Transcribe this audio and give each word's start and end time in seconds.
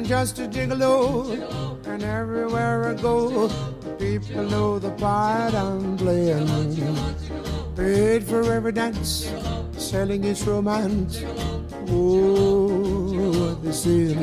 and 0.00 0.08
just 0.08 0.38
a 0.38 0.48
gigolo. 0.48 1.36
And 1.84 2.02
everywhere 2.02 2.88
I 2.88 2.94
go, 2.94 3.48
people 3.98 4.44
know 4.44 4.78
the 4.78 4.92
part 4.92 5.52
I'm 5.52 5.98
playing. 5.98 6.48
Paid 7.76 8.24
for 8.24 8.42
every 8.50 8.72
dance, 8.72 9.30
selling 9.76 10.24
its 10.24 10.42
romance. 10.46 11.22
Oh, 11.88 13.58
the 13.62 13.72
say. 13.72 14.14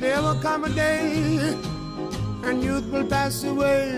There 0.00 0.22
will 0.22 0.40
come 0.40 0.64
a 0.64 0.70
day, 0.70 1.54
and 2.44 2.64
youth 2.64 2.86
will 2.90 3.06
pass 3.06 3.44
away. 3.44 3.92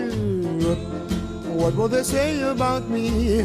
What 1.59 1.73
will 1.75 1.87
they 1.87 2.03
say 2.03 2.41
about 2.41 2.89
me? 2.89 3.43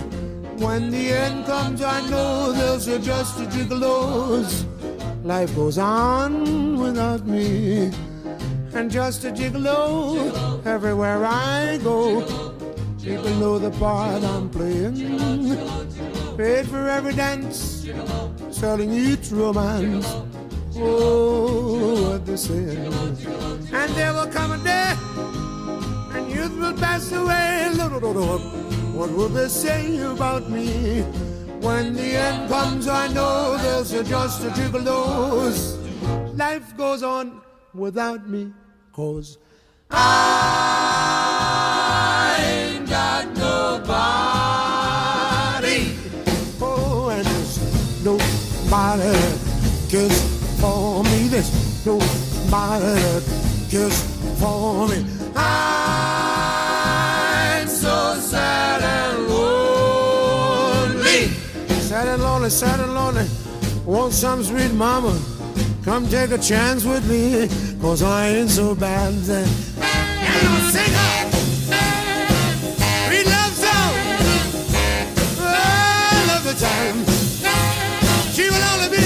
When 0.59 0.91
the 0.91 1.13
end 1.13 1.47
comes, 1.47 1.81
I 1.81 2.01
know 2.11 2.53
they'll 2.53 2.81
say 2.81 2.99
just 2.99 3.39
a 3.39 3.45
gigolos. 3.45 4.67
Life 5.27 5.57
goes 5.57 5.77
on 5.77 6.79
without 6.79 7.27
me. 7.27 7.91
And 8.75 8.89
just 8.89 9.25
a 9.25 9.33
gigolo 9.33 10.65
everywhere 10.65 11.25
I 11.25 11.79
go. 11.83 12.23
People 13.03 13.31
know 13.41 13.59
the 13.59 13.73
part 13.73 14.23
I'm 14.23 14.49
playing. 14.49 14.95
Paid 16.37 16.69
for 16.69 16.89
every 16.89 17.13
dance, 17.13 17.89
selling 18.51 18.93
each 18.93 19.33
romance. 19.33 20.07
Oh, 20.77 22.11
what 22.11 22.25
they 22.25 22.37
say. 22.37 22.77
And 23.73 23.93
there 23.95 24.13
will 24.13 24.29
come 24.29 24.53
a 24.53 24.59
day, 24.59 24.95
and 26.15 26.31
youth 26.31 26.57
will 26.57 26.75
pass 26.75 27.11
away. 27.11 27.73
What 28.95 29.11
will 29.11 29.29
they 29.29 29.49
say 29.49 29.99
about 29.99 30.49
me? 30.49 31.05
When 31.67 31.87
the 31.95 32.11
end 32.27 32.49
comes, 32.49 32.87
I 32.87 33.09
know 33.09 33.57
there's 33.59 33.91
just 34.09 34.45
a 34.45 34.51
gigolos. 34.51 35.77
Life 36.39 36.77
goes 36.77 37.03
on 37.03 37.41
without 37.75 38.29
me, 38.29 38.53
cause 38.93 39.39
I 39.91 40.07
ain't 42.39 42.89
got 42.89 43.27
nobody. 43.37 43.99
Oh, 46.63 47.09
and 47.11 47.27
there's 47.27 47.59
nobody 48.05 49.19
cares 49.91 50.19
for 50.61 51.03
me. 51.03 51.27
There's 51.27 51.51
nobody 51.85 53.25
cares 53.69 53.99
for 54.39 54.87
me. 54.89 55.05
I'm 55.35 55.76
lonely, 62.47 62.51
sad 62.51 62.81
and 62.81 62.95
lonely. 62.95 63.27
Some 64.13 64.43
sweet 64.45 64.73
mama? 64.73 65.19
Come 65.85 66.09
take 66.09 66.31
a 66.31 66.39
chance 66.39 66.85
with 66.85 67.09
me, 67.09 67.49
cause 67.81 68.03
I 68.03 68.29
ain't 68.29 68.51
so 68.51 68.75
bad. 68.75 69.15
And 69.15 69.49
I'll 69.83 70.71
sing 70.71 70.93
her. 70.93 71.31
Sweet 73.07 73.27
love 73.27 73.55
song. 73.65 73.95
Oh, 75.39 75.45
I 75.45 76.25
love 76.29 76.45
the 76.45 76.55
time. 76.55 77.05
She 78.33 78.49
will 78.51 78.65
only 78.73 78.89
be, 78.97 79.05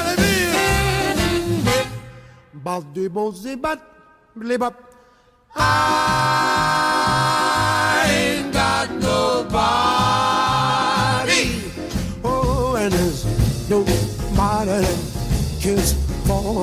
only 0.00 0.16
be. 0.22 0.34
Bat, 3.56 3.80
blibop. 4.36 4.74
I 5.56 6.53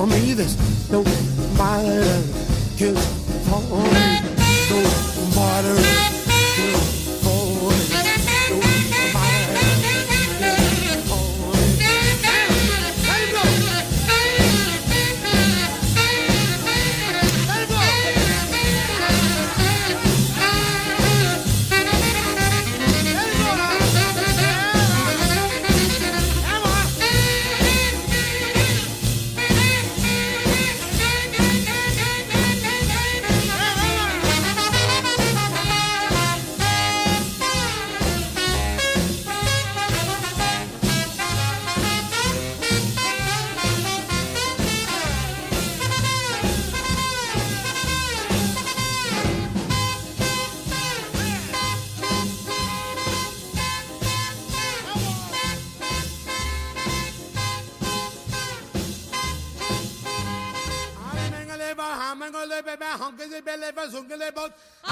for 0.02 0.08
me. 0.08 0.34
There's 0.34 0.56
nobody 0.90 1.12
that 1.58 2.24
cares 2.76 3.06
for 3.46 3.60
me. 3.70 4.22
Nobody 4.70 6.11
I 64.84 64.88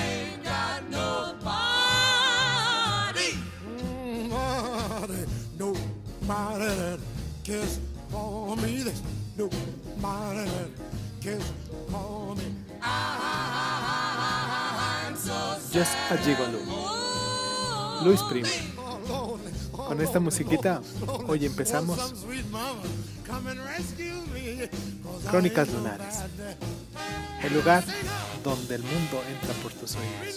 ain't 0.00 0.42
got 0.42 0.82
nobody. 0.90 1.38
Nobody, 4.28 5.24
nobody 5.58 6.64
that 6.64 6.98
cares 7.44 7.78
for 8.10 8.56
me. 8.56 8.82
There's 8.82 9.02
nobody 9.36 10.44
that 10.48 10.70
cares 11.20 11.52
for 11.90 12.34
me. 12.36 12.44
I'm 12.82 15.16
so 15.16 15.56
Just 15.72 15.96
a 16.10 16.16
Gigolo. 16.16 16.58
Luis 18.04 18.22
Primo. 18.22 18.48
Con 19.72 20.00
esta 20.00 20.20
musiquita, 20.20 20.80
hoy 21.28 21.46
empezamos 21.46 21.98
Crónicas 25.30 25.68
Lunares. 25.68 26.16
el 27.42 27.52
lugar 27.52 27.84
donde 28.42 28.76
el 28.76 28.82
mundo 28.82 29.22
entra 29.28 29.52
por 29.62 29.72
tus 29.72 29.94
oídos. 29.96 30.36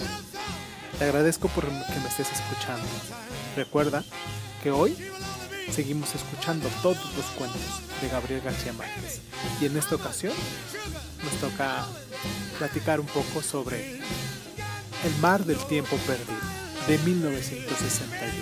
Te 0.99 1.05
agradezco 1.05 1.47
por 1.47 1.63
que 1.65 1.99
me 2.01 2.09
estés 2.09 2.27
escuchando. 2.31 2.85
Recuerda 3.55 4.03
que 4.61 4.71
hoy 4.71 4.97
seguimos 5.71 6.13
escuchando 6.13 6.67
todos 6.81 6.97
los 7.15 7.25
cuentos 7.37 7.61
de 8.01 8.09
Gabriel 8.09 8.41
García 8.41 8.73
Márquez. 8.73 9.21
Y 9.61 9.65
en 9.65 9.77
esta 9.77 9.95
ocasión 9.95 10.33
nos 11.23 11.33
toca 11.35 11.85
platicar 12.57 12.99
un 12.99 13.07
poco 13.07 13.41
sobre 13.41 13.93
El 15.03 15.15
mar 15.21 15.45
del 15.45 15.57
tiempo 15.67 15.95
perdido 16.05 16.35
de 16.87 16.97
1961. 16.97 18.33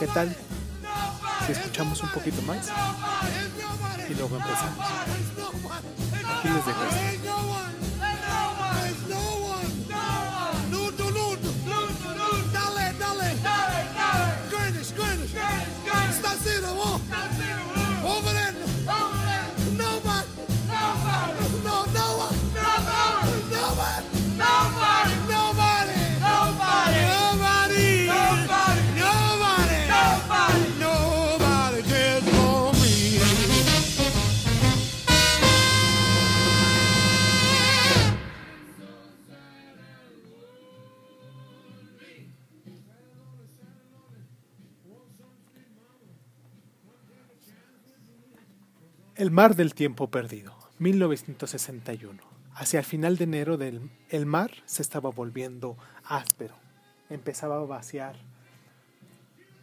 ¿Qué 0.00 0.06
tal 0.08 0.36
si 1.46 1.52
escuchamos 1.52 2.02
un 2.02 2.10
poquito 2.10 2.42
más 2.42 2.68
y 4.08 4.14
luego 4.14 4.36
empezamos? 4.36 4.86
Aquí 6.38 6.48
les 6.48 6.66
dejo 6.66 7.41
El 49.22 49.30
mar 49.30 49.54
del 49.54 49.72
tiempo 49.72 50.10
perdido, 50.10 50.52
1961. 50.80 52.20
Hacia 52.56 52.80
el 52.80 52.84
final 52.84 53.16
de 53.16 53.22
enero 53.22 53.56
del, 53.56 53.88
el 54.08 54.26
mar 54.26 54.50
se 54.64 54.82
estaba 54.82 55.10
volviendo 55.10 55.76
áspero. 56.02 56.56
Empezaba 57.08 57.54
a 57.54 57.60
vaciar 57.60 58.16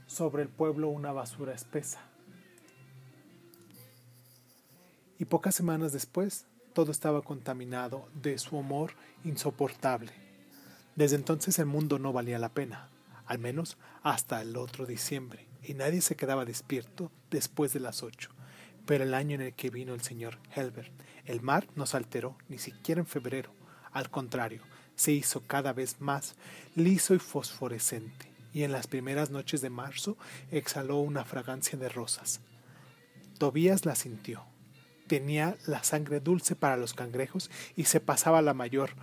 sobre 0.07 0.43
el 0.43 0.47
pueblo 0.47 0.87
una 0.87 1.11
basura 1.11 1.53
espesa. 1.53 1.99
y 5.17 5.25
pocas 5.25 5.55
semanas 5.55 5.91
después 5.91 6.45
todo 6.71 6.93
estaba 6.93 7.21
contaminado 7.21 8.07
de 8.13 8.37
su 8.37 8.55
humor 8.55 8.93
insoportable. 9.25 10.13
Desde 10.95 11.17
entonces 11.17 11.59
el 11.59 11.65
mundo 11.65 11.99
no 11.99 12.13
valía 12.13 12.39
la 12.39 12.53
pena, 12.53 12.87
al 13.25 13.39
menos 13.39 13.77
hasta 14.03 14.41
el 14.41 14.55
otro 14.55 14.85
diciembre, 14.85 15.47
y 15.61 15.73
nadie 15.73 15.99
se 15.99 16.15
quedaba 16.15 16.45
despierto 16.45 17.11
después 17.29 17.73
de 17.73 17.81
las 17.81 18.03
ocho. 18.03 18.29
Pero 18.89 19.03
el 19.03 19.13
año 19.13 19.35
en 19.35 19.41
el 19.41 19.53
que 19.53 19.69
vino 19.69 19.93
el 19.93 20.01
señor 20.01 20.39
Helbert, 20.55 20.91
el 21.25 21.41
mar 21.41 21.67
no 21.75 21.85
se 21.85 21.95
alteró, 21.95 22.35
ni 22.47 22.57
siquiera 22.57 22.99
en 22.99 23.05
febrero. 23.05 23.51
Al 23.91 24.09
contrario, 24.09 24.63
se 24.95 25.11
hizo 25.11 25.41
cada 25.45 25.73
vez 25.73 26.01
más 26.01 26.33
liso 26.75 27.13
y 27.13 27.19
fosforescente, 27.19 28.31
y 28.51 28.63
en 28.63 28.71
las 28.71 28.87
primeras 28.87 29.29
noches 29.29 29.61
de 29.61 29.69
marzo 29.69 30.17
exhaló 30.49 30.97
una 30.97 31.23
fragancia 31.23 31.77
de 31.77 31.87
rosas. 31.87 32.41
Tobías 33.37 33.85
la 33.85 33.93
sintió, 33.93 34.43
tenía 35.05 35.55
la 35.67 35.83
sangre 35.83 36.19
dulce 36.19 36.55
para 36.55 36.75
los 36.75 36.95
cangrejos 36.95 37.51
y 37.75 37.83
se 37.83 37.99
pasaba 37.99 38.41
la 38.41 38.55
mayor 38.55 38.93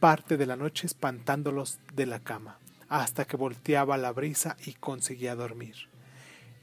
parte 0.00 0.36
de 0.36 0.46
la 0.46 0.56
noche 0.56 0.84
espantándolos 0.84 1.78
de 1.94 2.06
la 2.06 2.18
cama, 2.18 2.58
hasta 2.88 3.24
que 3.24 3.36
volteaba 3.36 3.98
la 3.98 4.10
brisa 4.10 4.56
y 4.66 4.72
conseguía 4.72 5.36
dormir. 5.36 5.76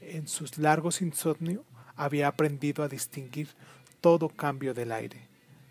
En 0.02 0.28
sus 0.28 0.58
largos 0.58 1.00
insomnio 1.00 1.64
había 1.96 2.28
aprendido 2.28 2.82
a 2.82 2.88
distinguir 2.88 3.48
todo 4.00 4.28
cambio 4.28 4.74
del 4.74 4.92
aire, 4.92 5.28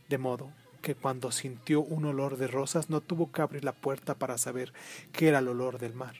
de 0.10 0.18
modo 0.18 0.52
que 0.82 0.96
cuando 0.96 1.32
sintió 1.32 1.82
un 1.82 2.06
olor 2.06 2.38
de 2.38 2.48
rosas 2.48 2.90
no 2.90 3.02
tuvo 3.02 3.32
que 3.32 3.42
abrir 3.42 3.64
la 3.64 3.74
puerta 3.74 4.14
para 4.14 4.38
saber 4.38 4.72
que 5.12 5.28
era 5.28 5.40
el 5.40 5.48
olor 5.48 5.80
del 5.80 5.94
mar. 5.94 6.16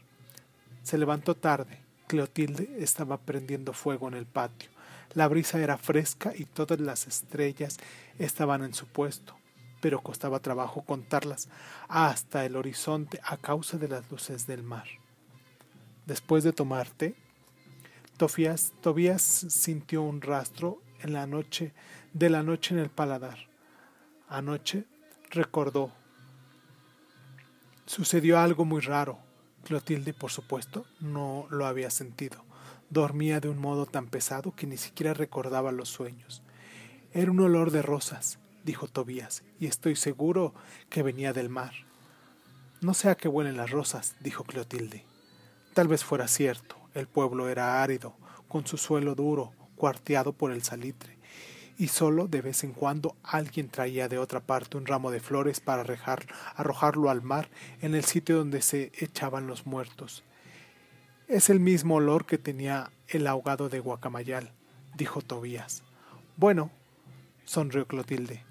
Se 0.82 0.98
levantó 0.98 1.36
tarde. 1.36 1.80
Cleotilde 2.08 2.78
estaba 2.80 3.18
prendiendo 3.18 3.74
fuego 3.74 4.08
en 4.08 4.14
el 4.14 4.26
patio. 4.26 4.70
La 5.14 5.28
brisa 5.28 5.60
era 5.60 5.78
fresca 5.78 6.34
y 6.36 6.46
todas 6.46 6.80
las 6.80 7.08
estrellas 7.08 7.78
estaban 8.20 8.64
en 8.64 8.74
su 8.74 8.88
puesto, 8.88 9.36
pero 9.82 10.02
costaba 10.02 10.40
trabajo 10.40 10.82
contarlas 10.82 11.48
hasta 11.88 12.46
el 12.46 12.56
horizonte 12.56 13.20
a 13.24 13.38
causa 13.38 13.78
de 13.78 13.88
las 13.88 14.10
luces 14.10 14.48
del 14.48 14.64
mar. 14.64 14.88
Después 16.06 16.44
de 16.44 16.54
tomar 16.54 16.90
té, 16.90 17.16
Tobías 18.18 19.46
sintió 19.50 20.02
un 20.02 20.22
rastro 20.22 20.82
en 21.02 21.14
la 21.14 21.28
noche 21.28 21.74
de 22.14 22.30
la 22.30 22.44
noche 22.44 22.74
en 22.74 22.80
el 22.80 22.90
paladar. 22.90 23.38
Anoche 24.30 24.86
recordó. 25.32 25.92
Sucedió 27.86 28.40
algo 28.40 28.64
muy 28.64 28.82
raro. 28.82 29.20
Clotilde, 29.66 30.14
por 30.14 30.32
supuesto, 30.32 30.86
no 31.02 31.48
lo 31.50 31.66
había 31.66 31.90
sentido. 31.90 32.44
Dormía 32.90 33.42
de 33.42 33.50
un 33.50 33.58
modo 33.58 33.86
tan 33.86 34.08
pesado 34.08 34.56
que 34.56 34.66
ni 34.66 34.78
siquiera 34.78 35.14
recordaba 35.14 35.72
los 35.74 35.90
sueños. 35.90 36.42
Era 37.14 37.32
un 37.32 37.40
olor 37.42 37.72
de 37.72 37.82
rosas, 37.82 38.40
dijo 38.64 38.88
Tobías, 38.88 39.44
y 39.60 39.68
estoy 39.68 39.96
seguro 39.96 40.54
que 40.90 41.04
venía 41.04 41.34
del 41.34 41.50
mar. 41.50 41.74
No 42.80 42.94
sé 42.94 43.10
a 43.10 43.16
qué 43.16 43.28
huelen 43.28 43.58
las 43.58 43.72
rosas, 43.72 44.16
dijo 44.22 44.44
Clotilde. 44.44 45.04
Tal 45.74 45.88
vez 45.88 46.04
fuera 46.04 46.28
cierto, 46.28 46.78
el 46.96 47.08
pueblo 47.08 47.50
era 47.50 47.84
árido, 47.84 48.16
con 48.48 48.66
su 48.66 48.78
suelo 48.78 49.14
duro, 49.14 49.54
cuarteado 49.76 50.34
por 50.34 50.52
el 50.52 50.64
salitre, 50.64 51.18
y 51.78 51.90
solo 51.90 52.28
de 52.28 52.42
vez 52.42 52.64
en 52.64 52.72
cuando 52.72 53.16
alguien 53.22 53.70
traía 53.70 54.08
de 54.08 54.18
otra 54.18 54.40
parte 54.40 54.78
un 54.78 54.86
ramo 54.86 55.12
de 55.12 55.20
flores 55.20 55.60
para 55.60 55.84
arrojarlo 56.56 57.10
al 57.10 57.22
mar 57.22 57.50
en 57.82 57.96
el 57.96 58.06
sitio 58.06 58.38
donde 58.38 58.62
se 58.62 58.92
echaban 58.98 59.46
los 59.46 59.66
muertos. 59.66 60.24
Es 61.28 61.50
el 61.50 61.60
mismo 61.60 61.96
olor 61.96 62.26
que 62.26 62.38
tenía 62.38 62.92
el 63.10 63.28
ahogado 63.28 63.68
de 63.68 63.80
Guacamayal, 63.80 64.52
dijo 64.96 65.22
Tobías. 65.22 65.84
Bueno, 66.38 66.72
sonrió 67.44 67.88
Clotilde, 67.88 68.44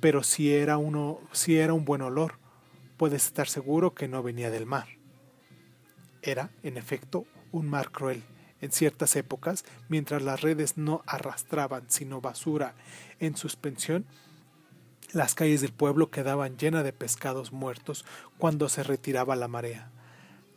pero 0.00 0.22
si 0.22 0.54
era 0.54 0.78
uno, 0.78 1.20
si 1.32 1.58
era 1.58 1.74
un 1.74 1.84
buen 1.84 2.00
olor, 2.00 2.34
puedes 2.96 3.26
estar 3.26 3.48
seguro 3.48 3.94
que 3.94 4.08
no 4.08 4.22
venía 4.22 4.50
del 4.50 4.66
mar. 4.66 4.86
Era, 6.22 6.50
en 6.62 6.76
efecto, 6.76 7.26
un 7.50 7.68
mar 7.68 7.90
cruel. 7.90 8.22
En 8.60 8.70
ciertas 8.70 9.16
épocas, 9.16 9.64
mientras 9.88 10.22
las 10.22 10.40
redes 10.40 10.78
no 10.78 11.02
arrastraban 11.06 11.84
sino 11.88 12.20
basura 12.20 12.74
en 13.18 13.36
suspensión, 13.36 14.06
las 15.12 15.34
calles 15.34 15.60
del 15.60 15.72
pueblo 15.72 16.10
quedaban 16.10 16.56
llenas 16.56 16.84
de 16.84 16.92
pescados 16.92 17.52
muertos 17.52 18.04
cuando 18.38 18.68
se 18.68 18.82
retiraba 18.82 19.36
la 19.36 19.48
marea. 19.48 19.90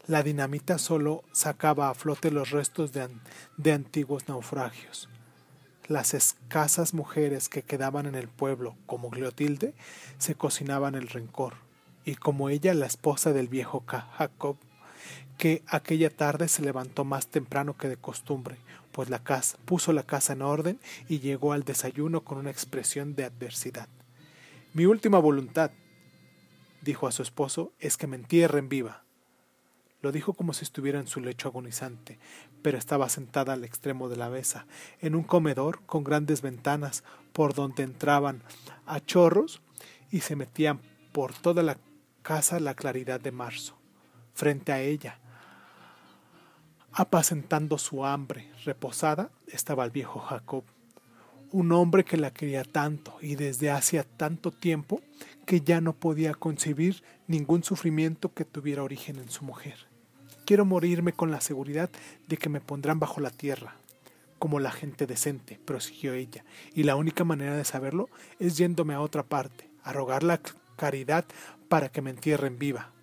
La 0.07 0.21
dinamita 0.21 0.77
solo 0.77 1.23
sacaba 1.31 1.89
a 1.89 1.95
flote 1.95 2.29
los 2.29 2.51
restos 2.51 2.93
de, 2.93 3.09
de, 3.57 3.73
antiguos 3.73 4.29
naufragios. 4.29 5.09
Las 5.87 6.13
escasas 6.13 6.93
mujeres 6.93 7.49
que 7.49 7.63
quedaban 7.63 8.05
en 8.05 8.15
el 8.15 8.27
pueblo, 8.27 8.77
como 8.85 9.09
Cleotilde, 9.09 9.73
se 10.19 10.35
cocinaban 10.35 10.93
el 10.93 11.09
rencor, 11.09 11.55
y 12.05 12.15
como 12.15 12.49
ella, 12.49 12.75
la 12.75 12.85
esposa 12.85 13.33
del 13.33 13.47
viejo 13.47 13.83
Jacob, 13.87 14.57
que 15.37 15.63
aquella 15.67 16.09
tarde 16.09 16.47
se 16.47 16.61
levantó 16.61 17.03
más 17.03 17.27
temprano 17.27 17.77
que 17.77 17.89
de 17.89 17.97
costumbre, 17.97 18.57
pues 18.91 19.09
la 19.09 19.19
casa 19.19 19.57
puso 19.65 19.91
la 19.93 20.03
casa 20.03 20.33
en 20.33 20.41
orden 20.41 20.79
y 21.09 21.19
llegó 21.19 21.53
al 21.53 21.63
desayuno 21.63 22.21
con 22.21 22.37
una 22.37 22.51
expresión 22.51 23.15
de 23.15 23.25
adversidad. 23.25 23.89
Mi 24.73 24.85
última 24.85 25.19
voluntad, 25.19 25.71
dijo 26.81 27.07
a 27.07 27.11
su 27.11 27.21
esposo, 27.21 27.73
es 27.79 27.97
que 27.97 28.07
me 28.07 28.15
entierren 28.15 28.69
viva. 28.69 29.03
Lo 30.01 30.11
dijo 30.11 30.33
como 30.33 30.53
si 30.53 30.63
estuviera 30.63 30.99
en 30.99 31.07
su 31.07 31.19
lecho 31.19 31.47
agonizante, 31.47 32.19
pero 32.61 32.77
estaba 32.77 33.09
sentada 33.09 33.53
al 33.53 33.63
extremo 33.63 34.07
de 34.07 34.17
la 34.17 34.29
mesa, 34.29 34.65
en 35.01 35.15
un 35.15 35.23
comedor 35.23 35.81
con 35.85 36.03
grandes 36.03 36.41
ventanas 36.41 37.03
por 37.33 37.53
donde 37.53 37.83
entraban 37.83 38.43
a 38.85 38.99
chorros 38.99 39.61
y 40.11 40.21
se 40.21 40.35
metían 40.35 40.79
por 41.11 41.33
toda 41.33 41.63
la 41.63 41.77
casa 42.21 42.59
la 42.59 42.75
claridad 42.75 43.19
de 43.19 43.31
marzo. 43.31 43.77
Frente 44.33 44.71
a 44.71 44.81
ella, 44.81 45.19
Apacentando 46.97 47.77
su 47.77 48.05
hambre 48.05 48.49
reposada 48.63 49.29
estaba 49.47 49.83
el 49.83 49.91
viejo 49.91 50.21
Jacob, 50.21 50.63
un 51.51 51.73
hombre 51.73 52.05
que 52.05 52.15
la 52.15 52.31
quería 52.31 52.63
tanto 52.63 53.17
y 53.19 53.35
desde 53.35 53.69
hacía 53.69 54.05
tanto 54.05 54.51
tiempo 54.51 55.01
que 55.45 55.59
ya 55.59 55.81
no 55.81 55.91
podía 55.91 56.33
concebir 56.35 57.03
ningún 57.27 57.65
sufrimiento 57.65 58.33
que 58.33 58.45
tuviera 58.45 58.81
origen 58.81 59.17
en 59.17 59.29
su 59.29 59.43
mujer. 59.43 59.75
Quiero 60.45 60.63
morirme 60.63 61.11
con 61.11 61.31
la 61.31 61.41
seguridad 61.41 61.89
de 62.29 62.37
que 62.37 62.47
me 62.47 62.61
pondrán 62.61 62.97
bajo 62.97 63.19
la 63.19 63.29
tierra, 63.29 63.75
como 64.39 64.61
la 64.61 64.71
gente 64.71 65.05
decente, 65.05 65.59
prosiguió 65.65 66.13
ella, 66.13 66.45
y 66.73 66.83
la 66.83 66.95
única 66.95 67.25
manera 67.25 67.57
de 67.57 67.65
saberlo 67.65 68.07
es 68.39 68.55
yéndome 68.55 68.93
a 68.93 69.01
otra 69.01 69.23
parte, 69.23 69.69
a 69.83 69.91
rogar 69.91 70.23
la 70.23 70.39
caridad 70.77 71.25
para 71.67 71.89
que 71.89 72.01
me 72.01 72.11
entierren 72.11 72.57
viva. 72.57 72.93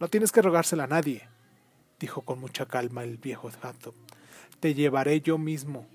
No 0.00 0.08
tienes 0.08 0.32
que 0.32 0.40
rogársela 0.40 0.84
a 0.84 0.86
nadie, 0.86 1.28
dijo 1.98 2.22
con 2.22 2.40
mucha 2.40 2.66
calma 2.66 3.04
el 3.04 3.18
viejo 3.18 3.50
Jacob. 3.50 3.94
Te 4.60 4.74
llevaré 4.74 5.20
yo 5.20 5.38
mismo. 5.38 5.86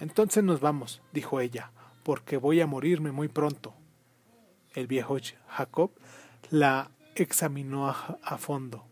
Entonces 0.00 0.42
nos 0.42 0.60
vamos, 0.60 1.00
dijo 1.12 1.40
ella, 1.40 1.70
porque 2.02 2.36
voy 2.36 2.60
a 2.60 2.66
morirme 2.66 3.12
muy 3.12 3.28
pronto. 3.28 3.74
El 4.74 4.86
viejo 4.86 5.16
Jacob 5.48 5.90
la 6.50 6.90
examinó 7.14 7.88
a, 7.88 8.38
fondo. 8.38 8.84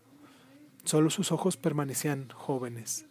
Solo 0.83 1.09
sus 1.09 1.31
ojos 1.31 1.57
permanecían 1.57 2.29
jóvenes. 2.29 3.05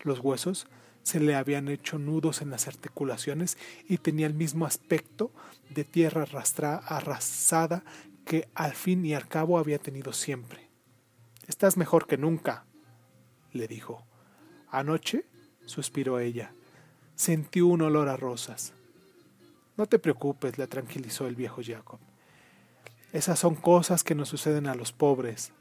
Los 0.00 0.20
huesos 0.20 0.66
se 1.02 1.20
le 1.20 1.34
habían 1.34 1.68
hecho 1.68 1.98
nudos 1.98 2.40
en 2.42 2.50
las 2.50 2.66
articulaciones 2.66 3.58
y 3.88 3.98
tenía 3.98 4.26
el 4.26 4.34
mismo 4.34 4.66
aspecto 4.66 5.30
de 5.70 5.84
tierra 5.84 6.26
arrasada 6.86 7.84
que 8.24 8.48
al 8.54 8.72
fin 8.72 9.04
y 9.04 9.14
al 9.14 9.28
cabo 9.28 9.58
había 9.58 9.78
tenido 9.78 10.12
siempre. 10.12 10.63
Estás 11.46 11.76
mejor 11.76 12.06
que 12.06 12.16
nunca, 12.16 12.64
le 13.52 13.68
dijo. 13.68 14.04
Anoche, 14.70 15.26
suspiró 15.66 16.18
ella, 16.18 16.52
sentí 17.14 17.60
un 17.60 17.82
olor 17.82 18.08
a 18.08 18.16
rosas. 18.16 18.72
No 19.76 19.86
te 19.86 19.98
preocupes, 19.98 20.58
le 20.58 20.66
tranquilizó 20.66 21.26
el 21.26 21.36
viejo 21.36 21.60
Jacob. 21.64 21.98
Esas 23.12 23.38
son 23.38 23.54
cosas 23.54 24.04
que 24.04 24.14
nos 24.14 24.28
suceden 24.28 24.66
a 24.66 24.74
los 24.74 24.92
pobres. 24.92 25.52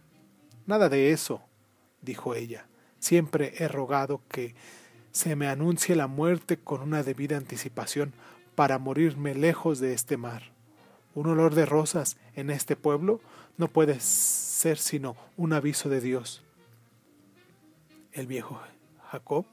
Nada 0.66 0.90
de 0.90 1.12
eso, 1.12 1.42
dijo 2.02 2.34
ella. 2.34 2.68
Siempre 3.00 3.54
he 3.58 3.68
rogado 3.68 4.22
que 4.30 4.56
se 5.12 5.36
me 5.36 5.48
anuncie 5.48 5.96
la 5.96 6.08
muerte 6.08 6.58
con 6.58 6.82
una 6.82 7.04
debida 7.04 7.38
anticipación 7.38 8.14
para 8.56 8.80
morirme 8.80 9.36
lejos 9.36 9.80
de 9.80 9.94
este 9.94 10.18
mar. 10.18 10.52
Un 11.14 11.28
olor 11.28 11.54
de 11.54 11.66
rosas 11.66 12.18
en 12.36 12.50
este 12.50 12.76
pueblo 12.76 13.20
no 13.58 13.68
puede 13.68 14.00
sino 14.78 15.16
un 15.36 15.54
aviso 15.54 15.90
de 15.90 16.00
Dios. 16.00 16.42
El 18.14 18.28
viejo 18.28 18.62
Jacob 19.12 19.46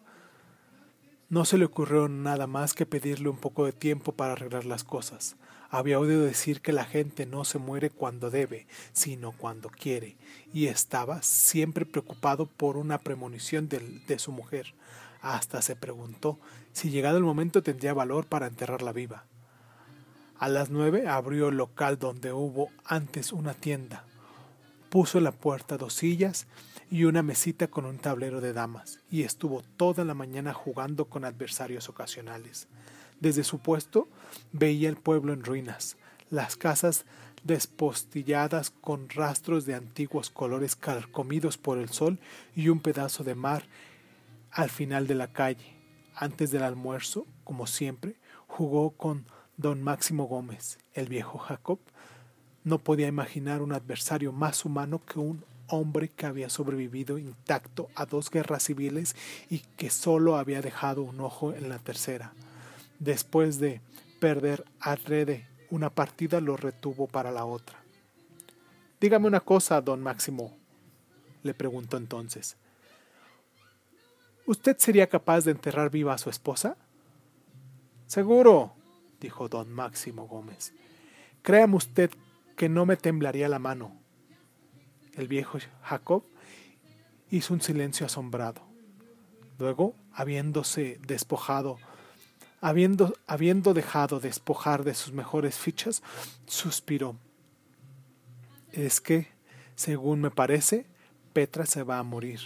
no 1.29 1.45
se 1.45 1.59
le 1.59 1.65
ocurrió 1.65 2.09
nada 2.09 2.47
más 2.47 2.75
que 2.75 2.87
pedirle 2.87 3.29
un 3.29 3.37
poco 3.37 3.65
de 3.65 3.73
tiempo 3.73 4.13
para 4.13 4.33
arreglar 4.33 4.65
las 4.65 4.85
cosas. 4.85 5.37
Había 5.69 5.99
oído 5.99 6.23
decir 6.23 6.61
que 6.61 6.73
la 6.73 6.85
gente 6.85 7.27
no 7.27 7.45
se 7.45 7.59
muere 7.59 7.91
cuando 7.91 8.31
debe, 8.31 8.67
sino 8.93 9.33
cuando 9.33 9.69
quiere, 9.69 10.17
y 10.53 10.67
estaba 10.67 11.23
siempre 11.23 11.87
preocupado 11.87 12.47
por 12.47 12.77
una 12.77 12.99
premonición 12.99 13.69
de 13.69 14.19
su 14.19 14.33
mujer. 14.33 14.75
Hasta 15.23 15.63
se 15.63 15.77
preguntó 15.77 16.39
si 16.73 16.91
llegado 16.91 17.19
el 17.19 17.25
momento 17.25 17.63
tendría 17.63 17.95
valor 17.95 18.27
para 18.27 18.47
enterrarla 18.47 18.93
viva. 18.93 19.25
A 20.39 20.49
las 20.49 20.71
nueve 20.71 21.07
abrió 21.07 21.49
el 21.49 21.57
local 21.57 21.99
donde 21.99 22.33
hubo 22.33 22.71
antes 22.85 23.33
una 23.33 23.55
tienda. 23.55 24.05
Puso 24.91 25.19
en 25.19 25.25
la 25.25 25.33
puerta 25.33 25.79
dos 25.79 25.95
sillas 25.95 26.49
y 26.91 27.05
una 27.05 27.23
mesita 27.23 27.69
con 27.69 27.85
un 27.85 27.99
tablero 27.99 28.41
de 28.41 28.53
damas, 28.53 28.99
y 29.09 29.23
estuvo 29.23 29.63
toda 29.63 30.05
la 30.05 30.15
mañana 30.15 30.53
jugando 30.53 31.05
con 31.05 31.25
adversarios 31.25 31.89
ocasionales. 31.89 32.67
Desde 33.21 33.45
su 33.45 33.61
puesto 33.61 34.09
veía 34.51 34.89
el 34.89 34.97
pueblo 34.97 35.33
en 35.33 35.45
ruinas, 35.45 35.97
las 36.29 36.57
casas 36.57 37.07
despostilladas 37.45 38.71
con 38.71 39.09
rastros 39.09 39.65
de 39.65 39.77
antiguos 39.77 40.29
colores 40.29 40.75
carcomidos 40.75 41.57
por 41.57 41.79
el 41.79 41.91
sol 41.91 42.19
y 42.57 42.69
un 42.69 42.81
pedazo 42.81 43.23
de 43.23 43.37
mar 43.37 43.63
al 44.51 44.71
final 44.71 45.07
de 45.07 45.15
la 45.15 45.33
calle. 45.33 45.77
Antes 46.17 46.51
del 46.51 46.65
almuerzo, 46.65 47.29
como 47.45 47.69
siempre, 47.69 48.17
jugó 48.49 48.91
con 48.91 49.27
don 49.57 49.83
Máximo 49.83 50.25
Gómez, 50.25 50.79
el 50.95 51.09
viejo 51.09 51.39
Jacob. 51.39 51.79
No 52.71 52.79
podía 52.79 53.09
imaginar 53.09 53.63
un 53.63 53.73
adversario 53.73 54.31
más 54.31 54.65
humano 54.65 55.03
que 55.05 55.19
un 55.19 55.45
hombre 55.67 56.09
que 56.09 56.25
había 56.25 56.49
sobrevivido 56.49 57.19
intacto 57.19 57.89
a 57.97 58.07
dos 58.07 58.31
guerras 58.31 58.63
civiles 58.63 59.17
y 59.51 59.59
que 59.77 59.91
solo 59.91 60.37
había 60.37 60.63
dejado 60.63 61.03
un 61.03 61.19
ojo 61.19 61.53
en 61.53 61.69
la 61.69 61.81
tercera. 61.81 62.33
Después 63.01 63.59
de 63.59 63.81
perder 64.21 64.65
a 64.79 64.95
Rede 64.95 65.49
una 65.71 65.91
partida, 65.91 66.41
lo 66.41 66.57
retuvo 66.57 67.09
para 67.09 67.33
la 67.33 67.45
otra. 67.45 67.77
Dígame 69.01 69.27
una 69.27 69.41
cosa, 69.41 69.81
don 69.81 70.01
Máximo, 70.01 70.57
le 71.43 71.55
preguntó 71.55 71.97
entonces. 71.97 72.57
¿Usted 74.47 74.77
sería 74.79 75.09
capaz 75.09 75.45
de 75.45 75.51
enterrar 75.51 75.91
viva 75.91 76.15
a 76.15 76.19
su 76.19 76.31
esposa? 76.31 76.77
Seguro, 78.07 78.75
dijo 79.21 79.49
don 79.49 79.73
Máximo 79.73 80.29
Gómez. 80.29 80.73
Créame 81.43 81.75
usted 81.75 82.13
que 82.61 82.69
no 82.69 82.85
me 82.85 82.99
temblaría 82.99 83.49
la 83.49 83.59
mano. 83.59 83.99
El 85.15 85.29
viejo 85.29 85.57
Jacob 85.81 86.25
hizo 87.31 87.55
un 87.55 87.63
silencio 87.63 88.05
asombrado. 88.05 88.61
Luego, 89.59 89.95
habiéndose 90.13 91.01
despojado, 91.07 91.79
habiendo, 92.61 93.17
habiendo 93.27 93.73
dejado 93.73 94.21
despojar 94.21 94.85
de 94.85 94.93
sus 94.93 95.15
mejores 95.15 95.57
fichas, 95.57 96.03
suspiró. 96.45 97.17
Es 98.73 99.01
que, 99.01 99.29
según 99.75 100.21
me 100.21 100.31
parece, 100.31 100.85
Petra 101.33 101.65
se 101.65 101.83
va 101.83 101.99
a 101.99 102.03
morir. 102.03 102.41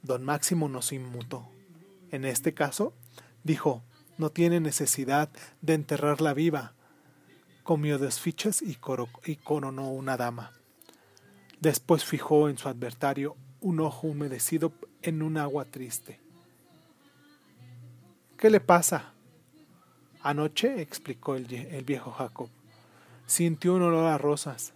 Don 0.00 0.24
Máximo 0.24 0.70
no 0.70 0.80
se 0.80 0.94
inmutó. 0.94 1.46
En 2.10 2.24
este 2.24 2.54
caso, 2.54 2.94
dijo, 3.44 3.82
no 4.16 4.30
tiene 4.30 4.60
necesidad 4.60 5.28
de 5.60 5.74
enterrarla 5.74 6.32
viva. 6.32 6.72
Comió 7.66 7.98
dos 7.98 8.18
fichas 8.18 8.62
y, 8.62 8.78
y 9.24 9.36
coronó 9.36 9.90
una 9.90 10.16
dama. 10.16 10.52
Después 11.60 12.04
fijó 12.04 12.48
en 12.48 12.56
su 12.56 12.68
adversario 12.68 13.36
un 13.60 13.80
ojo 13.80 14.06
humedecido 14.06 14.72
en 15.02 15.20
un 15.20 15.36
agua 15.36 15.66
triste. 15.66 16.18
¿Qué 18.38 18.48
le 18.48 18.60
pasa? 18.60 19.12
Anoche, 20.22 20.80
explicó 20.80 21.36
el, 21.36 21.52
el, 21.52 21.84
viejo 21.84 22.10
Jacob, 22.12 22.48
sintió 23.26 23.74
un 23.74 23.82
olor 23.82 24.06
a 24.06 24.16
rosas. 24.16 24.72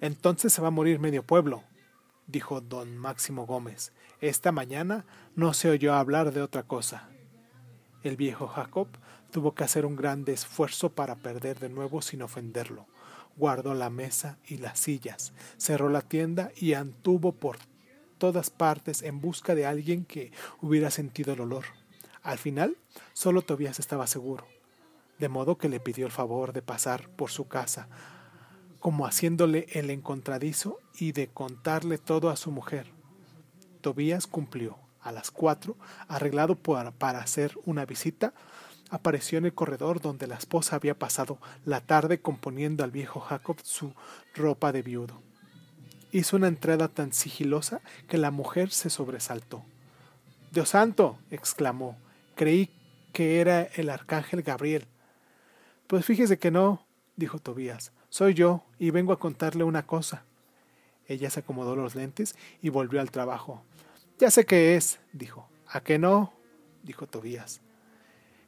Entonces 0.00 0.52
se 0.52 0.62
va 0.62 0.68
a 0.68 0.70
morir 0.72 0.98
medio 0.98 1.22
pueblo 1.22 1.62
dijo 2.26 2.60
don 2.60 2.96
Máximo 2.96 3.46
Gómez. 3.46 3.92
Esta 4.20 4.52
mañana 4.52 5.04
no 5.34 5.54
se 5.54 5.70
oyó 5.70 5.94
hablar 5.94 6.32
de 6.32 6.42
otra 6.42 6.64
cosa. 6.64 7.08
El 8.02 8.16
viejo 8.16 8.46
Jacob 8.48 8.88
tuvo 9.36 9.54
que 9.54 9.64
hacer 9.64 9.84
un 9.84 9.96
grande 9.96 10.32
esfuerzo 10.32 10.92
para 10.92 11.14
perder 11.14 11.58
de 11.58 11.68
nuevo 11.68 12.00
sin 12.00 12.22
ofenderlo. 12.22 12.86
Guardó 13.36 13.74
la 13.74 13.90
mesa 13.90 14.38
y 14.48 14.56
las 14.56 14.78
sillas, 14.78 15.34
cerró 15.58 15.90
la 15.90 16.00
tienda 16.00 16.52
y 16.56 16.72
anduvo 16.72 17.32
por 17.32 17.58
todas 18.16 18.48
partes 18.48 19.02
en 19.02 19.20
busca 19.20 19.54
de 19.54 19.66
alguien 19.66 20.06
que 20.06 20.32
hubiera 20.62 20.90
sentido 20.90 21.34
el 21.34 21.42
olor. 21.42 21.66
Al 22.22 22.38
final, 22.38 22.78
solo 23.12 23.42
Tobías 23.42 23.78
estaba 23.78 24.06
seguro, 24.06 24.46
de 25.18 25.28
modo 25.28 25.58
que 25.58 25.68
le 25.68 25.80
pidió 25.80 26.06
el 26.06 26.12
favor 26.12 26.54
de 26.54 26.62
pasar 26.62 27.10
por 27.10 27.30
su 27.30 27.46
casa 27.46 27.90
como 28.80 29.06
haciéndole 29.06 29.66
el 29.72 29.90
encontradizo 29.90 30.80
y 30.98 31.12
de 31.12 31.28
contarle 31.28 31.98
todo 31.98 32.30
a 32.30 32.36
su 32.36 32.50
mujer. 32.50 32.86
Tobías 33.82 34.26
cumplió. 34.26 34.85
A 35.06 35.12
las 35.12 35.30
cuatro, 35.30 35.76
arreglado 36.08 36.56
para 36.56 37.20
hacer 37.20 37.56
una 37.64 37.86
visita, 37.86 38.34
apareció 38.90 39.38
en 39.38 39.44
el 39.44 39.54
corredor 39.54 40.00
donde 40.00 40.26
la 40.26 40.34
esposa 40.34 40.74
había 40.74 40.98
pasado 40.98 41.38
la 41.64 41.80
tarde 41.80 42.20
componiendo 42.20 42.82
al 42.82 42.90
viejo 42.90 43.20
Jacob 43.20 43.56
su 43.62 43.94
ropa 44.34 44.72
de 44.72 44.82
viudo. 44.82 45.22
Hizo 46.10 46.36
una 46.36 46.48
entrada 46.48 46.88
tan 46.88 47.12
sigilosa 47.12 47.82
que 48.08 48.18
la 48.18 48.32
mujer 48.32 48.72
se 48.72 48.90
sobresaltó. 48.90 49.62
Dios 50.50 50.70
santo. 50.70 51.20
exclamó. 51.30 51.96
Creí 52.34 52.68
que 53.12 53.40
era 53.40 53.62
el 53.62 53.90
arcángel 53.90 54.42
Gabriel. 54.42 54.88
Pues 55.86 56.04
fíjese 56.04 56.36
que 56.40 56.50
no, 56.50 56.84
dijo 57.14 57.38
Tobías. 57.38 57.92
Soy 58.08 58.34
yo, 58.34 58.64
y 58.80 58.90
vengo 58.90 59.12
a 59.12 59.20
contarle 59.20 59.62
una 59.62 59.86
cosa. 59.86 60.24
Ella 61.06 61.30
se 61.30 61.38
acomodó 61.38 61.76
los 61.76 61.94
lentes 61.94 62.34
y 62.60 62.70
volvió 62.70 63.00
al 63.00 63.12
trabajo. 63.12 63.62
Ya 64.18 64.30
sé 64.30 64.46
qué 64.46 64.76
es, 64.76 65.00
dijo. 65.12 65.48
¿A 65.68 65.80
qué 65.80 65.98
no? 65.98 66.32
dijo 66.82 67.06
Tobías. 67.06 67.60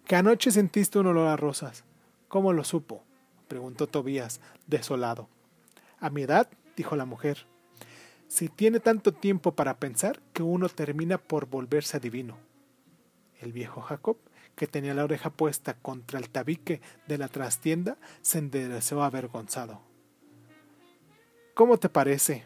Que 0.07 0.17
anoche 0.17 0.51
sentiste 0.51 0.99
un 0.99 1.07
olor 1.07 1.29
a 1.29 1.37
rosas. 1.37 1.85
¿Cómo 2.29 2.53
lo 2.53 2.65
supo? 2.65 3.05
preguntó 3.49 3.87
Tobías, 3.87 4.41
desolado. 4.67 5.29
A 6.01 6.11
mi 6.11 6.23
edad, 6.23 6.49
dijo 6.77 6.97
la 6.97 7.05
mujer. 7.05 7.47
Si 8.29 8.49
tiene 8.49 8.81
tanto 8.81 9.13
tiempo 9.13 9.53
para 9.53 9.79
pensar 9.79 10.21
que 10.33 10.43
uno 10.43 10.69
termina 10.69 11.19
por 11.19 11.47
volverse 11.47 11.97
adivino. 11.97 12.37
El 13.41 13.53
viejo 13.53 13.81
Jacob 13.81 14.19
que 14.59 14.67
tenía 14.67 14.93
la 14.93 15.05
oreja 15.05 15.31
puesta 15.31 15.75
contra 15.75 16.19
el 16.19 16.29
tabique 16.29 16.83
de 17.07 17.17
la 17.17 17.29
trastienda, 17.29 17.97
se 18.21 18.39
enderezó 18.39 19.03
avergonzado. 19.03 19.81
¿Cómo 21.55 21.79
te 21.79 21.89
parece? 21.89 22.45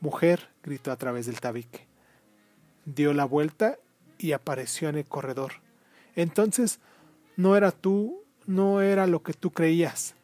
Mujer, 0.00 0.50
gritó 0.62 0.92
a 0.92 0.96
través 0.96 1.26
del 1.26 1.40
tabique. 1.40 1.88
Dio 2.84 3.12
la 3.14 3.24
vuelta 3.24 3.78
y 4.18 4.32
apareció 4.32 4.88
en 4.88 4.96
el 4.96 5.06
corredor. 5.06 5.54
Entonces, 6.16 6.80
no 7.36 7.56
era 7.56 7.72
tú, 7.72 8.22
no 8.46 8.80
era 8.80 9.06
lo 9.06 9.22
que 9.22 9.34
tú 9.34 9.50
creías. 9.50 10.14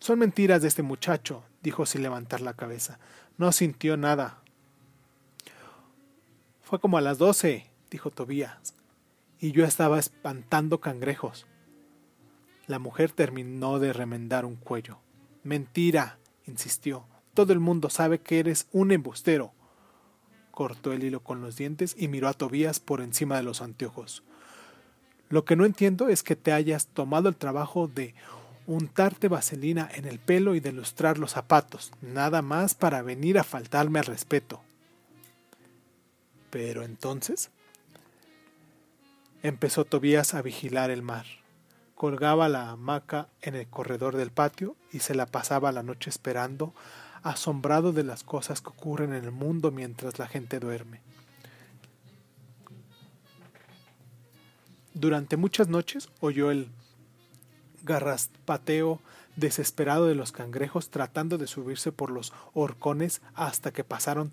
Son 0.00 0.18
mentiras 0.18 0.62
de 0.62 0.68
este 0.68 0.82
muchacho, 0.82 1.44
dijo 1.62 1.86
sin 1.86 2.02
levantar 2.02 2.40
la 2.40 2.54
cabeza. 2.54 2.98
No 3.38 3.52
sintió 3.52 3.96
nada. 3.96 4.42
Fue 6.62 6.80
como 6.80 6.98
a 6.98 7.00
las 7.00 7.18
doce, 7.18 7.70
dijo 7.90 8.10
Tobías 8.10 8.74
y 9.42 9.50
yo 9.50 9.64
estaba 9.64 9.98
espantando 9.98 10.80
cangrejos. 10.80 11.46
La 12.68 12.78
mujer 12.78 13.10
terminó 13.10 13.80
de 13.80 13.92
remendar 13.92 14.44
un 14.44 14.54
cuello. 14.54 15.00
Mentira, 15.42 16.20
insistió. 16.46 17.06
Todo 17.34 17.52
el 17.52 17.58
mundo 17.58 17.90
sabe 17.90 18.20
que 18.20 18.38
eres 18.38 18.68
un 18.70 18.92
embustero. 18.92 19.52
Cortó 20.52 20.92
el 20.92 21.02
hilo 21.02 21.18
con 21.18 21.42
los 21.42 21.56
dientes 21.56 21.96
y 21.98 22.06
miró 22.06 22.28
a 22.28 22.34
Tobías 22.34 22.78
por 22.78 23.00
encima 23.00 23.36
de 23.36 23.42
los 23.42 23.60
anteojos. 23.60 24.22
Lo 25.28 25.44
que 25.44 25.56
no 25.56 25.64
entiendo 25.64 26.08
es 26.08 26.22
que 26.22 26.36
te 26.36 26.52
hayas 26.52 26.86
tomado 26.86 27.28
el 27.28 27.34
trabajo 27.34 27.88
de 27.88 28.14
untarte 28.68 29.26
vaselina 29.26 29.90
en 29.92 30.04
el 30.04 30.20
pelo 30.20 30.54
y 30.54 30.60
de 30.60 30.70
lustrar 30.70 31.18
los 31.18 31.32
zapatos, 31.32 31.90
nada 32.00 32.40
más 32.40 32.76
para 32.76 33.02
venir 33.02 33.36
a 33.40 33.44
faltarme 33.44 33.98
al 33.98 34.06
respeto. 34.06 34.60
Pero 36.50 36.84
entonces, 36.84 37.50
Empezó 39.42 39.84
Tobías 39.84 40.34
a 40.34 40.42
vigilar 40.42 40.92
el 40.92 41.02
mar. 41.02 41.26
Colgaba 41.96 42.48
la 42.48 42.70
hamaca 42.70 43.26
en 43.40 43.56
el 43.56 43.66
corredor 43.66 44.16
del 44.16 44.30
patio 44.30 44.76
y 44.92 45.00
se 45.00 45.16
la 45.16 45.26
pasaba 45.26 45.72
la 45.72 45.82
noche 45.82 46.10
esperando, 46.10 46.74
asombrado 47.22 47.92
de 47.92 48.04
las 48.04 48.24
cosas 48.24 48.60
que 48.60 48.70
ocurren 48.70 49.12
en 49.12 49.24
el 49.24 49.32
mundo 49.32 49.70
mientras 49.70 50.18
la 50.18 50.26
gente 50.26 50.60
duerme. 50.60 51.00
Durante 54.94 55.36
muchas 55.36 55.68
noches 55.68 56.08
oyó 56.20 56.50
el 56.50 56.68
garraspateo 57.84 59.00
desesperado 59.36 60.06
de 60.06 60.14
los 60.14 60.32
cangrejos 60.32 60.90
tratando 60.90 61.38
de 61.38 61.46
subirse 61.46 61.92
por 61.92 62.10
los 62.10 62.32
horcones 62.52 63.22
hasta 63.34 63.72
que 63.72 63.84
pasaron 63.84 64.32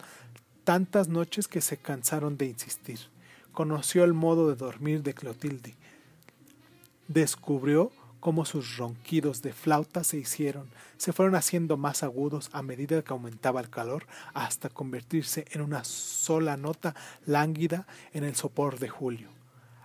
tantas 0.65 1.07
noches 1.07 1.47
que 1.47 1.61
se 1.61 1.77
cansaron 1.77 2.37
de 2.37 2.47
insistir 2.47 2.99
conoció 3.59 4.05
el 4.05 4.13
modo 4.13 4.49
de 4.49 4.55
dormir 4.55 5.03
de 5.03 5.13
Clotilde. 5.13 5.75
Descubrió 7.09 7.91
cómo 8.19 8.45
sus 8.45 8.77
ronquidos 8.77 9.41
de 9.41 9.53
flauta 9.53 10.03
se 10.03 10.17
hicieron, 10.17 10.69
se 10.97 11.13
fueron 11.13 11.35
haciendo 11.35 11.77
más 11.77 12.03
agudos 12.03 12.49
a 12.53 12.61
medida 12.61 13.01
que 13.01 13.13
aumentaba 13.13 13.61
el 13.61 13.69
calor, 13.69 14.05
hasta 14.33 14.69
convertirse 14.69 15.45
en 15.51 15.61
una 15.61 15.83
sola 15.83 16.57
nota 16.57 16.95
lánguida 17.25 17.87
en 18.13 18.23
el 18.23 18.35
sopor 18.35 18.79
de 18.79 18.89
julio. 18.89 19.29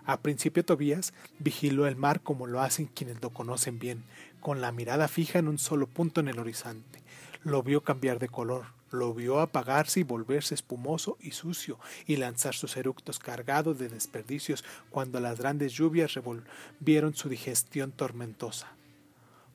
A 0.06 0.20
principio 0.20 0.64
Tobías 0.64 1.14
vigiló 1.38 1.86
el 1.86 1.96
mar 1.96 2.20
como 2.20 2.46
lo 2.46 2.60
hacen 2.60 2.86
quienes 2.86 3.22
lo 3.22 3.30
conocen 3.30 3.78
bien, 3.78 4.04
con 4.40 4.60
la 4.60 4.72
mirada 4.72 5.08
fija 5.08 5.38
en 5.38 5.48
un 5.48 5.58
solo 5.58 5.86
punto 5.86 6.20
en 6.20 6.28
el 6.28 6.38
horizonte. 6.38 7.02
Lo 7.42 7.62
vio 7.62 7.82
cambiar 7.82 8.18
de 8.18 8.28
color, 8.28 8.66
lo 8.94 9.12
vio 9.12 9.40
apagarse 9.40 10.00
y 10.00 10.04
volverse 10.04 10.54
espumoso 10.54 11.18
y 11.20 11.32
sucio, 11.32 11.78
y 12.06 12.16
lanzar 12.16 12.54
sus 12.54 12.76
eructos 12.76 13.18
cargados 13.18 13.78
de 13.78 13.88
desperdicios 13.88 14.64
cuando 14.90 15.20
las 15.20 15.38
grandes 15.38 15.72
lluvias 15.72 16.14
revolvieron 16.14 17.14
su 17.14 17.28
digestión 17.28 17.92
tormentosa. 17.92 18.74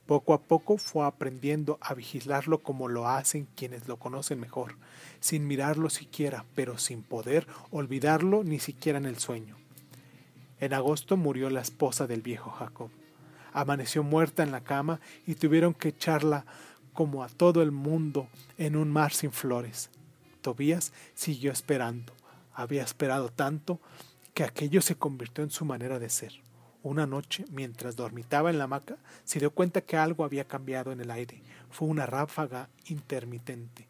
Poco 0.09 0.33
a 0.33 0.41
poco 0.41 0.77
fue 0.77 1.05
aprendiendo 1.05 1.77
a 1.81 1.93
vigilarlo 1.93 2.63
como 2.63 2.87
lo 2.87 3.07
hacen 3.07 3.47
quienes 3.55 3.87
lo 3.87 3.97
conocen 3.97 4.39
mejor, 4.39 4.75
sin 5.19 5.45
mirarlo 5.45 5.91
siquiera, 5.91 6.45
pero 6.55 6.79
sin 6.79 7.03
poder 7.03 7.45
olvidarlo 7.69 8.43
ni 8.43 8.57
siquiera 8.57 8.97
en 8.97 9.05
el 9.05 9.19
sueño. 9.19 9.55
En 10.59 10.73
agosto 10.73 11.15
murió 11.15 11.51
la 11.51 11.61
esposa 11.61 12.07
del 12.07 12.23
viejo 12.23 12.49
Jacob. 12.49 12.89
Amaneció 13.53 14.01
muerta 14.01 14.41
en 14.41 14.51
la 14.51 14.61
cama 14.61 14.99
y 15.27 15.35
tuvieron 15.35 15.75
que 15.75 15.89
echarla 15.89 16.45
como 16.99 17.23
a 17.23 17.29
todo 17.29 17.61
el 17.61 17.71
mundo 17.71 18.27
en 18.57 18.75
un 18.75 18.91
mar 18.91 19.13
sin 19.13 19.31
flores. 19.31 19.89
Tobías 20.41 20.91
siguió 21.13 21.49
esperando. 21.49 22.11
Había 22.53 22.83
esperado 22.83 23.29
tanto 23.29 23.79
que 24.33 24.43
aquello 24.43 24.81
se 24.81 24.95
convirtió 24.95 25.45
en 25.45 25.49
su 25.49 25.63
manera 25.63 25.97
de 25.97 26.09
ser. 26.09 26.33
Una 26.83 27.07
noche, 27.07 27.45
mientras 27.51 27.95
dormitaba 27.95 28.49
en 28.49 28.57
la 28.57 28.65
hamaca, 28.65 28.97
se 29.23 29.39
dio 29.39 29.51
cuenta 29.51 29.79
que 29.79 29.95
algo 29.95 30.25
había 30.25 30.43
cambiado 30.43 30.91
en 30.91 30.99
el 30.99 31.09
aire. 31.09 31.41
Fue 31.69 31.87
una 31.87 32.05
ráfaga 32.05 32.67
intermitente 32.87 33.87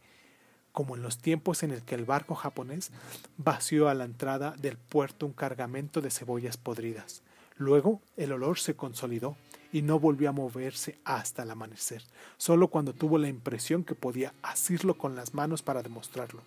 como 0.71 0.95
en 0.95 1.01
los 1.01 1.17
tiempos 1.17 1.63
en 1.63 1.71
el 1.71 1.81
que 1.81 1.95
el 1.95 2.05
barco 2.05 2.35
japonés 2.35 2.91
vació 3.37 3.89
a 3.89 3.95
la 3.95 4.05
entrada 4.05 4.53
del 4.59 4.77
puerto 4.77 5.25
un 5.25 5.33
cargamento 5.33 5.99
de 5.99 6.11
cebollas 6.11 6.57
podridas. 6.57 7.23
Luego 7.57 8.01
el 8.17 8.33
olor 8.33 8.59
se 8.59 8.75
consolidó 8.75 9.35
y 9.71 9.81
no 9.81 9.99
volvió 9.99 10.29
a 10.29 10.33
moverse 10.33 10.99
hasta 11.03 11.43
el 11.43 11.51
amanecer, 11.51 12.03
solo 12.37 12.69
cuando 12.69 12.93
tuvo 12.93 13.17
la 13.17 13.27
impresión 13.27 13.83
que 13.83 13.95
podía 13.95 14.33
asirlo 14.41 14.97
con 14.97 15.15
las 15.15 15.33
manos 15.33 15.61
para 15.61 15.83
demostrarlo. 15.83 16.41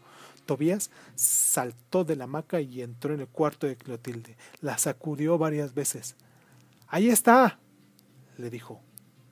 Tobías 0.47 0.91
saltó 1.15 2.05
de 2.05 2.17
la 2.17 2.25
hamaca 2.25 2.61
y 2.61 2.83
entró 2.83 3.15
en 3.15 3.21
el 3.21 3.29
cuarto 3.29 3.67
de 3.67 3.77
Clotilde. 3.77 4.37
La 4.61 4.77
sacudió 4.79 5.39
varias 5.39 5.75
veces. 5.75 6.17
Ahí 6.89 7.09
está, 7.09 7.59
le 8.39 8.51
dijo. 8.51 8.81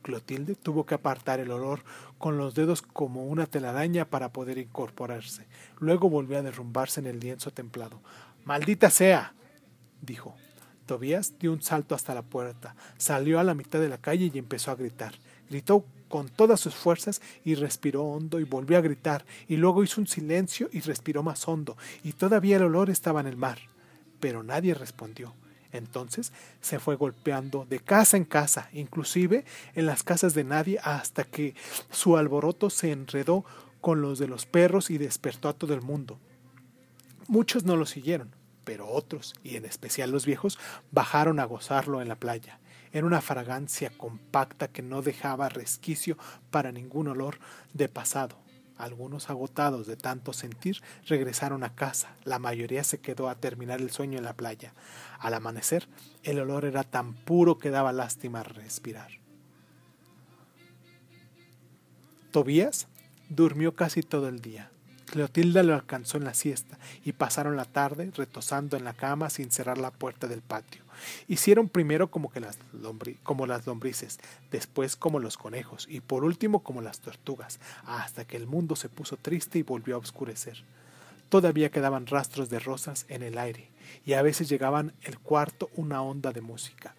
Clotilde 0.03 0.55
tuvo 0.55 0.87
que 0.87 0.95
apartar 0.95 1.41
el 1.41 1.51
olor 1.51 1.83
con 2.17 2.39
los 2.39 2.55
dedos 2.55 2.81
como 2.81 3.27
una 3.27 3.47
telaraña 3.47 4.07
para 4.07 4.33
poder 4.33 4.57
incorporarse. 4.57 5.47
Luego 5.79 6.09
volvió 6.09 6.39
a 6.39 6.43
derrumbarse 6.43 7.01
en 7.01 7.07
el 7.07 7.21
lienzo 7.21 7.51
templado. 7.51 8.01
Maldita 8.45 8.89
sea. 8.89 9.35
dijo. 10.01 10.35
Tobías 10.91 11.35
dio 11.39 11.53
un 11.53 11.63
salto 11.63 11.95
hasta 11.95 12.17
la 12.17 12.23
puerta, 12.23 12.75
salió 12.99 13.39
a 13.39 13.45
la 13.45 13.55
mitad 13.55 13.79
de 13.79 13.89
la 13.89 13.99
calle 13.99 14.29
y 14.35 14.39
empezó 14.41 14.73
a 14.73 14.75
gritar. 14.75 15.15
Gritó 15.49 15.85
con 16.09 16.29
todas 16.29 16.59
sus 16.59 16.75
fuerzas 16.75 17.23
y 17.45 17.55
respiró 17.55 18.03
hondo 18.03 18.41
y 18.41 18.45
volvió 18.45 18.77
a 18.77 18.81
gritar, 18.81 19.25
y 19.47 19.57
luego 19.57 19.85
hizo 19.85 20.01
un 20.01 20.09
silencio 20.09 20.69
y 20.73 20.81
respiró 20.81 21.23
más 21.23 21.47
hondo, 21.47 21.77
y 22.03 22.15
todavía 22.15 22.57
el 22.57 22.65
olor 22.65 22.91
estaba 22.91 23.21
en 23.21 23.29
el 23.29 23.37
mar. 23.37 23.61
Pero 24.19 24.43
nadie 24.43 24.75
respondió. 24.75 25.33
Entonces 25.71 26.33
se 26.61 26.81
fue 26.81 26.97
golpeando 26.97 27.67
de 27.71 27.79
casa 27.79 28.17
en 28.17 28.25
casa, 28.25 28.69
inclusive 28.73 29.45
en 29.77 29.87
las 29.87 30.03
casas 30.03 30.35
de 30.35 30.43
nadie, 30.43 30.81
hasta 30.83 31.23
que 31.23 31.55
su 31.93 32.17
alboroto 32.17 32.69
se 32.69 32.91
enredó 32.91 33.45
con 33.81 34.03
los 34.03 34.19
de 34.19 34.27
los 34.27 34.45
perros 34.45 34.91
y 34.91 34.99
despertó 34.99 35.49
a 35.49 35.53
todo 35.53 35.73
el 35.73 35.83
mundo. 35.83 36.19
Muchos 37.29 37.63
no 37.63 37.77
lo 37.77 37.87
siguieron, 37.87 38.35
pero 38.71 38.87
otros, 38.87 39.35
y 39.43 39.57
en 39.57 39.65
especial 39.65 40.13
los 40.13 40.27
viejos, 40.27 40.57
bajaron 40.93 41.41
a 41.41 41.45
gozarlo 41.45 42.01
en 42.01 42.07
la 42.07 42.15
playa. 42.15 42.61
Era 42.93 43.05
una 43.05 43.21
fragancia 43.21 43.91
compacta 43.91 44.69
que 44.69 44.81
no 44.81 45.03
dejaba 45.03 45.49
resquicio 45.49 46.17
para 46.53 46.71
ningún 46.71 47.09
olor 47.09 47.41
de 47.75 47.89
pasado. 47.89 48.39
Algunos 48.77 49.29
agotados 49.29 49.89
de 49.89 49.97
tanto 49.97 50.33
sentir 50.33 50.81
regresaron 51.05 51.65
a 51.65 51.75
casa, 51.75 52.15
la 52.23 52.39
mayoría 52.39 52.85
se 52.85 53.01
quedó 53.01 53.29
a 53.29 53.35
terminar 53.35 53.81
el 53.81 53.91
sueño 53.91 54.19
en 54.19 54.25
la 54.25 54.35
playa. 54.35 54.73
Al 55.19 55.35
amanecer, 55.35 55.89
el 56.23 56.39
olor 56.39 56.65
era 56.65 56.85
tan 56.85 57.15
puro 57.15 57.59
que 57.59 57.71
daba 57.71 57.93
lástima 57.93 58.45
respirar. 58.45 59.11
Tobías 62.31 62.87
durmió 63.31 63.75
casi 63.75 64.05
todo 64.05 64.29
el 64.29 64.41
día. 64.41 64.71
Cleotilda 65.11 65.65
lo 65.65 65.75
alcanzó 65.75 66.19
en 66.19 66.25
la 66.25 66.35
siesta 66.35 66.79
y 67.05 67.13
pasaron 67.13 67.57
la 67.57 67.65
tarde 67.65 68.13
retosando 68.17 68.77
en 68.77 68.85
la 68.85 68.95
cama 68.95 69.29
sin 69.29 69.51
cerrar 69.51 69.77
la 69.77 69.91
puerta 69.91 70.29
del 70.29 70.41
patio. 70.41 70.83
Hicieron 71.27 71.69
primero 71.69 72.13
como, 72.13 72.31
que 72.31 72.39
las, 72.39 72.59
como 73.25 73.47
las 73.47 73.67
lombrices, 73.67 74.21
después 74.53 74.95
como 74.95 75.19
los 75.19 75.37
conejos 75.37 75.87
y 75.91 76.01
por 76.01 76.23
último 76.23 76.63
como 76.63 76.81
las 76.81 77.01
tortugas, 77.01 77.59
hasta 77.85 78.25
que 78.25 78.37
el 78.37 78.47
mundo 78.47 78.77
se 78.77 78.89
puso 78.89 79.17
triste 79.17 79.59
y 79.59 79.63
volvió 79.63 79.97
a 79.97 79.99
oscurecer. 79.99 80.63
Todavía 81.29 81.71
quedaban 81.71 82.07
rastros 82.07 82.49
de 82.49 82.61
rosas 82.61 83.05
en 83.09 83.25
el 83.25 83.37
aire 83.37 83.69
y 84.07 84.13
a 84.13 84.23
veces 84.23 84.49
llegaban 84.49 84.93
el 85.03 85.19
cuarto 85.19 85.71
una 85.75 86.03
onda 86.03 86.33
de 86.33 86.41
música. 86.41 86.95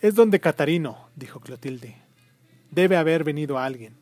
Es 0.00 0.16
donde 0.16 0.40
Catarino, 0.40 1.08
dijo 1.14 1.38
Clotilde. 1.38 1.96
Debe 2.72 2.96
haber 2.96 3.22
venido 3.22 3.60
alguien. 3.60 4.01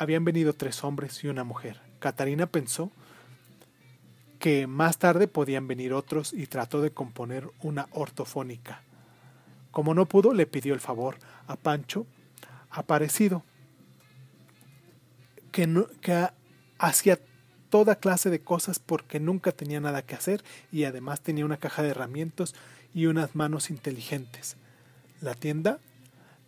Habían 0.00 0.24
venido 0.24 0.54
tres 0.54 0.82
hombres 0.82 1.22
y 1.22 1.28
una 1.28 1.44
mujer. 1.44 1.78
Catarina 1.98 2.46
pensó 2.46 2.90
que 4.38 4.66
más 4.66 4.96
tarde 4.96 5.28
podían 5.28 5.68
venir 5.68 5.92
otros 5.92 6.32
y 6.32 6.46
trató 6.46 6.80
de 6.80 6.90
componer 6.90 7.50
una 7.60 7.86
ortofónica. 7.90 8.82
Como 9.70 9.92
no 9.92 10.06
pudo, 10.06 10.32
le 10.32 10.46
pidió 10.46 10.72
el 10.72 10.80
favor 10.80 11.18
a 11.46 11.56
Pancho 11.56 12.06
aparecido, 12.70 13.44
que, 15.52 15.68
que 16.00 16.28
hacía 16.78 17.18
toda 17.68 17.96
clase 17.96 18.30
de 18.30 18.40
cosas 18.40 18.78
porque 18.78 19.20
nunca 19.20 19.52
tenía 19.52 19.80
nada 19.80 20.00
que 20.00 20.14
hacer 20.14 20.42
y 20.72 20.84
además 20.84 21.20
tenía 21.20 21.44
una 21.44 21.58
caja 21.58 21.82
de 21.82 21.90
herramientas 21.90 22.54
y 22.94 23.04
unas 23.04 23.34
manos 23.34 23.68
inteligentes. 23.68 24.56
La 25.20 25.34
tienda 25.34 25.78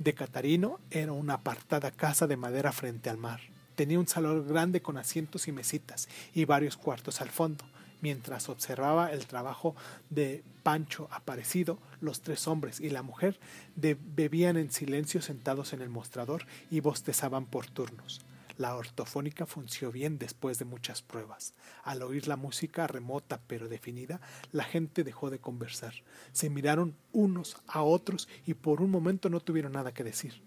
de 0.02 0.14
Catarino 0.14 0.80
era 0.90 1.12
una 1.12 1.34
apartada 1.34 1.90
casa 1.90 2.26
de 2.26 2.36
madera 2.36 2.72
frente 2.72 3.10
al 3.10 3.18
mar. 3.18 3.40
Tenía 3.74 3.98
un 3.98 4.08
salón 4.08 4.46
grande 4.48 4.82
con 4.82 4.98
asientos 4.98 5.48
y 5.48 5.52
mesitas 5.52 6.08
y 6.34 6.44
varios 6.44 6.76
cuartos 6.76 7.20
al 7.20 7.30
fondo. 7.30 7.64
Mientras 8.00 8.48
observaba 8.48 9.12
el 9.12 9.26
trabajo 9.26 9.76
de 10.10 10.42
Pancho 10.64 11.08
Aparecido, 11.12 11.78
los 12.00 12.20
tres 12.20 12.48
hombres 12.48 12.80
y 12.80 12.90
la 12.90 13.02
mujer 13.02 13.38
bebían 13.76 14.56
en 14.56 14.72
silencio 14.72 15.22
sentados 15.22 15.72
en 15.72 15.82
el 15.82 15.88
mostrador 15.88 16.46
y 16.70 16.80
bostezaban 16.80 17.46
por 17.46 17.66
turnos. 17.68 18.20
La 18.56 18.76
ortofónica 18.76 19.46
funcionó 19.46 19.92
bien 19.92 20.18
después 20.18 20.58
de 20.58 20.64
muchas 20.64 21.02
pruebas. 21.02 21.54
Al 21.82 22.02
oír 22.02 22.28
la 22.28 22.36
música 22.36 22.86
remota 22.86 23.40
pero 23.46 23.68
definida, 23.68 24.20
la 24.50 24.64
gente 24.64 25.04
dejó 25.04 25.30
de 25.30 25.38
conversar. 25.38 25.94
Se 26.32 26.50
miraron 26.50 26.96
unos 27.12 27.56
a 27.66 27.82
otros 27.82 28.28
y 28.46 28.54
por 28.54 28.82
un 28.82 28.90
momento 28.90 29.28
no 29.28 29.40
tuvieron 29.40 29.72
nada 29.72 29.92
que 29.94 30.04
decir. 30.04 30.42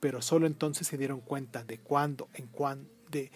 Pero 0.00 0.22
solo 0.22 0.46
entonces 0.46 0.86
se 0.86 0.98
dieron 0.98 1.20
cuenta 1.20 1.64
de 1.64 1.78
cuándo 1.78 2.28
en 2.34 2.46
cuándo 2.46 2.90
de 3.10 3.30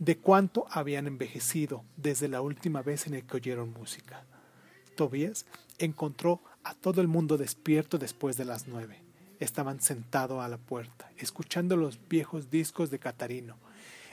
de 0.00 0.16
cuánto 0.16 0.66
habían 0.70 1.06
envejecido 1.06 1.84
desde 1.96 2.26
la 2.26 2.40
última 2.40 2.82
vez 2.82 3.06
en 3.06 3.20
que 3.20 3.36
oyeron 3.36 3.70
música. 3.72 4.24
Tobías 4.96 5.44
encontró 5.78 6.42
a 6.64 6.74
todo 6.74 7.02
el 7.02 7.06
mundo 7.06 7.36
despierto 7.36 7.98
después 7.98 8.38
de 8.38 8.46
las 8.46 8.66
nueve. 8.66 9.09
Estaban 9.40 9.80
sentados 9.80 10.42
a 10.42 10.48
la 10.48 10.58
puerta, 10.58 11.10
escuchando 11.18 11.76
los 11.76 11.98
viejos 12.08 12.50
discos 12.50 12.90
de 12.90 13.00
Catarino, 13.00 13.56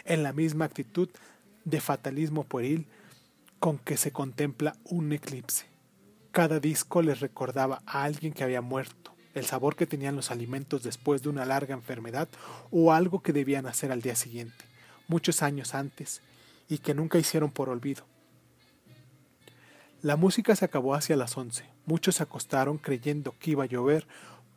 en 0.05 0.23
la 0.23 0.33
misma 0.33 0.65
actitud 0.65 1.09
de 1.65 1.79
fatalismo 1.79 2.43
pueril 2.43 2.87
con 3.59 3.77
que 3.77 3.97
se 3.97 4.11
contempla 4.11 4.75
un 4.85 5.11
eclipse. 5.13 5.65
Cada 6.31 6.59
disco 6.59 7.01
les 7.01 7.19
recordaba 7.19 7.81
a 7.85 8.03
alguien 8.03 8.33
que 8.33 8.43
había 8.43 8.61
muerto, 8.61 9.13
el 9.35 9.45
sabor 9.45 9.75
que 9.75 9.85
tenían 9.85 10.15
los 10.15 10.31
alimentos 10.31 10.81
después 10.81 11.21
de 11.21 11.29
una 11.29 11.45
larga 11.45 11.75
enfermedad 11.75 12.27
o 12.71 12.93
algo 12.93 13.21
que 13.21 13.33
debían 13.33 13.67
hacer 13.67 13.91
al 13.91 14.01
día 14.01 14.15
siguiente 14.15 14.65
muchos 15.07 15.41
años 15.41 15.73
antes 15.73 16.21
y 16.69 16.79
que 16.79 16.93
nunca 16.93 17.17
hicieron 17.17 17.51
por 17.51 17.69
olvido. 17.69 18.05
La 20.01 20.15
música 20.15 20.55
se 20.55 20.65
acabó 20.65 20.93
hacia 20.93 21.15
las 21.15 21.35
once. 21.37 21.65
Muchos 21.85 22.15
se 22.15 22.23
acostaron 22.23 22.77
creyendo 22.77 23.33
que 23.39 23.51
iba 23.51 23.63
a 23.63 23.67
llover 23.67 24.05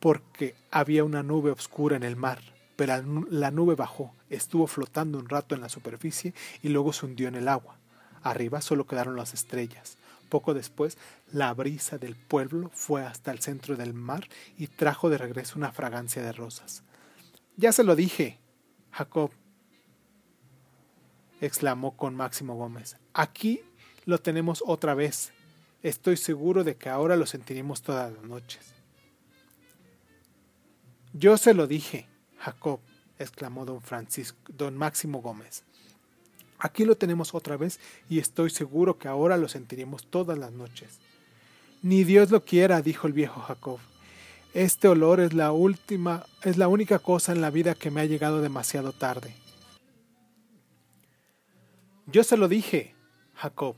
porque 0.01 0.55
había 0.71 1.03
una 1.03 1.23
nube 1.23 1.51
oscura 1.51 1.95
en 1.95 2.03
el 2.03 2.17
mar, 2.17 2.41
pero 2.75 3.01
la 3.29 3.51
nube 3.51 3.75
bajó, 3.75 4.13
estuvo 4.29 4.65
flotando 4.65 5.19
un 5.19 5.29
rato 5.29 5.53
en 5.53 5.61
la 5.61 5.69
superficie 5.69 6.33
y 6.63 6.69
luego 6.69 6.91
se 6.91 7.05
hundió 7.05 7.27
en 7.27 7.35
el 7.35 7.47
agua. 7.47 7.77
Arriba 8.23 8.61
solo 8.61 8.87
quedaron 8.87 9.15
las 9.15 9.35
estrellas. 9.35 9.97
Poco 10.27 10.55
después, 10.55 10.97
la 11.31 11.53
brisa 11.53 11.99
del 11.99 12.15
pueblo 12.15 12.71
fue 12.73 13.05
hasta 13.05 13.31
el 13.31 13.39
centro 13.39 13.75
del 13.75 13.93
mar 13.93 14.27
y 14.57 14.67
trajo 14.67 15.09
de 15.09 15.19
regreso 15.19 15.59
una 15.59 15.71
fragancia 15.71 16.23
de 16.23 16.31
rosas. 16.31 16.83
Ya 17.55 17.71
se 17.71 17.83
lo 17.83 17.95
dije, 17.95 18.39
Jacob, 18.91 19.29
exclamó 21.41 21.95
con 21.95 22.15
Máximo 22.15 22.55
Gómez. 22.55 22.97
Aquí 23.13 23.61
lo 24.05 24.17
tenemos 24.17 24.63
otra 24.65 24.95
vez. 24.95 25.31
Estoy 25.83 26.17
seguro 26.17 26.63
de 26.63 26.75
que 26.75 26.89
ahora 26.89 27.15
lo 27.15 27.27
sentiremos 27.27 27.83
todas 27.83 28.11
las 28.11 28.23
noches. 28.23 28.80
Yo 31.13 31.37
se 31.37 31.53
lo 31.53 31.67
dije, 31.67 32.07
Jacob, 32.37 32.79
exclamó 33.19 33.65
don 33.65 33.81
Francisco, 33.81 34.37
don 34.47 34.77
Máximo 34.77 35.21
Gómez. 35.21 35.63
Aquí 36.57 36.85
lo 36.85 36.95
tenemos 36.95 37.33
otra 37.33 37.57
vez 37.57 37.79
y 38.07 38.19
estoy 38.19 38.49
seguro 38.49 38.97
que 38.97 39.07
ahora 39.07 39.37
lo 39.37 39.47
sentiremos 39.49 40.05
todas 40.05 40.37
las 40.37 40.51
noches. 40.51 40.99
Ni 41.81 42.03
Dios 42.03 42.29
lo 42.29 42.45
quiera, 42.45 42.81
dijo 42.81 43.07
el 43.07 43.13
viejo 43.13 43.41
Jacob. 43.41 43.79
Este 44.53 44.87
olor 44.87 45.19
es 45.19 45.33
la 45.33 45.51
última, 45.51 46.25
es 46.43 46.57
la 46.57 46.67
única 46.67 46.99
cosa 46.99 47.31
en 47.31 47.41
la 47.41 47.49
vida 47.49 47.73
que 47.73 47.89
me 47.89 48.01
ha 48.01 48.05
llegado 48.05 48.41
demasiado 48.41 48.93
tarde. 48.93 49.33
Yo 52.05 52.23
se 52.23 52.37
lo 52.37 52.47
dije, 52.47 52.93
Jacob, 53.33 53.75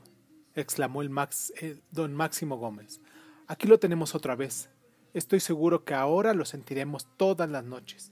exclamó 0.56 1.02
el, 1.02 1.10
Max, 1.10 1.54
don 1.91 2.13
Máximo 2.13 2.58
Gómez. 2.58 3.00
Aquí 3.48 3.67
lo 3.67 3.80
tenemos 3.80 4.15
otra 4.15 4.36
vez. 4.36 4.69
Estoy 5.13 5.39
seguro 5.39 5.84
que 5.84 5.93
ahora 5.93 6.34
lo 6.34 6.43
sentiremos 6.43 7.08
todas 7.17 7.47
las 7.47 7.63
noches. 7.63 8.12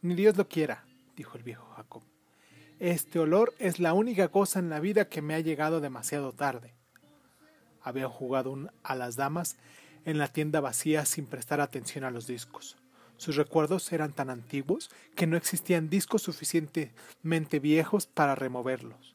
Ni 0.00 0.14
Dios 0.14 0.38
lo 0.38 0.48
quiera, 0.48 0.84
dijo 1.14 1.36
el 1.36 1.44
viejo 1.44 1.66
Jacob. 1.76 2.02
Este 2.78 3.18
olor 3.18 3.52
es 3.58 3.78
la 3.78 3.92
única 3.92 4.28
cosa 4.28 4.58
en 4.58 4.70
la 4.70 4.80
vida 4.80 5.06
que 5.06 5.20
me 5.20 5.34
ha 5.34 5.40
llegado 5.40 5.80
demasiado 5.80 6.32
tarde. 6.32 6.72
Había 7.82 8.08
jugado 8.08 8.56
a 8.82 8.94
las 8.94 9.16
damas 9.16 9.58
en 10.06 10.16
la 10.16 10.28
tienda 10.28 10.60
vacía 10.60 11.04
sin 11.04 11.26
prestar 11.26 11.60
atención 11.60 12.04
a 12.04 12.10
los 12.10 12.26
discos. 12.26 12.78
Sus 13.18 13.36
recuerdos 13.36 13.92
eran 13.92 14.14
tan 14.14 14.30
antiguos 14.30 14.90
que 15.14 15.26
no 15.26 15.36
existían 15.36 15.90
discos 15.90 16.22
suficientemente 16.22 17.58
viejos 17.58 18.06
para 18.06 18.34
removerlos. 18.34 19.14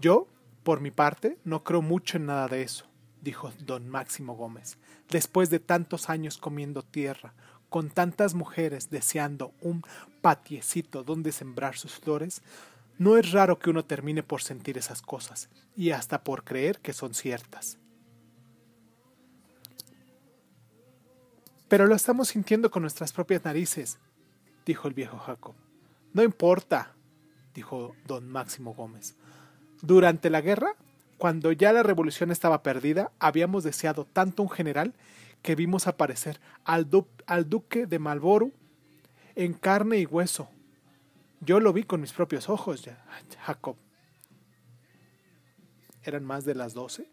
Yo, 0.00 0.28
por 0.62 0.80
mi 0.80 0.92
parte, 0.92 1.36
no 1.42 1.64
creo 1.64 1.82
mucho 1.82 2.16
en 2.16 2.26
nada 2.26 2.46
de 2.46 2.62
eso, 2.62 2.86
dijo 3.22 3.52
don 3.58 3.88
Máximo 3.88 4.36
Gómez. 4.36 4.78
Después 5.10 5.50
de 5.50 5.60
tantos 5.60 6.10
años 6.10 6.38
comiendo 6.38 6.82
tierra, 6.82 7.34
con 7.68 7.90
tantas 7.90 8.34
mujeres 8.34 8.90
deseando 8.90 9.52
un 9.60 9.82
patiecito 10.20 11.04
donde 11.04 11.32
sembrar 11.32 11.76
sus 11.76 11.94
flores, 11.94 12.42
no 12.98 13.16
es 13.16 13.32
raro 13.32 13.58
que 13.58 13.70
uno 13.70 13.84
termine 13.84 14.22
por 14.22 14.42
sentir 14.42 14.78
esas 14.78 15.02
cosas 15.02 15.48
y 15.76 15.90
hasta 15.90 16.24
por 16.24 16.44
creer 16.44 16.78
que 16.78 16.92
son 16.92 17.14
ciertas. 17.14 17.78
Pero 21.68 21.86
lo 21.86 21.94
estamos 21.94 22.28
sintiendo 22.28 22.70
con 22.70 22.82
nuestras 22.82 23.12
propias 23.12 23.44
narices, 23.44 23.98
dijo 24.64 24.88
el 24.88 24.94
viejo 24.94 25.18
Jacob. 25.18 25.54
No 26.12 26.22
importa, 26.22 26.94
dijo 27.54 27.94
don 28.06 28.28
Máximo 28.28 28.72
Gómez. 28.72 29.16
Durante 29.82 30.30
la 30.30 30.40
guerra, 30.40 30.76
cuando 31.18 31.52
ya 31.52 31.72
la 31.72 31.82
revolución 31.82 32.30
estaba 32.30 32.62
perdida, 32.62 33.12
habíamos 33.18 33.64
deseado 33.64 34.04
tanto 34.04 34.42
un 34.42 34.50
general 34.50 34.94
que 35.42 35.54
vimos 35.54 35.86
aparecer 35.86 36.40
al, 36.64 36.88
duque 36.88 37.86
de 37.86 37.98
Marlborough 37.98 38.52
en 39.34 39.54
carne 39.54 39.98
y 39.98 40.06
hueso. 40.06 40.48
Yo 41.40 41.60
lo 41.60 41.72
vi 41.72 41.84
con 41.84 42.00
mis 42.00 42.12
propios 42.12 42.48
ojos, 42.48 42.82
ya, 42.82 43.04
Jacob. 43.40 43.76
Eran 46.02 46.24
más 46.24 46.44
de 46.44 46.54
las 46.54 46.74
doce 46.74 47.08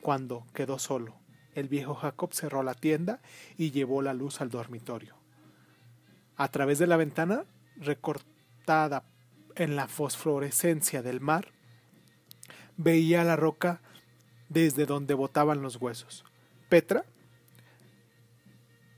cuando 0.00 0.46
quedó 0.52 0.78
solo. 0.78 1.14
El 1.54 1.68
viejo 1.68 1.94
Jacob 1.94 2.34
cerró 2.34 2.62
la 2.62 2.74
tienda 2.74 3.20
y 3.56 3.70
llevó 3.70 4.02
la 4.02 4.14
luz 4.14 4.40
al 4.40 4.50
dormitorio. 4.50 5.14
A 6.36 6.48
través 6.48 6.78
de 6.78 6.86
la 6.86 6.96
ventana, 6.96 7.44
recortada 7.76 9.04
en 9.54 9.76
la 9.76 9.86
fosforescencia 9.86 11.02
del 11.02 11.20
mar, 11.20 11.53
veía 12.76 13.24
la 13.24 13.36
roca 13.36 13.80
desde 14.48 14.86
donde 14.86 15.14
botaban 15.14 15.62
los 15.62 15.76
huesos. 15.76 16.24
Petra 16.68 17.04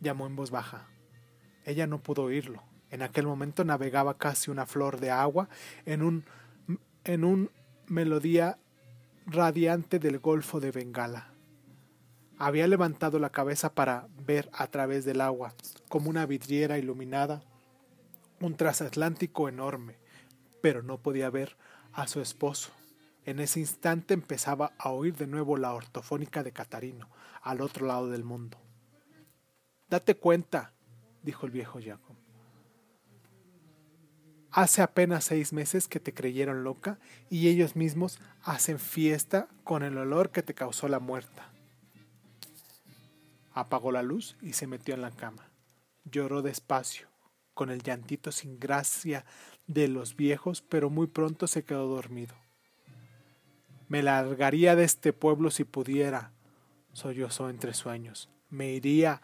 llamó 0.00 0.26
en 0.26 0.36
voz 0.36 0.50
baja. 0.50 0.88
Ella 1.64 1.86
no 1.86 2.02
pudo 2.02 2.24
oírlo. 2.24 2.62
En 2.90 3.02
aquel 3.02 3.26
momento 3.26 3.64
navegaba 3.64 4.16
casi 4.16 4.50
una 4.50 4.66
flor 4.66 5.00
de 5.00 5.10
agua 5.10 5.48
en 5.84 6.02
un 6.02 6.24
en 7.04 7.24
un 7.24 7.50
melodía 7.86 8.58
radiante 9.26 9.98
del 9.98 10.18
Golfo 10.18 10.60
de 10.60 10.72
Bengala. 10.72 11.28
Había 12.38 12.66
levantado 12.66 13.18
la 13.18 13.30
cabeza 13.30 13.74
para 13.74 14.08
ver 14.24 14.50
a 14.52 14.66
través 14.66 15.04
del 15.04 15.20
agua, 15.20 15.54
como 15.88 16.10
una 16.10 16.26
vidriera 16.26 16.78
iluminada, 16.78 17.42
un 18.40 18.56
transatlántico 18.56 19.48
enorme, 19.48 19.96
pero 20.60 20.82
no 20.82 20.98
podía 20.98 21.30
ver 21.30 21.56
a 21.92 22.06
su 22.08 22.20
esposo. 22.20 22.72
En 23.26 23.40
ese 23.40 23.58
instante 23.58 24.14
empezaba 24.14 24.72
a 24.78 24.90
oír 24.90 25.16
de 25.16 25.26
nuevo 25.26 25.56
la 25.56 25.74
ortofónica 25.74 26.44
de 26.44 26.52
Catarino, 26.52 27.08
al 27.42 27.60
otro 27.60 27.84
lado 27.84 28.08
del 28.08 28.22
mundo. 28.22 28.56
Date 29.90 30.14
cuenta, 30.16 30.72
dijo 31.24 31.44
el 31.44 31.50
viejo 31.50 31.80
Jacob. 31.84 32.14
Hace 34.52 34.80
apenas 34.80 35.24
seis 35.24 35.52
meses 35.52 35.88
que 35.88 35.98
te 35.98 36.14
creyeron 36.14 36.62
loca 36.62 37.00
y 37.28 37.48
ellos 37.48 37.74
mismos 37.74 38.20
hacen 38.42 38.78
fiesta 38.78 39.48
con 39.64 39.82
el 39.82 39.98
olor 39.98 40.30
que 40.30 40.44
te 40.44 40.54
causó 40.54 40.88
la 40.88 41.00
muerta. 41.00 41.50
Apagó 43.52 43.90
la 43.90 44.02
luz 44.02 44.36
y 44.40 44.52
se 44.52 44.68
metió 44.68 44.94
en 44.94 45.02
la 45.02 45.10
cama. 45.10 45.50
Lloró 46.04 46.42
despacio, 46.42 47.08
con 47.54 47.70
el 47.70 47.82
llantito 47.82 48.30
sin 48.30 48.60
gracia 48.60 49.24
de 49.66 49.88
los 49.88 50.14
viejos, 50.14 50.62
pero 50.62 50.90
muy 50.90 51.08
pronto 51.08 51.48
se 51.48 51.64
quedó 51.64 51.88
dormido. 51.88 52.45
Me 53.88 54.02
largaría 54.02 54.74
de 54.74 54.84
este 54.84 55.12
pueblo 55.12 55.50
si 55.50 55.64
pudiera, 55.64 56.32
sollozó 56.92 57.50
entre 57.50 57.74
sueños. 57.74 58.28
Me 58.50 58.72
iría 58.72 59.22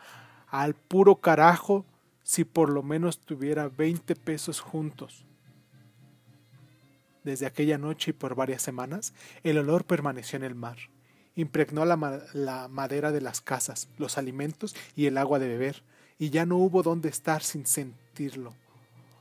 al 0.48 0.74
puro 0.74 1.16
carajo 1.16 1.84
si 2.22 2.44
por 2.44 2.68
lo 2.68 2.82
menos 2.82 3.18
tuviera 3.18 3.68
veinte 3.68 4.14
pesos 4.14 4.60
juntos. 4.60 5.24
Desde 7.24 7.46
aquella 7.46 7.78
noche 7.78 8.10
y 8.10 8.14
por 8.14 8.34
varias 8.34 8.62
semanas, 8.62 9.14
el 9.42 9.58
olor 9.58 9.84
permaneció 9.84 10.36
en 10.36 10.44
el 10.44 10.54
mar. 10.54 10.76
Impregnó 11.34 11.84
la, 11.84 12.22
la, 12.34 12.68
madera 12.68 13.10
de 13.10 13.20
las 13.20 13.40
casas, 13.40 13.88
los 13.96 14.18
alimentos 14.18 14.76
y 14.96 15.06
el 15.06 15.18
agua 15.18 15.38
de 15.38 15.48
beber, 15.48 15.82
y 16.18 16.30
ya 16.30 16.46
no 16.46 16.56
hubo 16.56 16.82
dónde 16.82 17.08
estar 17.08 17.42
sin 17.42 17.66
sentirlo. 17.66 18.54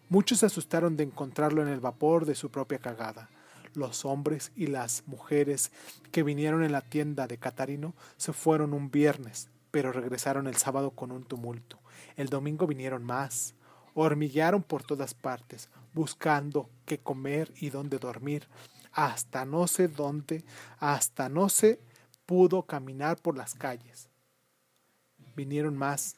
Muchos 0.09 0.39
se 0.39 0.47
asustaron 0.47 0.97
de 0.97 1.03
encontrarlo 1.03 1.61
en 1.61 1.69
el 1.69 1.79
vapor 1.79 2.25
de 2.25 2.35
su 2.35 2.49
propia 2.49 2.79
cagada. 2.79 3.29
Los 3.73 4.05
hombres 4.05 4.51
y 4.55 4.67
las 4.67 5.03
mujeres 5.07 5.71
que 6.11 6.23
vinieron 6.23 6.63
en 6.63 6.71
la 6.71 6.81
tienda 6.81 7.27
de 7.27 7.37
Catarino 7.37 7.93
se 8.17 8.33
fueron 8.33 8.73
un 8.73 8.91
viernes, 8.91 9.49
pero 9.71 9.91
regresaron 9.91 10.47
el 10.47 10.57
sábado 10.57 10.91
con 10.91 11.11
un 11.11 11.23
tumulto. 11.23 11.79
El 12.17 12.27
domingo 12.27 12.67
vinieron 12.67 13.03
más. 13.03 13.55
Hormiguearon 13.93 14.63
por 14.63 14.83
todas 14.83 15.13
partes, 15.13 15.69
buscando 15.93 16.69
qué 16.85 16.97
comer 16.97 17.51
y 17.59 17.69
dónde 17.69 17.97
dormir. 17.97 18.47
Hasta 18.93 19.45
no 19.45 19.67
sé 19.67 19.87
dónde, 19.87 20.43
hasta 20.79 21.29
no 21.29 21.49
se 21.49 21.79
pudo 22.25 22.63
caminar 22.63 23.21
por 23.21 23.37
las 23.37 23.53
calles. 23.55 24.09
Vinieron 25.35 25.77
más. 25.77 26.17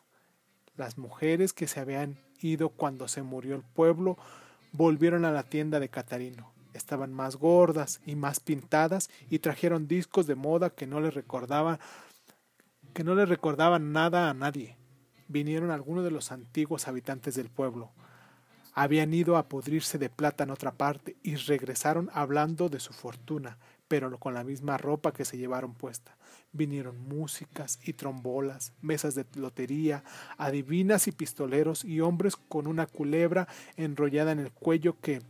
Las 0.75 0.97
mujeres 0.97 1.53
que 1.53 1.67
se 1.67 1.79
habían 1.79 2.17
ido 2.41 2.69
cuando 2.69 3.07
se 3.07 3.21
murió 3.21 3.55
el 3.55 3.61
pueblo 3.61 4.17
volvieron 4.71 5.25
a 5.25 5.31
la 5.31 5.43
tienda 5.43 5.79
de 5.79 5.89
Catarino. 5.89 6.52
Estaban 6.73 7.13
más 7.13 7.35
gordas 7.35 8.01
y 8.05 8.15
más 8.15 8.39
pintadas 8.39 9.09
y 9.29 9.39
trajeron 9.39 9.87
discos 9.87 10.27
de 10.27 10.35
moda 10.35 10.69
que 10.69 10.87
no 10.87 10.99
les 11.01 11.13
recordaban 11.13 11.79
que 12.93 13.03
no 13.03 13.15
le 13.15 13.25
recordaban 13.25 13.91
nada 13.91 14.29
a 14.29 14.33
nadie. 14.33 14.77
Vinieron 15.27 15.71
algunos 15.71 16.03
de 16.03 16.11
los 16.11 16.31
antiguos 16.31 16.87
habitantes 16.87 17.35
del 17.35 17.49
pueblo. 17.49 17.91
Habían 18.73 19.13
ido 19.13 19.37
a 19.37 19.47
pudrirse 19.47 19.97
de 19.97 20.09
plata 20.09 20.43
en 20.43 20.51
otra 20.51 20.71
parte 20.71 21.15
y 21.23 21.35
regresaron 21.35 22.09
hablando 22.13 22.69
de 22.69 22.79
su 22.79 22.93
fortuna, 22.93 23.57
pero 23.87 24.17
con 24.19 24.33
la 24.33 24.43
misma 24.43 24.77
ropa 24.77 25.11
que 25.11 25.25
se 25.25 25.37
llevaron 25.37 25.73
puesta. 25.73 26.15
Vinieron 26.51 26.97
músicas 26.99 27.79
y 27.83 27.93
trombolas, 27.93 28.73
mesas 28.81 29.15
de 29.15 29.25
lotería, 29.35 30.03
adivinas 30.37 31.07
y 31.07 31.11
pistoleros 31.11 31.83
y 31.83 31.99
hombres 31.99 32.35
con 32.35 32.67
una 32.67 32.85
culebra 32.85 33.47
enrollada 33.75 34.31
en 34.31 34.39
el 34.39 34.51
cuello 34.51 34.99
que 34.99 35.21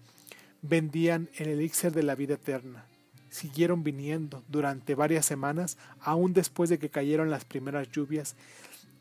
vendían 0.63 1.29
el 1.35 1.49
elixir 1.49 1.91
de 1.91 2.01
la 2.01 2.15
vida 2.15 2.33
eterna 2.33 2.87
siguieron 3.33 3.83
viniendo 3.83 4.43
durante 4.47 4.95
varias 4.95 5.25
semanas, 5.25 5.77
aún 5.99 6.33
después 6.33 6.69
de 6.69 6.77
que 6.77 6.89
cayeron 6.89 7.31
las 7.31 7.45
primeras 7.45 7.89
lluvias, 7.89 8.35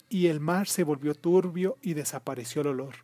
y 0.09 0.29
el 0.29 0.41
mar 0.41 0.69
se 0.69 0.85
volvió 0.85 1.15
turbio 1.15 1.77
y 1.83 1.95
desapareció 1.95 2.63
el 2.63 2.69
olor. 2.69 2.95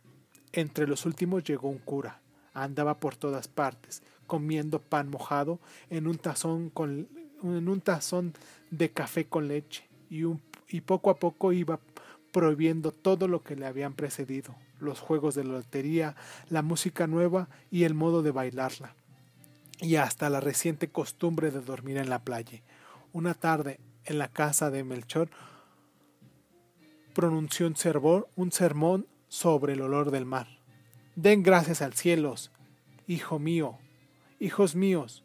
Entre 0.53 0.87
los 0.87 1.05
últimos 1.05 1.43
llegó 1.43 1.69
un 1.69 1.77
cura. 1.77 2.21
Andaba 2.53 2.99
por 2.99 3.15
todas 3.15 3.47
partes, 3.47 4.01
comiendo 4.25 4.81
pan 4.81 5.09
mojado 5.09 5.59
en 5.89 6.07
un 6.07 6.17
tazón 6.17 6.69
con, 6.69 7.07
en 7.43 7.69
un 7.69 7.81
tazón 7.81 8.33
de 8.71 8.89
café 8.89 9.25
con 9.25 9.47
leche 9.47 9.87
y, 10.09 10.23
y 10.67 10.81
poco 10.81 11.11
a 11.11 11.17
poco 11.17 11.53
iba 11.53 11.77
prohibiendo 12.31 12.91
todo 12.91 13.27
lo 13.27 13.43
que 13.43 13.55
le 13.55 13.65
habían 13.65 13.93
precedido, 13.93 14.55
los 14.79 14.99
juegos 14.99 15.35
de 15.35 15.43
lotería, 15.43 16.15
la 16.49 16.61
música 16.61 17.07
nueva 17.07 17.49
y 17.71 17.83
el 17.83 17.93
modo 17.93 18.21
de 18.21 18.31
bailarla, 18.31 18.95
y 19.79 19.95
hasta 19.95 20.29
la 20.29 20.39
reciente 20.39 20.89
costumbre 20.89 21.51
de 21.51 21.61
dormir 21.61 21.97
en 21.97 22.09
la 22.09 22.23
playa. 22.23 22.61
Una 23.13 23.33
tarde, 23.33 23.79
en 24.05 24.17
la 24.17 24.27
casa 24.27 24.69
de 24.69 24.83
Melchor, 24.83 25.29
pronunció 27.13 27.67
un, 27.67 27.75
un 28.35 28.51
sermón 28.51 29.07
sobre 29.27 29.73
el 29.73 29.81
olor 29.81 30.11
del 30.11 30.25
mar. 30.25 30.47
Den 31.15 31.43
gracias 31.43 31.81
al 31.81 31.93
cielos, 31.93 32.51
hijo 33.07 33.39
mío, 33.39 33.77
hijos 34.39 34.75
míos. 34.75 35.23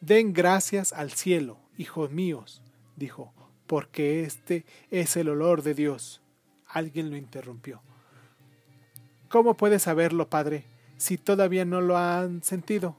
Den 0.00 0.32
gracias 0.32 0.92
al 0.92 1.12
cielo, 1.12 1.58
hijos 1.76 2.10
míos, 2.10 2.62
dijo, 2.96 3.32
porque 3.68 4.24
este 4.24 4.64
es 4.90 5.16
el 5.16 5.28
olor 5.28 5.62
de 5.62 5.74
Dios. 5.74 6.20
Alguien 6.66 7.10
lo 7.10 7.16
interrumpió. 7.16 7.80
¿Cómo 9.28 9.56
puede 9.56 9.78
saberlo, 9.78 10.28
Padre, 10.28 10.64
si 10.96 11.18
todavía 11.18 11.64
no 11.64 11.80
lo 11.80 11.96
han 11.96 12.42
sentido? 12.42 12.96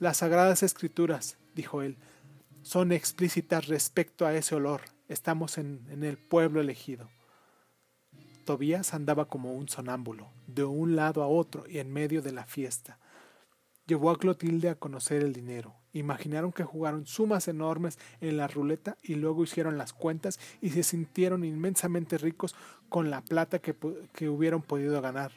Las 0.00 0.16
sagradas 0.16 0.62
escrituras, 0.62 1.36
dijo 1.54 1.82
él, 1.82 1.96
son 2.62 2.90
explícitas 2.90 3.68
respecto 3.68 4.26
a 4.26 4.34
ese 4.34 4.54
olor. 4.54 4.80
Estamos 5.08 5.58
en, 5.58 5.86
en 5.90 6.02
el 6.02 6.16
pueblo 6.16 6.60
elegido. 6.60 7.08
Tobías 8.46 8.94
andaba 8.94 9.26
como 9.26 9.52
un 9.52 9.68
sonámbulo, 9.68 10.30
de 10.46 10.64
un 10.64 10.96
lado 10.96 11.22
a 11.22 11.28
otro 11.28 11.64
y 11.68 11.78
en 11.78 11.92
medio 11.92 12.22
de 12.22 12.32
la 12.32 12.46
fiesta. 12.46 12.98
Llevó 13.86 14.10
a 14.10 14.18
Clotilde 14.18 14.70
a 14.70 14.74
conocer 14.74 15.22
el 15.22 15.32
dinero. 15.32 15.74
Imaginaron 15.98 16.52
que 16.52 16.62
jugaron 16.62 17.06
sumas 17.06 17.48
enormes 17.48 17.98
en 18.20 18.36
la 18.36 18.48
ruleta 18.48 18.98
y 19.02 19.14
luego 19.14 19.44
hicieron 19.44 19.78
las 19.78 19.94
cuentas 19.94 20.38
y 20.60 20.68
se 20.68 20.82
sintieron 20.82 21.42
inmensamente 21.42 22.18
ricos 22.18 22.54
con 22.90 23.08
la 23.08 23.22
plata 23.22 23.60
que, 23.60 23.74
que 24.12 24.28
hubieran 24.28 24.60
podido 24.60 25.00
ganar. 25.00 25.32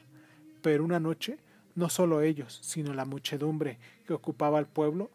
Pero 0.60 0.84
una 0.84 1.00
noche, 1.00 1.38
no 1.76 1.88
solo 1.88 2.20
ellos, 2.20 2.60
sino 2.62 2.92
la 2.92 3.06
muchedumbre 3.06 3.78
que 4.06 4.12
ocupaba 4.12 4.58
el 4.58 4.66
pueblo, 4.66 5.10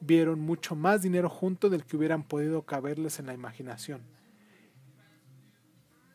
vieron 0.00 0.40
mucho 0.40 0.76
más 0.76 1.00
dinero 1.00 1.30
junto 1.30 1.70
del 1.70 1.86
que 1.86 1.96
hubieran 1.96 2.22
podido 2.22 2.66
caberles 2.66 3.18
en 3.18 3.24
la 3.24 3.32
imaginación. 3.32 4.02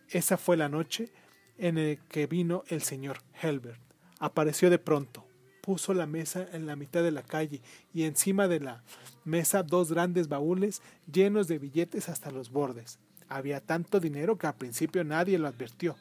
Esa 0.10 0.38
fue 0.38 0.56
la 0.56 0.70
noche 0.70 1.12
en 1.58 1.76
la 1.78 1.96
que 2.10 2.28
vino 2.28 2.63
el 2.68 2.84
señor 2.84 3.18
Helbert. 3.42 3.82
Apareció 4.20 4.70
de 4.70 4.78
pronto, 4.78 5.27
puso 5.67 5.93
la 5.93 6.06
mesa 6.06 6.47
en 6.53 6.65
la 6.65 6.77
mitad 6.77 7.03
de 7.03 7.12
la 7.12 7.23
calle 7.23 7.60
y 7.93 8.03
encima 8.03 8.47
de 8.47 8.62
la 8.62 8.84
mesa 9.25 9.63
dos 9.63 9.91
grandes 9.91 10.30
baúles 10.30 10.82
llenos 11.12 11.49
de 11.49 11.60
billetes 11.60 12.08
hasta 12.08 12.32
los 12.32 12.51
bordes. 12.51 12.99
Había 13.27 13.60
tanto 13.60 13.99
dinero 13.99 14.38
que 14.38 14.47
al 14.47 14.56
principio 14.56 15.03
nadie 15.03 15.38
lo 15.38 15.45
advirtió, 15.45 15.97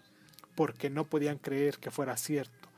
porque 0.54 0.88
no 0.88 1.02
podían 1.02 1.38
creer 1.38 1.78
que 1.78 1.90
fuera 1.90 2.16
cierto. 2.16 2.68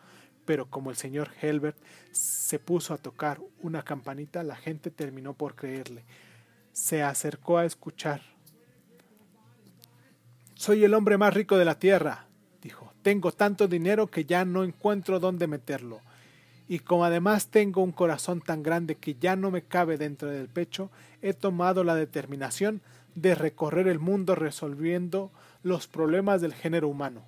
Pero 0.46 0.70
como 0.70 0.88
el 0.88 0.96
señor 0.96 1.28
Helbert 1.42 1.76
se 2.10 2.58
puso 2.58 2.94
a 2.94 2.98
tocar 2.98 3.38
una 3.60 3.82
campanita, 3.82 4.42
la 4.42 4.56
gente 4.56 4.90
terminó 4.90 5.34
por 5.34 5.56
creerle. 5.56 6.04
Se 6.72 7.02
acercó 7.02 7.58
a 7.58 7.66
escuchar. 7.66 8.22
Soy 10.54 10.84
el 10.84 10.94
hombre 10.94 11.18
más 11.18 11.34
rico 11.34 11.58
de 11.58 11.66
la 11.66 11.78
tierra, 11.78 12.28
dijo. 12.62 12.94
Tengo 13.02 13.30
tanto 13.32 13.68
dinero 13.68 14.06
que 14.06 14.24
ya 14.24 14.46
no 14.46 14.64
encuentro 14.64 15.20
dónde 15.20 15.46
meterlo 15.46 16.00
y 16.68 16.80
como 16.80 17.04
además 17.04 17.48
tengo 17.48 17.82
un 17.82 17.92
corazón 17.92 18.42
tan 18.42 18.62
grande 18.62 18.94
que 18.94 19.14
ya 19.14 19.36
no 19.36 19.50
me 19.50 19.62
cabe 19.62 19.96
dentro 19.96 20.28
del 20.28 20.48
pecho, 20.48 20.90
he 21.22 21.32
tomado 21.32 21.82
la 21.82 21.94
determinación 21.94 22.82
de 23.14 23.34
recorrer 23.34 23.88
el 23.88 23.98
mundo 23.98 24.34
resolviendo 24.34 25.32
los 25.62 25.88
problemas 25.88 26.42
del 26.42 26.52
género 26.52 26.88
humano. 26.88 27.24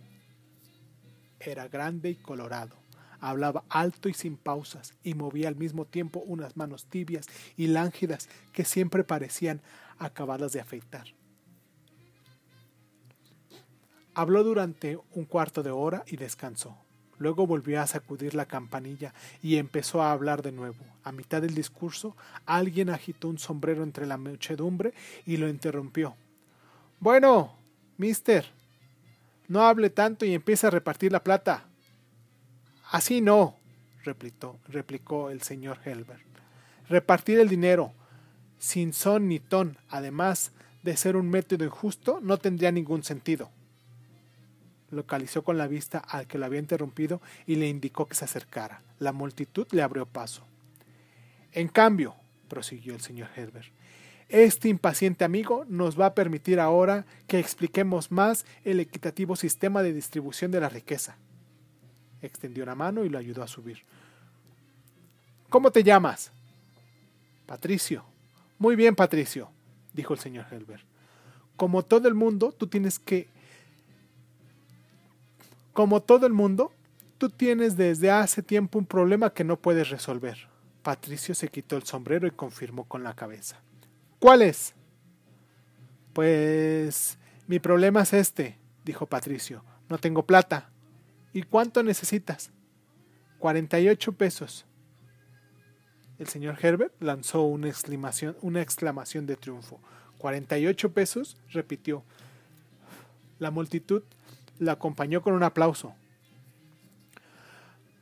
Era 1.41 1.69
grande 1.69 2.11
y 2.11 2.17
colorado, 2.17 2.77
hablaba 3.19 3.65
alto 3.71 4.11
y 4.11 4.15
sin 4.15 4.37
pausas, 4.37 4.95
y 5.03 5.15
movía 5.15 5.49
al 5.49 5.57
mismo 5.57 5.87
tiempo 5.87 6.23
unas 6.27 6.59
manos 6.59 6.85
tibias 6.85 7.27
y 7.57 7.69
lángidas 7.69 8.29
que 8.53 8.67
siempre 8.67 9.05
parecían 9.05 9.63
acabadas 9.99 10.53
de 10.53 10.61
afeitar. 10.61 11.07
Habló 14.13 14.45
durante 14.45 14.99
un 15.13 15.25
cuarto 15.25 15.63
de 15.63 15.71
hora 15.71 16.05
y 16.07 16.17
descansó. 16.17 16.77
Luego 17.21 17.47
volvió 17.47 17.83
a 17.83 17.87
sacudir 17.87 18.35
la 18.35 18.47
campanilla 18.47 19.13
y 19.43 19.57
empezó 19.57 20.01
a 20.03 20.11
hablar 20.11 20.41
de 20.41 20.53
nuevo. 20.53 20.83
A 21.05 21.13
mitad 21.13 21.43
del 21.43 21.55
discurso, 21.55 22.17
alguien 22.47 22.89
agitó 22.89 23.29
un 23.29 23.39
sombrero 23.39 23.83
entre 23.83 24.07
la 24.07 24.17
muchedumbre 24.17 24.95
y 25.27 25.37
lo 25.37 25.47
interrumpió. 25.47 26.17
Bueno, 26.99 27.55
mister, 27.99 28.47
no 29.49 29.65
hable 29.65 29.91
tanto 29.91 30.25
y 30.25 30.33
empiece 30.33 30.67
a 30.67 30.71
repartir 30.71 31.13
la 31.13 31.23
plata. 31.23 31.67
Así 32.91 33.21
no, 33.21 33.55
replicó, 34.03 34.59
replicó 34.69 35.29
el 35.29 35.43
señor 35.43 35.79
Helbert. 35.85 36.25
Repartir 36.89 37.39
el 37.39 37.51
dinero, 37.51 37.93
sin 38.59 38.95
son 38.95 39.29
ni 39.29 39.41
ton, 39.41 39.77
además 39.91 40.53
de 40.83 40.97
ser 40.97 41.17
un 41.17 41.29
método 41.29 41.67
injusto, 41.67 42.19
no 42.23 42.39
tendría 42.39 42.73
ningún 42.73 43.05
sentido 43.05 43.51
localizó 44.91 45.43
con 45.43 45.59
la 45.59 45.67
vista 45.67 45.99
al 45.99 46.27
que 46.27 46.39
lo 46.39 46.47
había 46.47 46.61
interrumpido 46.61 47.21
y 47.47 47.57
le 47.57 47.69
indicó 47.69 48.07
que 48.07 48.15
se 48.15 48.25
acercara. 48.25 48.83
La 48.99 49.13
multitud 49.13 49.67
le 49.71 49.83
abrió 49.83 50.07
paso. 50.07 50.43
En 51.53 51.69
cambio, 51.69 52.15
prosiguió 52.49 52.95
el 52.95 53.01
señor 53.01 53.29
Herbert, 53.35 53.73
este 54.31 54.69
impaciente 54.69 55.25
amigo 55.25 55.65
nos 55.69 55.99
va 55.99 56.07
a 56.07 56.15
permitir 56.15 56.61
ahora 56.61 57.05
que 57.27 57.41
expliquemos 57.41 58.13
más 58.13 58.47
el 58.65 58.79
equitativo 58.79 59.35
sistema 59.35 59.83
de 59.83 59.93
distribución 59.93 60.53
de 60.53 60.61
la 60.61 60.69
riqueza. 60.69 61.17
Extendió 62.23 62.63
una 62.63 62.77
mano 62.77 63.05
y 63.05 63.09
lo 63.09 63.19
ayudó 63.19 63.43
a 63.43 63.49
subir. 63.49 63.83
¿Cómo 65.49 65.73
te 65.73 65.83
llamas? 65.83 66.31
Patricio. 67.45 68.05
Muy 68.57 68.77
bien, 68.77 68.95
Patricio, 68.95 69.51
dijo 69.93 70.15
el 70.15 70.21
señor 70.21 70.47
Herbert. 70.49 70.85
Como 71.57 71.83
todo 71.85 72.07
el 72.07 72.15
mundo, 72.15 72.53
tú 72.53 72.69
tienes 72.69 73.01
que 73.01 73.27
como 75.81 76.03
todo 76.03 76.27
el 76.27 76.35
mundo, 76.35 76.75
tú 77.17 77.31
tienes 77.31 77.75
desde 77.75 78.11
hace 78.11 78.43
tiempo 78.43 78.79
un 78.79 78.85
problema 78.85 79.33
que 79.33 79.45
no 79.45 79.59
puedes 79.59 79.89
resolver. 79.89 80.37
Patricio 80.83 81.35
se 81.35 81.49
quitó 81.49 81.75
el 81.75 81.85
sombrero 81.85 82.27
y 82.27 82.33
confirmó 82.33 82.85
con 82.85 83.03
la 83.03 83.15
cabeza. 83.15 83.63
¿Cuál 84.19 84.43
es? 84.43 84.75
Pues 86.13 87.19
mi 87.47 87.61
problema 87.61 88.03
es 88.03 88.13
este, 88.13 88.59
dijo 88.85 89.07
Patricio. 89.07 89.65
No 89.89 89.97
tengo 89.97 90.27
plata. 90.27 90.69
¿Y 91.33 91.45
cuánto 91.45 91.83
necesitas? 91.83 92.51
Cuarenta 93.39 93.81
y 93.81 93.89
ocho 93.89 94.13
pesos. 94.13 94.67
El 96.19 96.27
señor 96.27 96.59
Herbert 96.61 96.93
lanzó 97.01 97.41
una 97.45 97.69
exclamación, 97.69 98.37
una 98.43 98.61
exclamación 98.61 99.25
de 99.25 99.37
triunfo. 99.37 99.81
¿Cuarenta 100.19 100.59
y 100.59 100.67
ocho 100.67 100.93
pesos? 100.93 101.39
repitió. 101.49 102.05
La 103.39 103.51
multitud 103.51 104.03
la 104.61 104.73
acompañó 104.73 105.23
con 105.23 105.33
un 105.35 105.43
aplauso. 105.43 105.95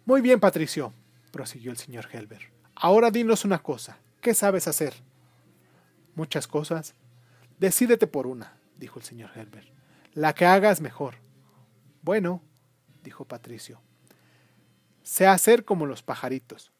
Muy 0.04 0.20
bien, 0.20 0.40
Patricio, 0.40 0.92
prosiguió 1.30 1.70
el 1.70 1.78
señor 1.78 2.08
Helber. 2.12 2.50
Ahora 2.74 3.10
dinos 3.10 3.44
una 3.44 3.60
cosa. 3.62 3.98
¿Qué 4.20 4.34
sabes 4.34 4.66
hacer? 4.66 4.94
Muchas 6.14 6.48
cosas. 6.48 6.94
Decídete 7.58 8.06
por 8.06 8.26
una, 8.26 8.58
dijo 8.76 8.98
el 8.98 9.04
señor 9.04 9.30
Helber. 9.36 9.72
La 10.14 10.34
que 10.34 10.46
hagas 10.46 10.80
mejor. 10.80 11.14
Bueno, 12.02 12.42
dijo 13.04 13.24
Patricio. 13.24 13.80
Sé 15.04 15.26
hacer 15.26 15.64
como 15.64 15.86
los 15.86 16.02
pajaritos. 16.02 16.72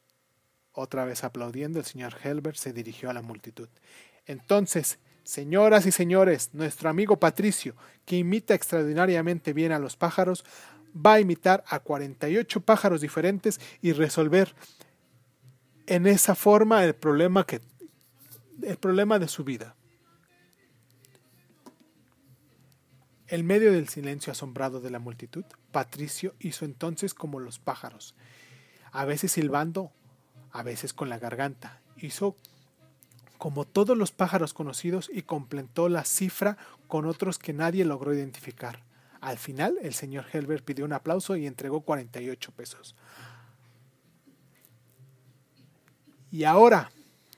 Otra 0.72 1.04
vez 1.04 1.22
aplaudiendo, 1.22 1.78
el 1.78 1.84
señor 1.84 2.16
Helber 2.22 2.56
se 2.56 2.72
dirigió 2.72 3.10
a 3.10 3.14
la 3.14 3.22
multitud. 3.22 3.68
Entonces, 4.26 4.98
Señoras 5.28 5.84
y 5.84 5.92
señores, 5.92 6.54
nuestro 6.54 6.88
amigo 6.88 7.20
Patricio, 7.20 7.76
que 8.06 8.16
imita 8.16 8.54
extraordinariamente 8.54 9.52
bien 9.52 9.72
a 9.72 9.78
los 9.78 9.94
pájaros, 9.94 10.42
va 10.96 11.12
a 11.12 11.20
imitar 11.20 11.62
a 11.66 11.80
48 11.80 12.62
pájaros 12.62 13.02
diferentes 13.02 13.60
y 13.82 13.92
resolver 13.92 14.54
en 15.86 16.06
esa 16.06 16.34
forma 16.34 16.82
el 16.82 16.94
problema 16.94 17.44
que 17.44 17.60
el 18.62 18.78
problema 18.78 19.18
de 19.18 19.28
su 19.28 19.44
vida. 19.44 19.76
En 23.26 23.44
medio 23.44 23.70
del 23.70 23.90
silencio 23.90 24.32
asombrado 24.32 24.80
de 24.80 24.90
la 24.90 24.98
multitud, 24.98 25.44
Patricio 25.72 26.36
hizo 26.38 26.64
entonces 26.64 27.12
como 27.12 27.38
los 27.38 27.58
pájaros, 27.58 28.14
a 28.92 29.04
veces 29.04 29.32
silbando, 29.32 29.92
a 30.52 30.62
veces 30.62 30.94
con 30.94 31.10
la 31.10 31.18
garganta. 31.18 31.82
Hizo 31.98 32.34
como 33.38 33.64
todos 33.64 33.96
los 33.96 34.12
pájaros 34.12 34.53
conocidos 34.53 35.11
y 35.12 35.22
completó 35.22 35.88
la 35.88 36.05
cifra 36.05 36.59
con 36.87 37.07
otros 37.07 37.38
que 37.38 37.53
nadie 37.53 37.85
logró 37.85 38.12
identificar. 38.12 38.83
Al 39.20 39.38
final, 39.38 39.79
el 39.83 39.94
señor 39.94 40.27
Helbert 40.33 40.64
pidió 40.64 40.85
un 40.85 40.92
aplauso 40.92 41.37
y 41.37 41.46
entregó 41.46 41.81
48 41.81 42.53
pesos. 42.53 42.94
Y 46.31 46.44
ahora, 46.44 46.90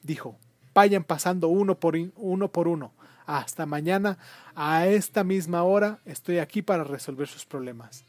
dijo, 0.02 0.36
Vayan 0.80 1.04
pasando 1.04 1.48
uno 1.48 1.78
por 1.78 1.96
uno 2.16 2.52
por 2.52 2.68
uno. 2.68 2.92
Hasta 3.26 3.66
mañana, 3.66 4.18
a 4.54 4.86
esta 4.86 5.24
misma 5.24 5.62
hora, 5.62 6.00
estoy 6.04 6.38
aquí 6.38 6.62
para 6.62 6.84
resolver 6.84 7.28
sus 7.28 7.44
problemas. 7.44 8.04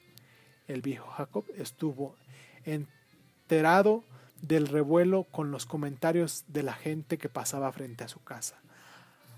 El 0.67 0.81
viejo 0.81 1.09
Jacob 1.09 1.43
estuvo 1.57 2.15
enterado 2.63 4.03
del 4.41 4.67
revuelo 4.67 5.23
con 5.25 5.51
los 5.51 5.65
comentarios 5.65 6.43
de 6.47 6.63
la 6.63 6.73
gente 6.73 7.17
que 7.17 7.29
pasaba 7.29 7.71
frente 7.71 8.03
a 8.03 8.07
su 8.07 8.23
casa. 8.23 8.55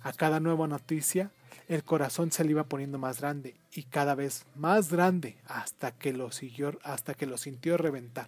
A 0.02 0.12
cada 0.14 0.40
nueva 0.40 0.68
noticia, 0.68 1.32
el 1.68 1.84
corazón 1.84 2.32
se 2.32 2.44
le 2.44 2.52
iba 2.52 2.66
poniendo 2.66 2.98
más 2.98 3.22
grande 3.22 3.56
y 3.72 3.84
cada 3.84 4.16
vez 4.16 4.46
más 4.56 4.92
grande 4.92 5.38
hasta 5.48 5.92
que 5.92 6.14
lo 6.14 6.32
siguió, 6.32 6.78
hasta 6.84 7.14
que 7.14 7.26
lo 7.26 7.38
sintió 7.38 7.78
reventar. 7.78 8.28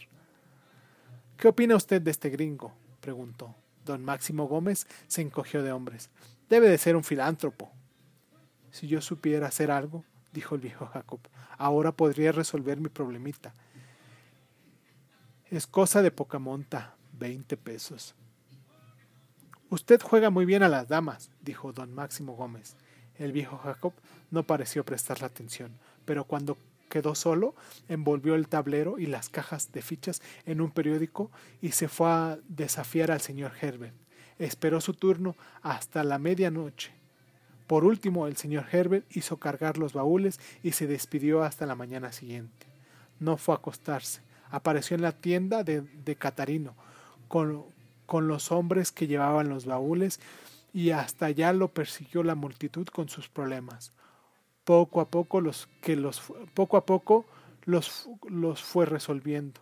¿Qué 1.37 1.49
opina 1.49 1.75
usted 1.75 2.01
de 2.01 2.11
este 2.11 2.29
gringo? 2.29 2.73
preguntó. 3.01 3.55
Don 3.83 4.03
Máximo 4.03 4.47
Gómez 4.47 4.87
se 5.07 5.21
encogió 5.21 5.63
de 5.63 5.71
hombres. 5.71 6.09
Debe 6.49 6.69
de 6.69 6.77
ser 6.77 6.95
un 6.95 7.03
filántropo. 7.03 7.71
Si 8.71 8.87
yo 8.87 9.01
supiera 9.01 9.47
hacer 9.47 9.69
algo, 9.69 10.03
dijo 10.31 10.55
el 10.55 10.61
viejo 10.61 10.87
Jacob, 10.87 11.19
ahora 11.57 11.91
podría 11.91 12.31
resolver 12.31 12.79
mi 12.79 12.89
problemita. 12.89 13.53
Es 15.55 15.67
cosa 15.67 16.01
de 16.01 16.11
poca 16.11 16.37
monta, 16.37 16.97
veinte 17.17 17.55
pesos. 17.55 18.13
Usted 19.69 20.01
juega 20.01 20.29
muy 20.29 20.45
bien 20.45 20.63
a 20.63 20.67
las 20.67 20.89
damas, 20.89 21.29
dijo 21.39 21.71
don 21.71 21.93
Máximo 21.93 22.35
Gómez. 22.35 22.75
El 23.17 23.31
viejo 23.31 23.57
Jacob 23.59 23.93
no 24.31 24.43
pareció 24.43 24.83
prestarle 24.83 25.27
atención, 25.27 25.71
pero 26.03 26.25
cuando 26.25 26.57
quedó 26.89 27.15
solo, 27.15 27.55
envolvió 27.87 28.35
el 28.35 28.49
tablero 28.49 28.99
y 28.99 29.05
las 29.05 29.29
cajas 29.29 29.71
de 29.71 29.81
fichas 29.81 30.21
en 30.45 30.59
un 30.59 30.71
periódico 30.71 31.31
y 31.61 31.71
se 31.71 31.87
fue 31.87 32.09
a 32.09 32.37
desafiar 32.49 33.09
al 33.09 33.21
señor 33.21 33.53
Herbert. 33.61 33.95
Esperó 34.37 34.81
su 34.81 34.93
turno 34.93 35.37
hasta 35.61 36.03
la 36.03 36.19
medianoche. 36.19 36.91
Por 37.65 37.85
último, 37.85 38.27
el 38.27 38.35
señor 38.35 38.65
Herbert 38.69 39.05
hizo 39.15 39.37
cargar 39.37 39.77
los 39.77 39.93
baúles 39.93 40.37
y 40.63 40.73
se 40.73 40.85
despidió 40.85 41.43
hasta 41.43 41.65
la 41.65 41.75
mañana 41.75 42.11
siguiente. 42.11 42.67
No 43.21 43.37
fue 43.37 43.55
a 43.55 43.59
acostarse. 43.59 44.19
Apareció 44.49 44.95
en 44.95 45.01
la 45.01 45.11
tienda 45.11 45.63
de, 45.63 45.81
de 45.81 46.15
Catarino, 46.15 46.75
con, 47.27 47.65
con 48.05 48.27
los 48.27 48.51
hombres 48.51 48.91
que 48.91 49.07
llevaban 49.07 49.49
los 49.49 49.65
baúles 49.65 50.19
y 50.73 50.91
hasta 50.91 51.27
allá 51.27 51.53
lo 51.53 51.69
persiguió 51.69 52.23
la 52.23 52.35
multitud 52.35 52.87
con 52.87 53.09
sus 53.09 53.29
problemas. 53.29 53.93
Poco 54.63 54.99
a 54.99 55.09
poco 55.09 55.41
los 55.41 55.67
que 55.81 55.95
los 55.95 56.21
poco 56.53 56.75
a 56.77 56.85
poco 56.85 57.25
los, 57.63 58.09
los 58.27 58.61
fue 58.61 58.85
resolviendo 58.85 59.61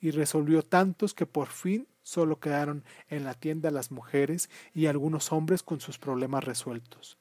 y 0.00 0.10
resolvió 0.10 0.62
tantos 0.62 1.14
que 1.14 1.24
por 1.24 1.48
fin 1.48 1.88
solo 2.02 2.38
quedaron 2.38 2.84
en 3.08 3.24
la 3.24 3.34
tienda 3.34 3.70
las 3.70 3.90
mujeres 3.90 4.50
y 4.74 4.86
algunos 4.86 5.32
hombres 5.32 5.62
con 5.62 5.80
sus 5.80 5.98
problemas 5.98 6.44
resueltos. 6.44 7.16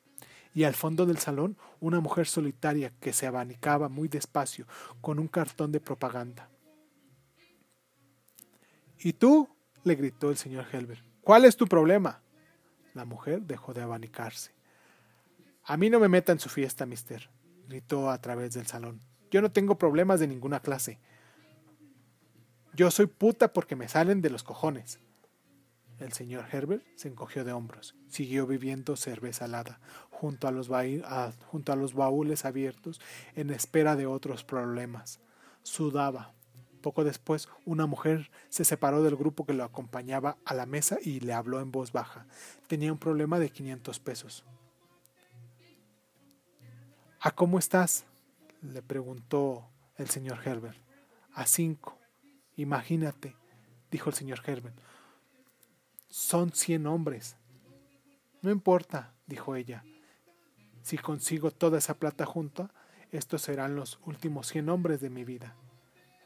Y 0.54 0.66
al 0.66 0.74
fondo 0.74 1.06
del 1.06 1.18
salón 1.18 1.58
una 1.80 2.00
mujer 2.02 2.28
solitaria 2.28 2.92
que 3.00 3.14
se 3.14 3.26
abanicaba 3.26 3.90
muy 3.90 4.08
despacio 4.10 4.68
con 5.02 5.18
un 5.18 5.28
cartón 5.28 5.72
de 5.72 5.80
propaganda. 5.80 6.50
¿Y 9.04 9.13
tú? 9.13 9.50
le 9.84 9.96
gritó 9.96 10.30
el 10.30 10.38
señor 10.38 10.66
Helber. 10.72 11.04
¿Cuál 11.22 11.44
es 11.44 11.58
tu 11.58 11.68
problema? 11.68 12.22
La 12.94 13.04
mujer 13.04 13.42
dejó 13.42 13.74
de 13.74 13.82
abanicarse. 13.82 14.52
A 15.66 15.76
mí 15.76 15.89
no 15.89 16.00
me 16.00 16.08
meta 16.08 16.32
en 16.32 16.39
su 16.39 16.48
fiesta, 16.48 16.86
mister, 16.86 17.30
gritó 17.68 18.10
a 18.10 18.20
través 18.22 18.54
del 18.54 18.66
salón. 18.66 19.02
Yo 19.30 19.42
no 19.42 19.52
tengo 19.52 19.78
problemas 19.78 20.20
de 20.20 20.28
ninguna 20.28 20.62
clase. 20.62 21.00
Yo 22.74 22.92
soy 22.92 23.08
puta 23.08 23.52
porque 23.52 23.76
me 23.76 23.89
salen 23.89 24.22
de 24.22 24.30
los 24.30 24.44
cojones. 24.44 25.00
El 26.00 26.13
señor 26.13 26.46
Herbert 26.52 26.84
se 26.96 27.08
encogió 27.08 27.44
de 27.44 27.52
hombros. 27.52 27.96
Siguió 28.08 28.48
bebiendo 28.48 28.96
cerveza 28.96 29.46
alada 29.46 29.80
junto 30.10 30.48
a, 30.48 30.52
los 30.52 30.70
junto 31.48 31.74
a 31.74 31.76
los 31.76 31.94
baúles 31.94 32.46
abiertos 32.46 33.02
en 33.36 33.50
espera 33.50 33.96
de 33.96 34.06
otros 34.06 34.44
problemas. 34.44 35.20
Sudaba. 35.62 36.34
Poco 36.84 37.06
después, 37.06 37.48
una 37.63 37.86
mujer 37.86 38.30
se 38.50 38.65
separó 38.65 39.02
del 39.02 39.15
grupo 39.15 39.46
que 39.46 39.54
lo 39.54 39.63
acompañaba 39.63 40.38
a 40.43 40.54
la 40.54 40.65
mesa 40.65 40.98
y 41.02 41.22
le 41.22 41.32
habló 41.32 41.62
en 41.62 41.72
voz 41.72 41.93
baja. 41.93 42.28
Tenía 42.67 42.91
un 42.91 42.98
problema 43.00 43.39
de 43.39 43.50
500 43.50 44.00
pesos. 44.02 44.43
¿A 47.22 47.32
cómo 47.32 47.58
estás? 47.58 48.06
le 48.62 48.82
preguntó 48.82 49.65
el 49.96 50.10
señor 50.10 50.46
Herbert. 50.46 50.78
A 51.34 51.46
cinco. 51.46 51.98
Imagínate, 52.58 53.38
dijo 53.89 54.10
el 54.10 54.15
señor 54.15 54.41
Herbert. 54.46 54.76
Son 56.10 56.52
cien 56.52 56.86
hombres. 56.86 57.38
No 58.41 58.52
importa, 58.52 59.13
dijo 59.26 59.56
ella. 59.56 59.86
Si 60.82 60.98
consigo 60.98 61.50
toda 61.52 61.78
esa 61.78 61.93
plata 61.93 62.26
junta, 62.26 62.74
estos 63.10 63.41
serán 63.41 63.78
los 63.78 64.00
últimos 64.06 64.48
cien 64.48 64.67
hombres 64.67 65.00
de 65.00 65.10
mi 65.10 65.24
vida. 65.24 65.56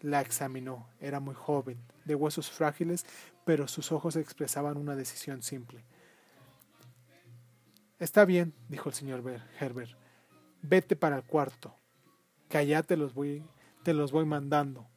La 0.02 0.22
examinó. 0.22 0.88
Era 1.00 1.20
muy 1.20 1.36
joven, 1.36 1.80
de 2.06 2.16
huesos 2.16 2.50
frágiles, 2.50 3.06
pero 3.46 3.68
sus 3.68 3.92
ojos 3.92 4.16
expresaban 4.16 4.78
una 4.78 4.96
decisión 4.96 5.42
simple. 5.42 5.84
Está 8.00 8.26
bien, 8.26 8.54
dijo 8.70 8.90
el 8.90 8.96
señor 8.96 9.24
Herbert. 9.60 9.98
Vete 10.62 10.96
para 10.96 11.16
el 11.16 11.24
cuarto, 11.24 11.76
que 12.50 12.58
allá 12.58 12.84
te 12.84 12.96
los 12.96 13.14
voy, 13.14 13.44
te 13.84 13.94
los 13.94 14.12
voy 14.12 14.26
mandando. 14.26 14.88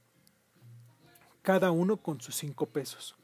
Cada 1.43 1.71
uno 1.71 1.97
con 1.97 2.21
sus 2.21 2.37
cinco 2.37 2.67
pesos. 2.67 3.17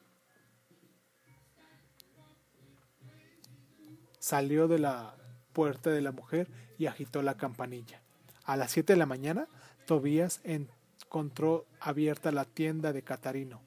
Salió 4.19 4.67
de 4.67 4.79
la 4.79 5.15
puerta 5.53 5.91
de 5.91 6.01
la 6.01 6.12
mujer 6.12 6.49
y 6.79 6.87
agitó 6.87 7.23
la 7.23 7.37
campanilla. 7.37 8.01
A 8.45 8.57
las 8.57 8.73
siete 8.73 8.95
de 8.95 8.99
la 8.99 9.07
mañana, 9.07 9.49
Tobías 9.87 10.41
en 10.43 10.69
encontró 11.07 11.66
abierta 11.81 12.33
la 12.33 12.45
tienda 12.45 12.92
de 12.92 13.03
Catarino. 13.03 13.61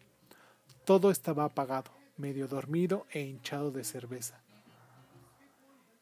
Todo 0.84 1.10
estaba 1.10 1.46
apagado, 1.46 1.90
medio 2.18 2.48
dormido 2.48 3.06
e 3.12 3.22
hinchado 3.22 3.72
de 3.72 3.86
cerveza. 3.86 4.42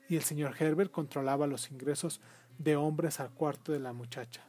Y 0.10 0.16
el 0.16 0.24
señor 0.24 0.56
Herbert 0.60 0.92
controlaba 0.92 1.46
los 1.46 1.70
ingresos 1.70 2.22
de 2.58 2.76
hombres 2.76 3.20
al 3.20 3.30
cuarto 3.30 3.72
de 3.72 3.80
la 3.80 3.94
muchacha. 3.94 4.44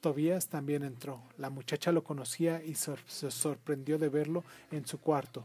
Tobías 0.00 0.48
también 0.48 0.82
entró. 0.82 1.22
La 1.38 1.48
muchacha 1.48 1.92
lo 1.92 2.02
conocía 2.02 2.62
y 2.64 2.74
se 2.74 3.30
sorprendió 3.30 3.98
de 3.98 4.08
verlo 4.08 4.42
en 4.72 4.86
su 4.86 4.98
cuarto. 4.98 5.44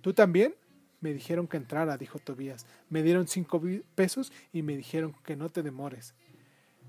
¿Tú 0.00 0.14
también? 0.14 0.54
Me 1.00 1.12
dijeron 1.12 1.46
que 1.46 1.58
entrara, 1.58 1.96
dijo 1.96 2.18
Tobías. 2.18 2.66
Me 2.88 3.02
dieron 3.02 3.28
cinco 3.28 3.62
pesos 3.94 4.32
y 4.52 4.62
me 4.62 4.76
dijeron 4.76 5.14
que 5.24 5.36
no 5.36 5.48
te 5.48 5.62
demores. 5.62 6.14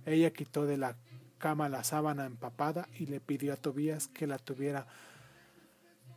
Ella 0.05 0.31
quitó 0.31 0.65
de 0.65 0.77
la 0.77 0.95
cama 1.41 1.67
la 1.67 1.83
sábana 1.83 2.25
empapada 2.25 2.87
y 2.97 3.07
le 3.07 3.19
pidió 3.19 3.51
a 3.51 3.57
Tobías 3.57 4.07
que 4.07 4.27
la 4.27 4.37
tuviera 4.37 4.87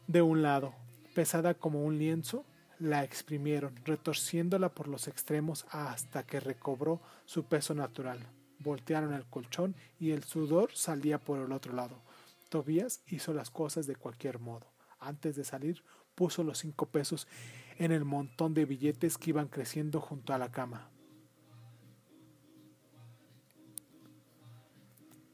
de 0.06 0.22
un 0.22 0.42
lado. 0.42 0.74
Pesada 1.14 1.54
como 1.54 1.82
un 1.82 1.98
lienzo, 1.98 2.44
la 2.78 3.02
exprimieron, 3.02 3.74
retorciéndola 3.84 4.68
por 4.68 4.86
los 4.86 5.08
extremos 5.08 5.66
hasta 5.70 6.24
que 6.24 6.40
recobró 6.40 7.00
su 7.24 7.44
peso 7.44 7.74
natural. 7.74 8.20
Voltearon 8.58 9.14
el 9.14 9.24
colchón 9.24 9.74
y 9.98 10.10
el 10.10 10.24
sudor 10.24 10.70
salía 10.74 11.18
por 11.18 11.40
el 11.40 11.52
otro 11.52 11.72
lado. 11.72 12.02
Tobías 12.50 13.02
hizo 13.06 13.32
las 13.32 13.50
cosas 13.50 13.86
de 13.86 13.96
cualquier 13.96 14.38
modo. 14.38 14.66
Antes 15.00 15.36
de 15.36 15.44
salir, 15.44 15.82
puso 16.14 16.44
los 16.44 16.58
cinco 16.58 16.86
pesos 16.86 17.26
en 17.78 17.92
el 17.92 18.04
montón 18.04 18.54
de 18.54 18.66
billetes 18.66 19.18
que 19.18 19.30
iban 19.30 19.48
creciendo 19.48 20.00
junto 20.00 20.34
a 20.34 20.38
la 20.38 20.52
cama. 20.52 20.90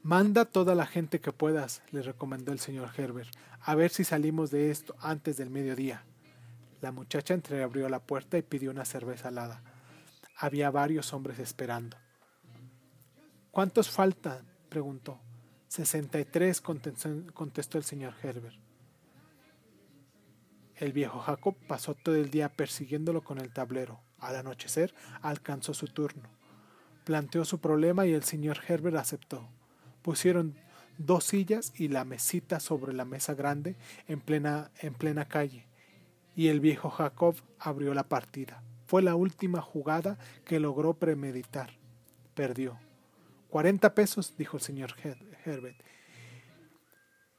Manda 0.03 0.45
toda 0.45 0.73
la 0.73 0.87
gente 0.87 1.21
que 1.21 1.31
puedas, 1.31 1.83
le 1.91 2.01
recomendó 2.01 2.51
el 2.51 2.59
señor 2.59 2.89
Herbert, 2.97 3.29
a 3.61 3.75
ver 3.75 3.91
si 3.91 4.03
salimos 4.03 4.49
de 4.49 4.71
esto 4.71 4.95
antes 4.99 5.37
del 5.37 5.51
mediodía. 5.51 6.03
La 6.81 6.91
muchacha 6.91 7.35
entreabrió 7.35 7.87
la 7.87 7.99
puerta 7.99 8.39
y 8.39 8.41
pidió 8.41 8.71
una 8.71 8.83
cerveza 8.83 9.29
helada. 9.29 9.61
Había 10.35 10.71
varios 10.71 11.13
hombres 11.13 11.37
esperando. 11.37 11.97
¿Cuántos 13.51 13.91
faltan? 13.91 14.43
preguntó. 14.69 15.19
Sesenta 15.67 16.19
y 16.19 16.25
tres, 16.25 16.61
contestó 16.61 17.77
el 17.77 17.83
señor 17.83 18.15
Herbert. 18.23 18.55
El 20.75 20.93
viejo 20.93 21.19
Jacob 21.19 21.55
pasó 21.67 21.93
todo 21.93 22.15
el 22.15 22.31
día 22.31 22.49
persiguiéndolo 22.49 23.23
con 23.23 23.37
el 23.37 23.53
tablero. 23.53 23.99
Al 24.17 24.35
anochecer 24.35 24.95
alcanzó 25.21 25.75
su 25.75 25.85
turno. 25.85 26.27
Planteó 27.03 27.45
su 27.45 27.59
problema 27.59 28.07
y 28.07 28.13
el 28.13 28.23
señor 28.23 28.57
Herbert 28.67 28.97
aceptó. 28.97 29.47
Pusieron 30.01 30.55
dos 30.97 31.25
sillas 31.25 31.73
y 31.75 31.87
la 31.87 32.05
mesita 32.05 32.59
sobre 32.59 32.93
la 32.93 33.05
mesa 33.05 33.33
grande 33.33 33.75
en 34.07 34.21
plena, 34.21 34.71
en 34.79 34.93
plena 34.93 35.27
calle, 35.27 35.67
y 36.35 36.47
el 36.47 36.59
viejo 36.59 36.89
Jacob 36.89 37.35
abrió 37.59 37.93
la 37.93 38.07
partida. 38.07 38.63
Fue 38.85 39.01
la 39.01 39.15
última 39.15 39.61
jugada 39.61 40.17
que 40.45 40.59
logró 40.59 40.93
premeditar. 40.95 41.71
Perdió. 42.33 42.77
Cuarenta 43.49 43.93
pesos, 43.93 44.35
dijo 44.37 44.57
el 44.57 44.63
señor 44.63 44.95
Herbert. 45.45 45.81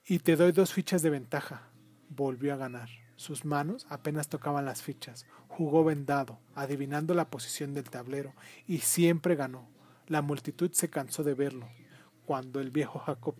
Y 0.06 0.18
te 0.18 0.36
doy 0.36 0.52
dos 0.52 0.72
fichas 0.72 1.02
de 1.02 1.10
ventaja. 1.10 1.68
Volvió 2.08 2.54
a 2.54 2.56
ganar. 2.56 2.88
Sus 3.16 3.44
manos 3.44 3.86
apenas 3.88 4.28
tocaban 4.28 4.64
las 4.64 4.82
fichas. 4.82 5.26
Jugó 5.48 5.84
vendado, 5.84 6.40
adivinando 6.54 7.14
la 7.14 7.30
posición 7.30 7.72
del 7.72 7.88
tablero, 7.88 8.34
y 8.66 8.78
siempre 8.78 9.36
ganó. 9.36 9.68
La 10.08 10.22
multitud 10.22 10.72
se 10.72 10.90
cansó 10.90 11.22
de 11.22 11.34
verlo. 11.34 11.68
Cuando 12.26 12.60
el 12.60 12.70
viejo 12.70 12.98
Jacob 13.00 13.34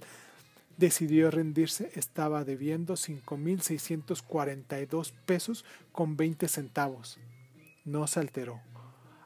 decidió 0.77 1.31
rendirse, 1.31 1.91
estaba 1.95 2.45
debiendo 2.45 2.97
cinco 2.97 3.37
mil 3.37 3.61
seiscientos 3.63 4.23
cuarenta 4.23 4.81
y 4.81 4.87
dos 4.87 5.13
pesos 5.27 5.65
con 5.93 6.17
veinte 6.17 6.49
centavos. 6.49 7.19
No 7.85 8.07
se 8.07 8.21
alteró. 8.21 8.61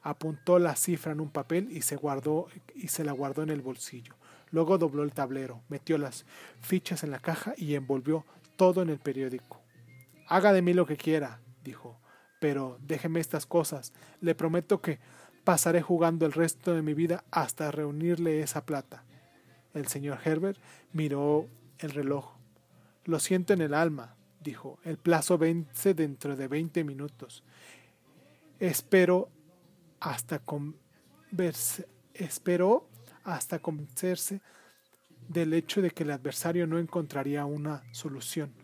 Apuntó 0.02 0.58
la 0.58 0.76
cifra 0.76 1.12
en 1.12 1.20
un 1.20 1.30
papel 1.30 1.68
y 1.70 1.82
se 1.82 1.96
guardó 1.96 2.48
y 2.74 2.88
se 2.88 3.04
la 3.04 3.12
guardó 3.12 3.42
en 3.42 3.50
el 3.50 3.62
bolsillo. 3.62 4.14
Luego 4.50 4.78
dobló 4.78 5.02
el 5.02 5.12
tablero, 5.12 5.62
metió 5.68 5.98
las 5.98 6.24
fichas 6.60 7.02
en 7.02 7.10
la 7.10 7.18
caja 7.18 7.54
y 7.56 7.74
envolvió 7.74 8.24
todo 8.56 8.82
en 8.82 8.90
el 8.90 8.98
periódico. 8.98 9.60
Haga 10.28 10.52
de 10.52 10.62
mí 10.62 10.72
lo 10.74 10.86
que 10.86 10.96
quiera, 10.96 11.40
dijo, 11.64 11.98
pero 12.40 12.78
déjeme 12.86 13.20
estas 13.20 13.46
cosas. 13.46 13.92
Le 14.20 14.34
prometo 14.34 14.80
que 14.80 14.98
pasaré 15.44 15.82
jugando 15.82 16.26
el 16.26 16.32
resto 16.32 16.74
de 16.74 16.82
mi 16.82 16.94
vida 16.94 17.24
hasta 17.30 17.70
reunirle 17.70 18.40
esa 18.40 18.64
plata. 18.64 19.04
El 19.76 19.88
señor 19.88 20.18
Herbert 20.24 20.58
miró 20.92 21.48
el 21.78 21.90
reloj. 21.90 22.32
Lo 23.04 23.20
siento 23.20 23.52
en 23.52 23.60
el 23.60 23.74
alma, 23.74 24.16
dijo. 24.40 24.78
El 24.84 24.96
plazo 24.96 25.38
vence 25.38 25.94
dentro 25.94 26.34
de 26.34 26.48
veinte 26.48 26.82
minutos. 26.82 27.44
Espero 28.58 29.28
hasta 30.00 30.38
converse, 30.38 31.86
espero 32.14 32.88
hasta 33.24 33.58
convencerse 33.58 34.40
del 35.28 35.52
hecho 35.52 35.82
de 35.82 35.90
que 35.90 36.04
el 36.04 36.10
adversario 36.12 36.66
no 36.66 36.78
encontraría 36.78 37.44
una 37.44 37.82
solución. 37.92 38.54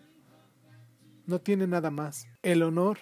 No 1.27 1.41
tiene 1.41 1.67
nada 1.67 1.91
más. 1.91 2.27
El 2.43 2.63
honor, 2.63 2.99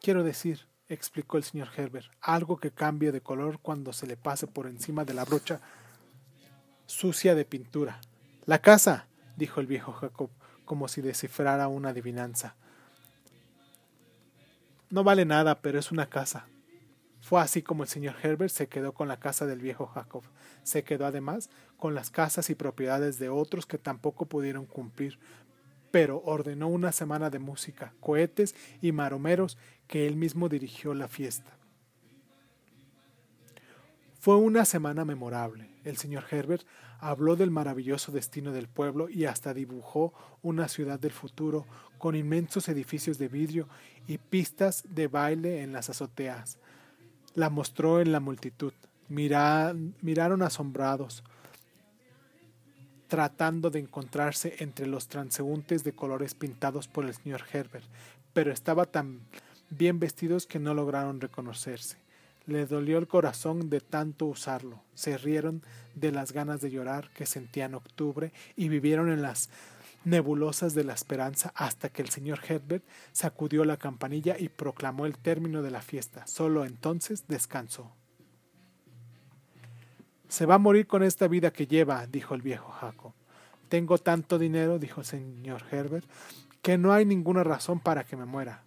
quiero 0.00 0.24
decir, 0.24 0.66
explicó 0.88 1.36
el 1.36 1.44
señor 1.44 1.68
Herbert, 1.76 2.10
algo 2.20 2.56
que 2.56 2.70
cambie 2.70 3.12
de 3.12 3.20
color 3.20 3.60
cuando 3.60 3.92
se 3.92 4.06
le 4.06 4.16
pase 4.16 4.46
por 4.46 4.66
encima 4.66 5.04
de 5.04 5.14
la 5.14 5.24
brocha 5.24 5.60
sucia 6.86 7.34
de 7.34 7.44
pintura. 7.44 8.00
La 8.46 8.60
casa, 8.60 9.06
dijo 9.36 9.60
el 9.60 9.66
viejo 9.66 9.92
Jacob, 9.92 10.30
como 10.64 10.88
si 10.88 11.00
descifrara 11.00 11.68
una 11.68 11.90
adivinanza. 11.90 12.56
No 14.90 15.04
vale 15.04 15.24
nada, 15.24 15.60
pero 15.60 15.78
es 15.78 15.90
una 15.90 16.08
casa. 16.08 16.46
Fue 17.20 17.40
así 17.40 17.62
como 17.62 17.82
el 17.82 17.88
señor 17.88 18.16
Herbert 18.22 18.52
se 18.52 18.68
quedó 18.68 18.92
con 18.92 19.08
la 19.08 19.18
casa 19.18 19.46
del 19.46 19.58
viejo 19.58 19.86
Jacob. 19.86 20.24
Se 20.62 20.84
quedó 20.84 21.06
además 21.06 21.48
con 21.78 21.94
las 21.94 22.10
casas 22.10 22.50
y 22.50 22.54
propiedades 22.54 23.18
de 23.18 23.30
otros 23.30 23.64
que 23.66 23.78
tampoco 23.78 24.26
pudieron 24.26 24.66
cumplir, 24.66 25.18
pero 25.90 26.22
ordenó 26.24 26.68
una 26.68 26.92
semana 26.92 27.30
de 27.30 27.38
música, 27.38 27.94
cohetes 28.00 28.54
y 28.82 28.92
maromeros 28.92 29.56
que 29.86 30.06
él 30.06 30.16
mismo 30.16 30.48
dirigió 30.48 30.92
la 30.92 31.08
fiesta. 31.08 31.56
Fue 34.24 34.36
una 34.36 34.64
semana 34.64 35.04
memorable. 35.04 35.68
El 35.84 35.98
señor 35.98 36.24
Herbert 36.30 36.66
habló 36.98 37.36
del 37.36 37.50
maravilloso 37.50 38.10
destino 38.10 38.52
del 38.52 38.68
pueblo 38.68 39.10
y 39.10 39.26
hasta 39.26 39.52
dibujó 39.52 40.14
una 40.40 40.68
ciudad 40.68 40.98
del 40.98 41.10
futuro 41.10 41.66
con 41.98 42.16
inmensos 42.16 42.70
edificios 42.70 43.18
de 43.18 43.28
vidrio 43.28 43.68
y 44.06 44.16
pistas 44.16 44.82
de 44.88 45.08
baile 45.08 45.60
en 45.60 45.74
las 45.74 45.90
azoteas. 45.90 46.58
La 47.34 47.50
mostró 47.50 48.00
en 48.00 48.12
la 48.12 48.20
multitud. 48.20 48.72
miraron 49.08 50.40
asombrados 50.40 51.22
tratando 53.08 53.68
de 53.68 53.80
encontrarse 53.80 54.56
entre 54.60 54.86
los 54.86 55.08
transeúntes 55.08 55.84
de 55.84 55.92
colores 55.92 56.34
pintados 56.34 56.88
por 56.88 57.04
el 57.04 57.12
señor 57.12 57.42
Herbert, 57.52 57.84
pero 58.32 58.52
estaba 58.52 58.86
tan 58.86 59.20
bien 59.68 59.98
vestidos 59.98 60.46
que 60.46 60.58
no 60.58 60.72
lograron 60.72 61.20
reconocerse. 61.20 62.03
Le 62.46 62.66
dolió 62.66 62.98
el 62.98 63.08
corazón 63.08 63.70
de 63.70 63.80
tanto 63.80 64.26
usarlo. 64.26 64.82
Se 64.94 65.16
rieron 65.16 65.62
de 65.94 66.12
las 66.12 66.32
ganas 66.32 66.60
de 66.60 66.70
llorar 66.70 67.10
que 67.14 67.26
sentían 67.26 67.74
octubre 67.74 68.32
y 68.56 68.68
vivieron 68.68 69.10
en 69.10 69.22
las 69.22 69.48
nebulosas 70.04 70.74
de 70.74 70.84
la 70.84 70.92
esperanza 70.92 71.52
hasta 71.54 71.88
que 71.88 72.02
el 72.02 72.10
señor 72.10 72.40
Herbert 72.46 72.84
sacudió 73.12 73.64
la 73.64 73.78
campanilla 73.78 74.36
y 74.38 74.48
proclamó 74.48 75.06
el 75.06 75.16
término 75.16 75.62
de 75.62 75.70
la 75.70 75.80
fiesta. 75.80 76.26
Solo 76.26 76.64
entonces 76.64 77.24
descansó. 77.26 77.90
Se 80.28 80.46
va 80.46 80.56
a 80.56 80.58
morir 80.58 80.86
con 80.86 81.02
esta 81.02 81.28
vida 81.28 81.52
que 81.52 81.66
lleva, 81.66 82.06
dijo 82.06 82.34
el 82.34 82.42
viejo 82.42 82.70
Jacob. 82.70 83.12
Tengo 83.68 83.98
tanto 83.98 84.38
dinero, 84.38 84.78
dijo 84.78 85.00
el 85.00 85.06
señor 85.06 85.62
Herbert, 85.70 86.06
que 86.60 86.78
no 86.78 86.92
hay 86.92 87.04
ninguna 87.04 87.44
razón 87.44 87.80
para 87.80 88.04
que 88.04 88.16
me 88.16 88.24
muera. 88.24 88.62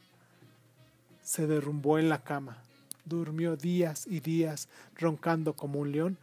Se 1.22 1.46
derrumbó 1.46 2.00
en 2.00 2.10
la 2.10 2.24
cama, 2.24 2.58
durmió 3.08 3.55
días 3.55 4.05
y 4.08 4.20
días 4.20 4.70
roncando 4.95 5.53
como 5.53 5.80
un 5.80 5.91
león, 5.91 6.18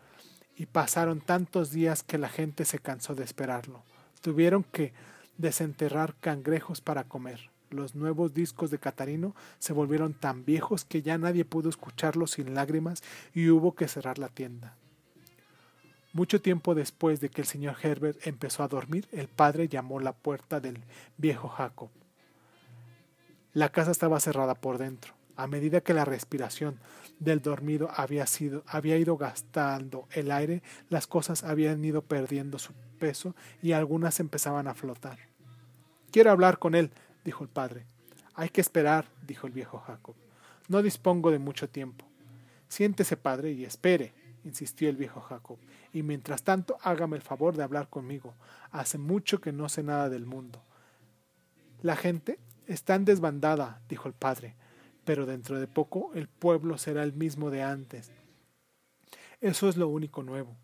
y 0.57 0.67
pasaron 0.67 1.21
tantos 1.21 1.71
días 1.71 2.03
que 2.03 2.19
la 2.19 2.29
gente 2.29 2.65
se 2.65 2.79
cansó 2.79 3.15
de 3.15 3.25
esperarlo. 3.25 3.83
Tuvieron 4.21 4.63
que 4.63 4.93
desenterrar 5.37 6.15
cangrejos 6.21 6.81
para 6.81 7.05
comer. 7.05 7.51
Los 7.71 7.95
nuevos 7.95 8.35
discos 8.35 8.71
de 8.71 8.79
Catarino 8.79 9.35
se 9.59 9.73
volvieron 9.73 10.15
tan 10.15 10.45
viejos 10.45 10.85
que 10.85 11.03
ya 11.03 11.19
nadie 11.19 11.45
pudo 11.45 11.69
escucharlos 11.69 12.33
sin 12.33 12.55
lágrimas 12.55 13.03
y 13.35 13.49
hubo 13.49 13.75
que 13.75 13.89
cerrar 13.89 14.19
la 14.19 14.29
tienda. 14.29 14.77
Mucho 16.13 16.41
tiempo 16.41 16.77
después 16.77 17.21
de 17.21 17.29
que 17.29 17.41
el 17.41 17.47
señor 17.49 17.77
Herbert 17.83 18.25
empezó 18.25 18.63
a 18.63 18.69
dormir, 18.69 19.09
el 19.11 19.27
padre 19.27 19.67
llamó 19.67 19.99
la 19.99 20.13
puerta 20.13 20.61
del 20.61 20.79
viejo 21.17 21.49
Jacob. 21.49 21.91
La 23.53 23.71
casa 23.71 23.91
estaba 23.91 24.21
cerrada 24.21 24.55
por 24.55 24.79
dentro. 24.79 25.15
A 25.37 25.47
medida 25.47 25.81
que 25.81 25.95
la 25.95 26.05
respiración 26.05 26.79
del 27.19 27.41
dormido 27.43 27.89
había, 27.95 28.27
sido, 28.27 28.63
había 28.67 28.97
ido 28.97 29.17
gastando 29.17 30.07
el 30.13 30.31
aire, 30.31 30.63
las 30.89 31.07
cosas 31.07 31.45
habían 31.45 31.85
ido 31.85 32.03
perdiendo 32.03 32.59
su 32.59 32.73
peso 32.99 33.35
y 33.63 33.73
algunas 33.73 34.21
empezaban 34.21 34.69
a 34.69 34.75
flotar. 34.75 35.19
Quiero 36.11 36.31
hablar 36.31 36.59
con 36.59 36.75
él, 36.75 36.91
dijo 37.25 37.43
el 37.43 37.51
padre. 37.51 37.87
Hay 38.35 38.49
que 38.49 38.61
esperar, 38.61 39.07
dijo 39.27 39.47
el 39.47 39.53
viejo 39.53 39.79
Jacob. 39.79 40.15
No 40.69 40.83
dispongo 40.83 41.31
de 41.31 41.39
mucho 41.39 41.69
tiempo. 41.69 42.07
Siéntese, 42.69 43.17
padre, 43.17 43.53
y 43.53 43.65
espere 43.65 44.13
insistió 44.45 44.89
el 44.89 44.97
viejo 44.97 45.21
Jacob, 45.21 45.59
y 45.93 46.03
mientras 46.03 46.43
tanto 46.43 46.77
hágame 46.83 47.17
el 47.17 47.23
favor 47.23 47.57
de 47.57 47.63
hablar 47.63 47.89
conmigo. 47.89 48.35
Hace 48.71 48.99
mucho 48.99 49.41
que 49.41 49.53
no 49.53 49.69
sé 49.69 49.83
nada 49.83 50.09
del 50.09 50.27
mundo. 50.27 50.63
La 51.83 51.97
gente 51.97 52.39
está 52.67 52.95
en 52.95 53.05
desbandada, 53.05 53.81
dijo 53.89 54.09
el 54.09 54.15
padre, 54.15 54.55
pero 55.05 55.27
dentro 55.27 55.61
de 55.61 55.67
poco 55.67 56.13
el 56.15 56.29
pueblo 56.29 56.79
será 56.79 57.03
el 57.03 57.13
mismo 57.13 57.51
de 57.51 57.63
antes. 57.63 58.11
Eso 59.41 59.69
es 59.69 59.77
lo 59.77 59.89
único 59.89 60.23
nuevo. 60.23 60.57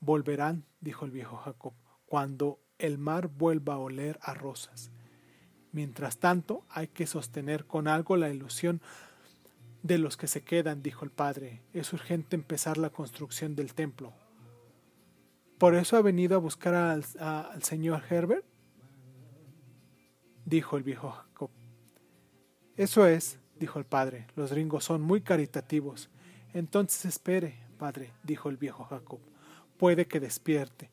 Volverán, 0.00 0.64
dijo 0.80 1.04
el 1.04 1.10
viejo 1.10 1.36
Jacob, 1.36 1.74
cuando 2.06 2.58
el 2.78 2.98
mar 2.98 3.28
vuelva 3.28 3.74
a 3.74 3.78
oler 3.78 4.18
a 4.22 4.34
rosas. 4.34 4.90
Mientras 5.72 6.18
tanto, 6.18 6.64
hay 6.68 6.88
que 6.88 7.06
sostener 7.06 7.66
con 7.66 7.86
algo 7.86 8.16
la 8.16 8.30
ilusión 8.30 8.80
de 9.82 9.98
los 9.98 10.16
que 10.16 10.26
se 10.26 10.42
quedan, 10.42 10.82
dijo 10.82 11.04
el 11.04 11.10
padre, 11.10 11.62
es 11.72 11.92
urgente 11.92 12.36
empezar 12.36 12.76
la 12.76 12.90
construcción 12.90 13.54
del 13.54 13.74
templo. 13.74 14.12
¿Por 15.58 15.74
eso 15.74 15.96
ha 15.96 16.02
venido 16.02 16.36
a 16.36 16.40
buscar 16.40 16.74
al, 16.74 17.04
al 17.18 17.62
señor 17.62 18.02
Herbert? 18.10 18.44
dijo 20.44 20.76
el 20.76 20.82
viejo 20.82 21.10
Jacob. 21.10 21.50
Eso 22.76 23.06
es, 23.06 23.39
dijo 23.60 23.78
el 23.78 23.84
padre, 23.84 24.26
los 24.34 24.50
gringos 24.50 24.82
son 24.82 25.02
muy 25.02 25.20
caritativos. 25.20 26.10
Entonces 26.52 27.04
espere, 27.04 27.54
padre, 27.78 28.10
dijo 28.24 28.48
el 28.48 28.56
viejo 28.56 28.82
Jacob. 28.82 29.20
Puede 29.76 30.06
que 30.06 30.18
despierte. 30.18 30.90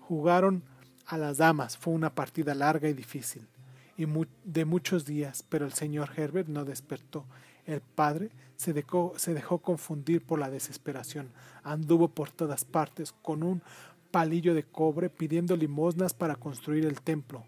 Jugaron 0.00 0.62
a 1.06 1.16
las 1.16 1.38
damas, 1.38 1.78
fue 1.78 1.94
una 1.94 2.14
partida 2.14 2.54
larga 2.54 2.90
y 2.90 2.92
difícil, 2.92 3.46
y 3.96 4.06
de 4.44 4.64
muchos 4.66 5.06
días, 5.06 5.42
pero 5.48 5.64
el 5.64 5.72
señor 5.72 6.10
Herbert 6.14 6.48
no 6.48 6.66
despertó 6.66 7.24
el 7.66 7.80
padre 7.80 8.30
se 8.56 8.84
se 9.16 9.34
dejó 9.34 9.58
confundir 9.58 10.24
por 10.24 10.38
la 10.38 10.50
desesperación. 10.50 11.30
Anduvo 11.62 12.08
por 12.08 12.30
todas 12.30 12.64
partes 12.64 13.12
con 13.12 13.42
un 13.42 13.62
palillo 14.10 14.54
de 14.54 14.64
cobre 14.64 15.10
pidiendo 15.10 15.56
limosnas 15.56 16.14
para 16.14 16.36
construir 16.36 16.84
el 16.86 17.00
templo, 17.00 17.44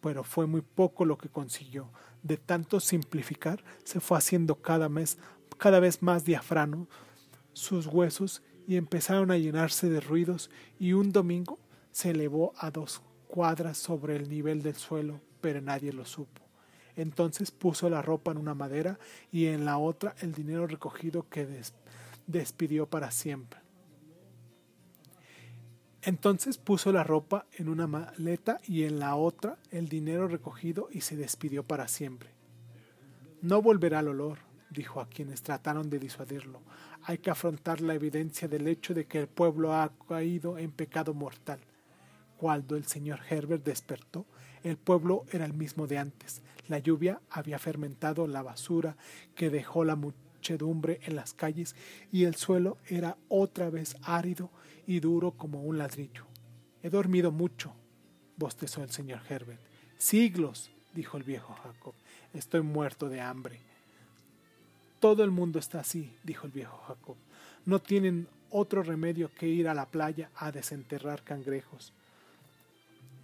pero 0.00 0.22
fue 0.22 0.46
muy 0.46 0.60
poco 0.60 1.04
lo 1.04 1.16
que 1.16 1.28
consiguió. 1.28 1.88
De 2.22 2.36
tanto 2.36 2.80
simplificar, 2.80 3.64
se 3.84 4.00
fue 4.00 4.18
haciendo 4.18 4.56
cada, 4.56 4.88
mes, 4.88 5.18
cada 5.58 5.80
vez 5.80 6.02
más 6.02 6.24
diafrano 6.24 6.86
sus 7.52 7.86
huesos 7.86 8.42
y 8.66 8.76
empezaron 8.76 9.30
a 9.30 9.38
llenarse 9.38 9.88
de 9.88 10.00
ruidos 10.00 10.50
y 10.78 10.92
un 10.92 11.12
domingo 11.12 11.58
se 11.92 12.10
elevó 12.10 12.52
a 12.56 12.70
dos 12.70 13.02
cuadras 13.28 13.78
sobre 13.78 14.16
el 14.16 14.28
nivel 14.28 14.62
del 14.62 14.74
suelo, 14.74 15.20
pero 15.40 15.60
nadie 15.60 15.92
lo 15.92 16.04
supo. 16.04 16.42
Entonces 16.96 17.50
puso 17.50 17.88
la 17.88 18.02
ropa 18.02 18.32
en 18.32 18.38
una 18.38 18.54
madera 18.54 18.98
y 19.32 19.46
en 19.46 19.64
la 19.64 19.78
otra 19.78 20.14
el 20.20 20.34
dinero 20.34 20.66
recogido 20.66 21.28
que 21.28 21.46
despidió 22.26 22.86
para 22.86 23.10
siempre. 23.10 23.59
Entonces 26.02 26.56
puso 26.56 26.92
la 26.92 27.04
ropa 27.04 27.44
en 27.52 27.68
una 27.68 27.86
maleta 27.86 28.58
y 28.66 28.84
en 28.84 28.98
la 28.98 29.16
otra 29.16 29.58
el 29.70 29.88
dinero 29.88 30.28
recogido 30.28 30.88
y 30.90 31.02
se 31.02 31.16
despidió 31.16 31.62
para 31.62 31.88
siempre. 31.88 32.30
No 33.42 33.60
volverá 33.60 33.98
al 33.98 34.08
olor, 34.08 34.38
dijo 34.70 35.00
a 35.00 35.08
quienes 35.08 35.42
trataron 35.42 35.90
de 35.90 35.98
disuadirlo. 35.98 36.60
Hay 37.02 37.18
que 37.18 37.30
afrontar 37.30 37.82
la 37.82 37.94
evidencia 37.94 38.48
del 38.48 38.66
hecho 38.66 38.94
de 38.94 39.06
que 39.06 39.18
el 39.18 39.26
pueblo 39.26 39.74
ha 39.74 39.92
caído 40.08 40.56
en 40.56 40.72
pecado 40.72 41.12
mortal. 41.12 41.60
Cuando 42.38 42.76
el 42.76 42.86
señor 42.86 43.20
Herbert 43.28 43.64
despertó, 43.64 44.24
el 44.62 44.78
pueblo 44.78 45.24
era 45.32 45.44
el 45.44 45.52
mismo 45.52 45.86
de 45.86 45.98
antes. 45.98 46.40
La 46.68 46.78
lluvia 46.78 47.20
había 47.28 47.58
fermentado 47.58 48.26
la 48.26 48.42
basura 48.42 48.96
que 49.34 49.50
dejó 49.50 49.84
la 49.84 49.96
en 50.58 51.16
las 51.16 51.34
calles 51.34 51.76
y 52.10 52.24
el 52.24 52.34
suelo 52.34 52.78
era 52.88 53.16
otra 53.28 53.70
vez 53.70 53.96
árido 54.02 54.50
y 54.86 55.00
duro 55.00 55.32
como 55.32 55.62
un 55.62 55.78
ladrillo. 55.78 56.26
He 56.82 56.90
dormido 56.90 57.30
mucho, 57.30 57.72
bostezó 58.36 58.82
el 58.82 58.90
señor 58.90 59.20
Herbert. 59.28 59.60
Siglos, 59.98 60.70
dijo 60.94 61.16
el 61.16 61.22
viejo 61.22 61.54
Jacob. 61.62 61.94
Estoy 62.32 62.62
muerto 62.62 63.08
de 63.08 63.20
hambre. 63.20 63.60
Todo 64.98 65.24
el 65.24 65.30
mundo 65.30 65.58
está 65.58 65.80
así, 65.80 66.12
dijo 66.24 66.46
el 66.46 66.52
viejo 66.52 66.76
Jacob. 66.86 67.16
No 67.64 67.78
tienen 67.78 68.28
otro 68.50 68.82
remedio 68.82 69.30
que 69.34 69.46
ir 69.46 69.68
a 69.68 69.74
la 69.74 69.86
playa 69.86 70.30
a 70.36 70.50
desenterrar 70.50 71.22
cangrejos. 71.22 71.92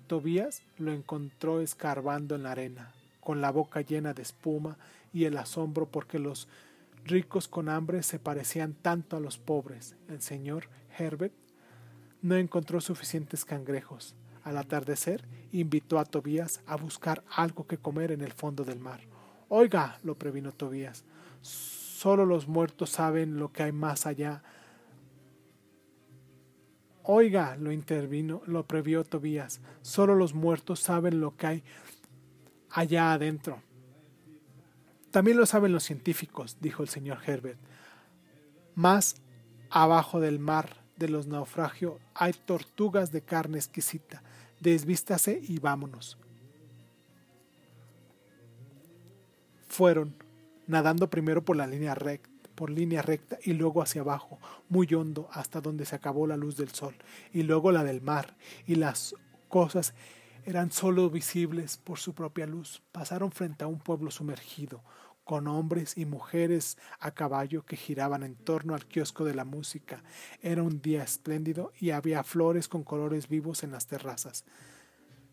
Tobías 0.07 0.63
lo 0.79 0.93
encontró 0.93 1.61
escarbando 1.61 2.37
en 2.37 2.45
la 2.45 2.53
arena, 2.53 2.93
con 3.21 3.41
la 3.41 3.51
boca 3.51 3.81
llena 3.81 4.15
de 4.15 4.23
espuma 4.23 4.77
y 5.13 5.25
el 5.25 5.37
asombro 5.37 5.87
porque 5.87 6.19
los 6.19 6.47
ricos 7.07 7.49
con 7.49 7.69
hambre 7.69 8.03
se 8.03 8.19
parecían 8.19 8.75
tanto 8.75 9.17
a 9.17 9.21
los 9.21 9.39
pobres. 9.39 9.97
El 10.09 10.21
señor 10.21 10.69
Herbert 10.99 11.35
no 12.23 12.37
encontró 12.37 12.81
suficientes 12.81 13.45
cangrejos. 13.45 14.15
Al 14.43 14.57
atardecer, 14.59 15.27
invitó 15.53 15.99
a 15.99 16.05
Tobías 16.05 16.61
a 16.67 16.77
buscar 16.77 17.25
algo 17.35 17.67
que 17.67 17.79
comer 17.79 18.13
en 18.13 18.21
el 18.21 18.33
fondo 18.33 18.65
del 18.65 18.79
mar. 18.79 19.01
Oiga, 19.49 19.99
lo 20.03 20.17
previno 20.17 20.53
Tobías, 20.53 21.05
solo 21.41 22.27
los 22.27 22.49
muertos 22.49 22.91
saben 22.91 23.39
lo 23.39 23.53
que 23.53 23.63
hay 23.65 23.73
más 23.73 24.07
allá 24.07 24.43
Oiga, 27.09 27.57
lo 27.57 27.71
intervino, 27.71 28.43
lo 28.47 28.67
previó 28.67 29.05
Tobías, 29.05 29.61
solo 29.81 30.17
los 30.17 30.35
muertos 30.35 30.81
saben 30.81 31.21
lo 31.21 31.37
que 31.37 31.47
hay 31.47 31.63
allá 32.69 33.13
adentro. 33.13 33.63
También 35.17 35.39
lo 35.39 35.47
saben 35.47 35.73
los 35.73 35.85
científicos, 35.85 36.59
dijo 36.61 36.83
el 36.83 36.91
señor 36.91 37.21
Herbert. 37.27 37.59
Más 38.75 39.15
abajo 39.71 40.21
del 40.21 40.39
mar 40.39 40.85
de 40.97 41.09
los 41.09 41.27
naufragios 41.27 41.95
hay 42.13 42.35
tortugas 42.35 43.13
de 43.13 43.23
carne 43.23 43.57
exquisita. 43.57 44.23
Desvístase 44.61 45.41
y 45.43 45.59
vámonos. 45.59 46.19
Fueron, 49.69 50.15
nadando 50.67 51.09
primero 51.09 51.43
por 51.43 51.57
la 51.57 51.67
línea 51.67 51.95
recta 51.95 52.29
por 52.55 52.69
línea 52.69 53.01
recta 53.01 53.39
y 53.43 53.55
luego 53.55 53.81
hacia 53.81 54.03
abajo, 54.03 54.39
muy 54.69 54.93
hondo, 54.93 55.31
hasta 55.33 55.63
donde 55.63 55.87
se 55.87 55.97
acabó 55.97 56.27
la 56.27 56.37
luz 56.37 56.59
del 56.59 56.73
sol, 56.73 56.95
y 57.33 57.43
luego 57.43 57.71
la 57.71 57.85
del 57.85 58.03
mar, 58.03 58.35
y 58.67 58.75
las 58.75 59.15
cosas 59.49 59.95
eran 60.47 60.71
sólo 60.71 61.11
visibles 61.11 61.77
por 61.77 61.99
su 61.99 62.15
propia 62.15 62.47
luz. 62.47 62.81
Pasaron 62.93 63.33
frente 63.33 63.65
a 63.65 63.67
un 63.67 63.81
pueblo 63.81 64.13
sumergido, 64.13 64.81
con 65.25 65.49
hombres 65.49 65.99
y 65.99 66.07
mujeres 66.07 66.79
a 67.01 67.11
caballo 67.11 67.67
que 67.67 67.77
giraban 67.77 68.23
en 68.23 68.37
torno 68.37 68.77
al 68.77 68.87
kiosco 68.87 69.25
de 69.25 69.35
la 69.35 69.45
música. 69.45 70.05
Era 70.41 70.63
un 70.63 70.81
día 70.81 71.03
espléndido 71.03 71.73
y 71.81 71.91
había 71.91 72.23
flores 72.23 72.69
con 72.69 72.85
colores 72.85 73.29
vivos 73.29 73.65
en 73.65 73.73
las 73.73 73.89
terrazas. 73.89 74.45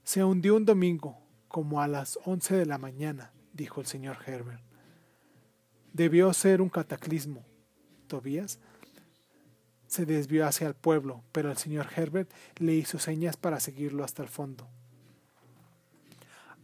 Se 0.04 0.24
hundió 0.24 0.56
un 0.56 0.66
domingo, 0.66 1.20
como 1.48 1.80
a 1.80 1.88
las 1.88 2.18
once 2.26 2.56
de 2.56 2.66
la 2.66 2.80
mañana, 2.80 3.34
dijo 3.54 3.82
el 3.82 3.86
señor 3.86 4.18
Herbert. 4.26 4.64
Debió 5.94 6.34
ser 6.34 6.60
un 6.60 6.70
cataclismo. 6.70 7.46
Tobías 8.08 8.60
se 9.86 10.08
desvió 10.08 10.48
hacia 10.48 10.68
el 10.68 10.74
pueblo, 10.74 11.24
pero 11.32 11.52
el 11.52 11.58
señor 11.58 11.86
Herbert 11.96 12.32
le 12.58 12.74
hizo 12.74 12.98
señas 12.98 13.38
para 13.38 13.60
seguirlo 13.60 14.04
hasta 14.04 14.24
el 14.24 14.30
fondo. 14.30 14.68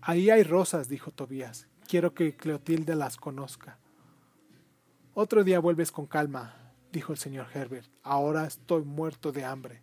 Ahí 0.01 0.29
hay 0.29 0.43
rosas, 0.43 0.87
dijo 0.87 1.11
Tobías. 1.11 1.67
Quiero 1.87 2.13
que 2.13 2.35
Cleotilde 2.35 2.95
las 2.95 3.17
conozca. 3.17 3.77
Otro 5.13 5.43
día 5.43 5.59
vuelves 5.59 5.91
con 5.91 6.05
calma, 6.05 6.73
dijo 6.91 7.11
el 7.11 7.17
señor 7.17 7.47
Herbert. 7.53 7.89
Ahora 8.03 8.45
estoy 8.45 8.83
muerto 8.83 9.31
de 9.31 9.43
hambre. 9.43 9.81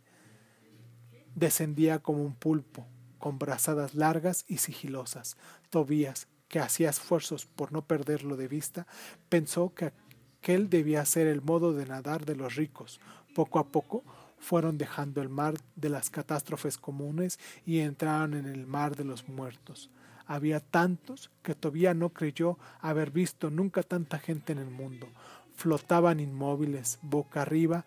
Descendía 1.35 1.99
como 1.99 2.23
un 2.23 2.35
pulpo, 2.35 2.87
con 3.19 3.39
brazadas 3.39 3.95
largas 3.95 4.45
y 4.49 4.59
sigilosas. 4.59 5.37
Tobías, 5.69 6.29
que 6.49 6.61
hacía 6.61 6.91
esfuerzos 6.91 7.45
por 7.45 7.73
no 7.73 7.83
perderlo 7.83 8.37
de 8.37 8.49
vista, 8.49 8.87
pensó 9.29 9.75
que 9.75 9.93
aquel 10.39 10.71
debía 10.71 11.05
ser 11.05 11.27
el 11.27 11.43
modo 11.43 11.73
de 11.75 11.87
nadar 11.87 12.25
de 12.25 12.37
los 12.37 12.55
ricos. 12.55 13.01
Poco 13.35 13.59
a 13.59 13.67
poco 13.69 14.05
fueron 14.39 14.79
dejando 14.79 15.21
el 15.21 15.29
mar 15.29 15.55
de 15.75 15.89
las 15.89 16.09
catástrofes 16.09 16.79
comunes 16.79 17.39
y 17.67 17.81
entraron 17.81 18.35
en 18.35 18.47
el 18.47 18.67
mar 18.67 18.97
de 18.97 19.05
los 19.05 19.29
muertos. 19.29 19.91
Había 20.27 20.61
tantos 20.61 21.31
que 21.43 21.55
todavía 21.55 21.95
no 21.95 22.11
creyó 22.11 22.59
haber 22.81 23.11
visto 23.11 23.51
nunca 23.51 23.83
tanta 23.83 24.19
gente 24.19 24.53
en 24.53 24.59
el 24.59 24.71
mundo. 24.71 25.07
Flotaban 25.55 26.21
inmóviles, 26.21 26.99
boca 27.03 27.43
arriba, 27.43 27.87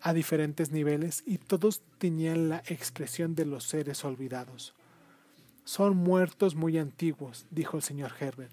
a 0.00 0.12
diferentes 0.12 0.70
niveles, 0.70 1.22
y 1.26 1.38
todos 1.38 1.82
tenían 1.98 2.48
la 2.48 2.62
expresión 2.66 3.34
de 3.34 3.46
los 3.46 3.64
seres 3.64 4.04
olvidados. 4.04 4.74
Son 5.64 5.96
muertos 5.96 6.54
muy 6.54 6.78
antiguos, 6.78 7.46
dijo 7.50 7.76
el 7.76 7.82
señor 7.82 8.12
Herbert. 8.18 8.52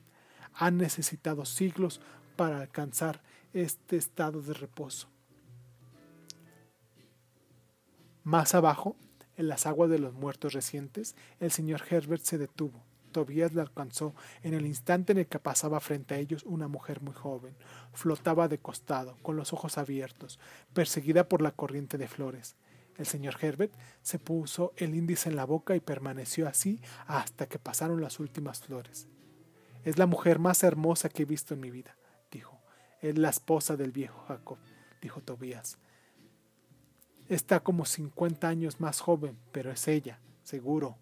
Han 0.54 0.78
necesitado 0.78 1.46
siglos 1.46 2.02
para 2.36 2.62
alcanzar 2.62 3.22
este 3.54 3.98
estado 3.98 4.42
de 4.42 4.54
reposo. 4.54 5.08
Más 8.24 8.56
abajo, 8.56 8.96
en 9.38 9.48
las 9.48 9.66
aguas 9.66 9.90
de 9.90 10.00
los 10.00 10.14
muertos 10.14 10.54
recientes, 10.54 11.16
el 11.40 11.52
señor 11.52 11.84
Herbert 11.90 12.24
se 12.24 12.38
detuvo. 12.38 12.85
Tobías 13.16 13.54
le 13.54 13.62
alcanzó 13.62 14.14
en 14.44 14.54
el 14.54 14.66
instante 14.66 15.14
en 15.14 15.20
el 15.20 15.28
que 15.28 15.40
pasaba 15.40 15.80
frente 15.80 16.16
a 16.16 16.18
ellos 16.18 16.44
una 16.44 16.68
mujer 16.68 17.00
muy 17.02 17.14
joven. 17.14 17.56
Flotaba 17.94 18.50
de 18.50 18.58
costado, 18.58 19.16
con 19.22 19.38
los 19.38 19.54
ojos 19.54 19.78
abiertos, 19.78 20.38
perseguida 20.74 21.30
por 21.30 21.42
la 21.42 21.52
corriente 21.52 21.98
de 21.98 22.10
flores. 22.10 22.58
El 22.98 23.06
señor 23.06 23.38
Herbert 23.40 23.74
se 24.02 24.20
puso 24.20 24.74
el 24.76 24.96
índice 24.96 25.30
en 25.30 25.38
la 25.38 25.46
boca 25.46 25.78
y 25.78 25.80
permaneció 25.80 26.46
así 26.46 26.82
hasta 27.08 27.48
que 27.48 27.58
pasaron 27.58 28.02
las 28.02 28.20
últimas 28.20 28.60
flores. 28.60 29.08
Es 29.86 29.98
la 29.98 30.08
mujer 30.08 30.38
más 30.38 30.62
hermosa 30.64 31.08
que 31.08 31.24
he 31.24 31.26
visto 31.26 31.54
en 31.54 31.62
mi 31.62 31.72
vida, 31.72 31.96
dijo. 32.30 32.60
Es 33.00 33.18
la 33.18 33.30
esposa 33.30 33.78
del 33.78 33.94
viejo 33.94 34.26
Jacob, 34.28 34.58
dijo 35.02 35.22
Tobías. 35.22 35.78
Está 37.30 37.62
como 37.62 37.86
cincuenta 37.86 38.50
años 38.50 38.82
más 38.82 39.00
joven, 39.00 39.38
pero 39.54 39.72
es 39.72 39.88
ella, 39.88 40.20
seguro. 40.44 40.98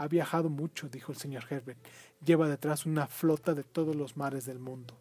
Ha 0.00 0.08
viajado 0.08 0.48
mucho, 0.48 0.88
dijo 0.88 1.12
el 1.12 1.18
señor 1.18 1.44
Herbert. 1.50 1.78
Lleva 2.24 2.48
detrás 2.48 2.86
una 2.86 3.06
flota 3.06 3.52
de 3.52 3.64
todos 3.64 3.94
los 3.94 4.16
mares 4.16 4.46
del 4.46 4.58
mundo. 4.58 4.96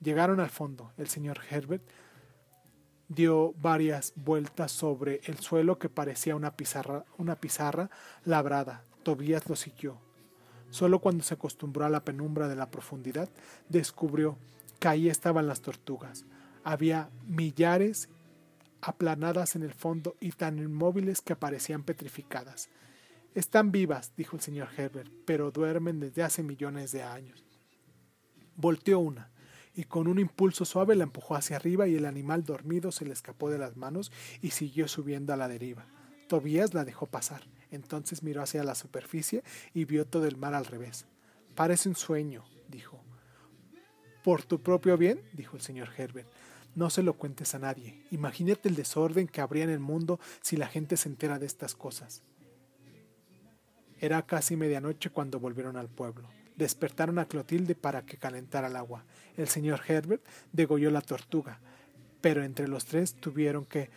Llegaron 0.00 0.38
al 0.38 0.50
fondo. 0.50 0.92
El 0.96 1.08
señor 1.08 1.40
Herbert 1.50 1.82
dio 3.08 3.52
varias 3.54 4.12
vueltas 4.14 4.70
sobre 4.70 5.22
el 5.24 5.40
suelo 5.40 5.80
que 5.80 5.88
parecía 5.88 6.36
una 6.36 6.56
pizarra, 6.56 7.04
una 7.18 7.34
pizarra 7.34 7.90
labrada. 8.24 8.84
Tobías 9.02 9.48
lo 9.48 9.56
siguió. 9.56 9.98
Solo 10.70 11.00
cuando 11.00 11.24
se 11.24 11.34
acostumbró 11.34 11.84
a 11.84 11.90
la 11.90 12.04
penumbra 12.04 12.46
de 12.46 12.54
la 12.54 12.70
profundidad, 12.70 13.28
descubrió 13.68 14.38
que 14.78 14.86
ahí 14.86 15.08
estaban 15.08 15.48
las 15.48 15.62
tortugas. 15.62 16.26
Había 16.62 17.10
millares 17.26 18.08
aplanadas 18.82 19.56
en 19.56 19.64
el 19.64 19.74
fondo 19.74 20.14
y 20.20 20.30
tan 20.30 20.60
inmóviles 20.60 21.22
que 21.22 21.34
parecían 21.34 21.82
petrificadas. 21.82 22.70
Están 23.34 23.72
vivas, 23.72 24.12
dijo 24.16 24.36
el 24.36 24.42
señor 24.42 24.68
Herbert, 24.76 25.12
pero 25.24 25.50
duermen 25.50 25.98
desde 25.98 26.22
hace 26.22 26.44
millones 26.44 26.92
de 26.92 27.02
años. 27.02 27.44
Volteó 28.54 29.00
una 29.00 29.32
y 29.74 29.84
con 29.84 30.06
un 30.06 30.20
impulso 30.20 30.64
suave 30.64 30.94
la 30.94 31.02
empujó 31.02 31.34
hacia 31.34 31.56
arriba 31.56 31.88
y 31.88 31.96
el 31.96 32.06
animal 32.06 32.44
dormido 32.44 32.92
se 32.92 33.04
le 33.04 33.12
escapó 33.12 33.50
de 33.50 33.58
las 33.58 33.76
manos 33.76 34.12
y 34.40 34.50
siguió 34.50 34.86
subiendo 34.86 35.32
a 35.32 35.36
la 35.36 35.48
deriva. 35.48 35.84
Tobías 36.28 36.74
la 36.74 36.84
dejó 36.84 37.06
pasar. 37.06 37.42
Entonces 37.72 38.22
miró 38.22 38.40
hacia 38.40 38.62
la 38.62 38.76
superficie 38.76 39.42
y 39.72 39.84
vio 39.84 40.06
todo 40.06 40.26
el 40.26 40.36
mar 40.36 40.54
al 40.54 40.64
revés. 40.64 41.06
Parece 41.56 41.88
un 41.88 41.96
sueño, 41.96 42.44
dijo. 42.68 43.02
Por 44.22 44.44
tu 44.44 44.62
propio 44.62 44.96
bien, 44.96 45.20
dijo 45.32 45.56
el 45.56 45.62
señor 45.62 45.88
Herbert, 45.96 46.28
no 46.76 46.88
se 46.88 47.02
lo 47.02 47.14
cuentes 47.14 47.52
a 47.56 47.58
nadie. 47.58 48.04
Imagínate 48.12 48.68
el 48.68 48.76
desorden 48.76 49.26
que 49.26 49.40
habría 49.40 49.64
en 49.64 49.70
el 49.70 49.80
mundo 49.80 50.20
si 50.40 50.56
la 50.56 50.68
gente 50.68 50.96
se 50.96 51.08
entera 51.08 51.40
de 51.40 51.46
estas 51.46 51.74
cosas. 51.74 52.22
Era 54.00 54.22
casi 54.22 54.56
medianoche 54.56 55.10
cuando 55.10 55.40
volvieron 55.40 55.76
al 55.76 55.88
pueblo 55.88 56.28
despertaron 56.56 57.18
a 57.18 57.26
Clotilde 57.26 57.74
para 57.74 58.02
que 58.02 58.16
calentara 58.16 58.68
el 58.68 58.76
agua. 58.76 59.04
El 59.36 59.48
señor 59.48 59.80
Herbert 59.86 60.22
degolló 60.52 60.90
la 60.90 61.00
tortuga, 61.00 61.58
pero 62.20 62.44
entre 62.44 62.68
los 62.68 62.84
tres 62.84 63.14
tuvieron 63.14 63.64
que 63.64 63.90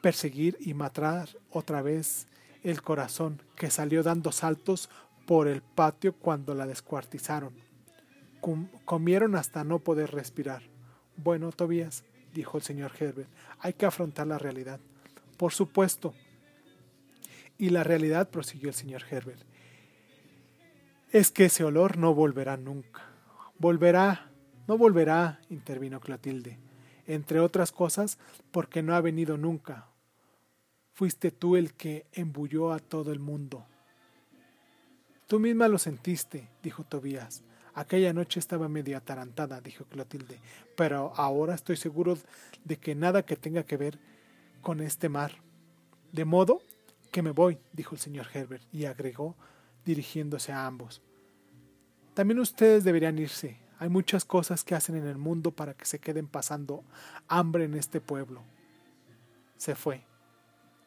perseguir 0.00 0.56
y 0.60 0.74
matar 0.74 1.28
otra 1.50 1.82
vez 1.82 2.28
el 2.62 2.82
corazón, 2.82 3.42
que 3.56 3.70
salió 3.70 4.02
dando 4.02 4.32
saltos 4.32 4.88
por 5.26 5.48
el 5.48 5.62
patio 5.62 6.14
cuando 6.14 6.54
la 6.54 6.66
descuartizaron. 6.66 7.54
comieron 8.84 9.34
hasta 9.34 9.64
no 9.64 9.80
poder 9.80 10.12
respirar. 10.12 10.62
Bueno, 11.16 11.50
Tobías, 11.50 12.04
dijo 12.32 12.58
el 12.58 12.62
señor 12.62 12.92
Herbert, 12.98 13.28
hay 13.58 13.72
que 13.72 13.86
afrontar 13.86 14.26
la 14.26 14.38
realidad. 14.38 14.78
Por 15.36 15.52
supuesto. 15.52 16.14
Y 17.58 17.70
la 17.70 17.84
realidad, 17.84 18.30
prosiguió 18.30 18.68
el 18.68 18.74
señor 18.74 19.02
Herbert, 19.10 19.42
es 21.10 21.30
que 21.30 21.46
ese 21.46 21.64
olor 21.64 21.96
no 21.96 22.14
volverá 22.14 22.56
nunca. 22.56 23.02
Volverá, 23.58 24.30
no 24.66 24.76
volverá, 24.76 25.40
intervino 25.48 26.00
Clotilde, 26.00 26.58
entre 27.06 27.40
otras 27.40 27.72
cosas 27.72 28.18
porque 28.50 28.82
no 28.82 28.94
ha 28.94 29.00
venido 29.00 29.38
nunca. 29.38 29.88
Fuiste 30.92 31.30
tú 31.30 31.56
el 31.56 31.74
que 31.74 32.06
embulló 32.12 32.72
a 32.72 32.78
todo 32.78 33.12
el 33.12 33.20
mundo. 33.20 33.66
Tú 35.26 35.40
misma 35.40 35.68
lo 35.68 35.78
sentiste, 35.78 36.48
dijo 36.62 36.84
Tobías. 36.84 37.42
Aquella 37.74 38.12
noche 38.12 38.40
estaba 38.40 38.68
medio 38.68 38.96
atarantada, 38.96 39.60
dijo 39.60 39.84
Clotilde, 39.84 40.38
pero 40.76 41.12
ahora 41.16 41.54
estoy 41.54 41.76
seguro 41.76 42.16
de 42.64 42.76
que 42.78 42.94
nada 42.94 43.24
que 43.24 43.36
tenga 43.36 43.64
que 43.64 43.76
ver 43.76 43.98
con 44.62 44.80
este 44.80 45.08
mar. 45.08 45.32
De 46.12 46.24
modo 46.24 46.62
que 47.16 47.22
me 47.22 47.30
voy, 47.30 47.56
dijo 47.72 47.94
el 47.94 47.98
señor 47.98 48.26
Herbert, 48.34 48.62
y 48.74 48.84
agregó, 48.84 49.36
dirigiéndose 49.86 50.52
a 50.52 50.66
ambos. 50.66 51.00
También 52.12 52.38
ustedes 52.38 52.84
deberían 52.84 53.18
irse. 53.18 53.56
Hay 53.78 53.88
muchas 53.88 54.26
cosas 54.26 54.62
que 54.62 54.74
hacen 54.74 54.96
en 54.96 55.06
el 55.06 55.16
mundo 55.16 55.50
para 55.50 55.72
que 55.72 55.86
se 55.86 55.98
queden 55.98 56.26
pasando 56.26 56.84
hambre 57.26 57.64
en 57.64 57.74
este 57.74 58.02
pueblo. 58.02 58.42
Se 59.56 59.74
fue. 59.74 60.04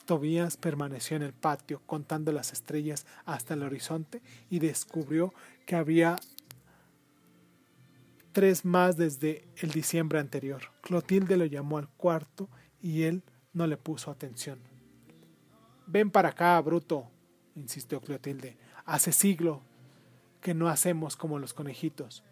Tobías 0.06 0.56
permaneció 0.56 1.18
en 1.18 1.24
el 1.24 1.34
patio 1.34 1.82
contando 1.88 2.32
las 2.32 2.54
estrellas 2.54 3.08
hasta 3.26 3.56
el 3.56 3.64
horizonte 3.64 4.22
y 4.52 4.60
descubrió 4.60 5.34
que 5.66 5.78
había 5.78 6.16
tres 8.34 8.66
más 8.66 8.98
desde 8.98 9.48
el 9.56 9.72
diciembre 9.72 10.20
anterior. 10.20 10.62
Clotilde 10.82 11.38
lo 11.38 11.46
llamó 11.46 11.80
al 11.80 11.90
cuarto 11.90 12.50
y 12.84 13.02
él 13.06 13.24
no 13.52 13.66
le 13.66 13.78
puso 13.78 14.12
atención. 14.12 14.69
Ven 15.92 16.12
para 16.12 16.30
acá, 16.30 16.62
bruto, 16.62 17.08
insistió 17.56 18.00
Clotilde. 18.00 18.56
Hace 18.86 19.12
siglo 19.12 19.64
que 20.40 20.54
no 20.54 20.70
hacemos 20.70 21.16
como 21.16 21.40
los 21.40 21.56
conejitos. 21.56 22.24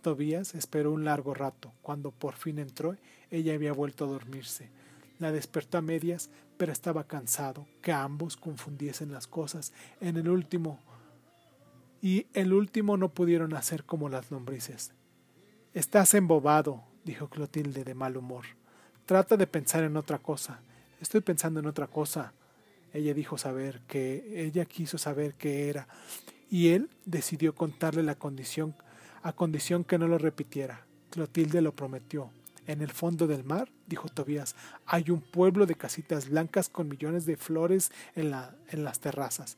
Tobías 0.00 0.54
esperó 0.54 0.92
un 0.92 1.04
largo 1.04 1.34
rato. 1.34 1.74
Cuando 1.82 2.10
por 2.10 2.36
fin 2.36 2.58
entró, 2.58 2.96
ella 3.30 3.52
había 3.52 3.74
vuelto 3.74 4.06
a 4.06 4.08
dormirse. 4.08 4.70
La 5.18 5.30
despertó 5.30 5.76
a 5.76 5.82
medias, 5.82 6.30
pero 6.56 6.72
estaba 6.72 7.04
cansado, 7.04 7.66
que 7.82 7.92
ambos 7.92 8.38
confundiesen 8.38 9.12
las 9.12 9.26
cosas. 9.26 9.74
En 10.00 10.16
el 10.16 10.30
último 10.30 10.78
y 12.00 12.28
el 12.32 12.54
último 12.54 12.96
no 12.96 13.10
pudieron 13.10 13.52
hacer 13.52 13.84
como 13.84 14.08
las 14.08 14.30
lombrices. 14.30 14.92
Estás 15.74 16.14
embobado, 16.14 16.82
dijo 17.04 17.28
Clotilde 17.28 17.84
de 17.84 17.94
mal 17.94 18.16
humor. 18.16 18.46
Trata 19.04 19.36
de 19.36 19.46
pensar 19.46 19.84
en 19.84 19.98
otra 19.98 20.18
cosa. 20.18 20.60
Estoy 20.98 21.20
pensando 21.20 21.60
en 21.60 21.66
otra 21.66 21.88
cosa. 21.88 22.32
Ella 22.92 23.14
dijo 23.14 23.38
saber 23.38 23.80
que 23.86 24.44
ella 24.46 24.64
quiso 24.64 24.98
saber 24.98 25.34
qué 25.34 25.68
era 25.68 25.88
y 26.50 26.68
él 26.68 26.88
decidió 27.04 27.54
contarle 27.54 28.02
la 28.02 28.14
condición 28.14 28.74
a 29.22 29.32
condición 29.32 29.84
que 29.84 29.98
no 29.98 30.08
lo 30.08 30.18
repitiera. 30.18 30.86
Clotilde 31.10 31.60
lo 31.60 31.74
prometió. 31.74 32.30
En 32.66 32.82
el 32.82 32.90
fondo 32.90 33.26
del 33.26 33.44
mar, 33.44 33.70
dijo 33.86 34.08
Tobías, 34.08 34.54
hay 34.86 35.10
un 35.10 35.22
pueblo 35.22 35.66
de 35.66 35.74
casitas 35.74 36.28
blancas 36.28 36.68
con 36.68 36.88
millones 36.88 37.24
de 37.24 37.36
flores 37.36 37.90
en, 38.14 38.30
la, 38.30 38.54
en 38.68 38.84
las 38.84 39.00
terrazas. 39.00 39.56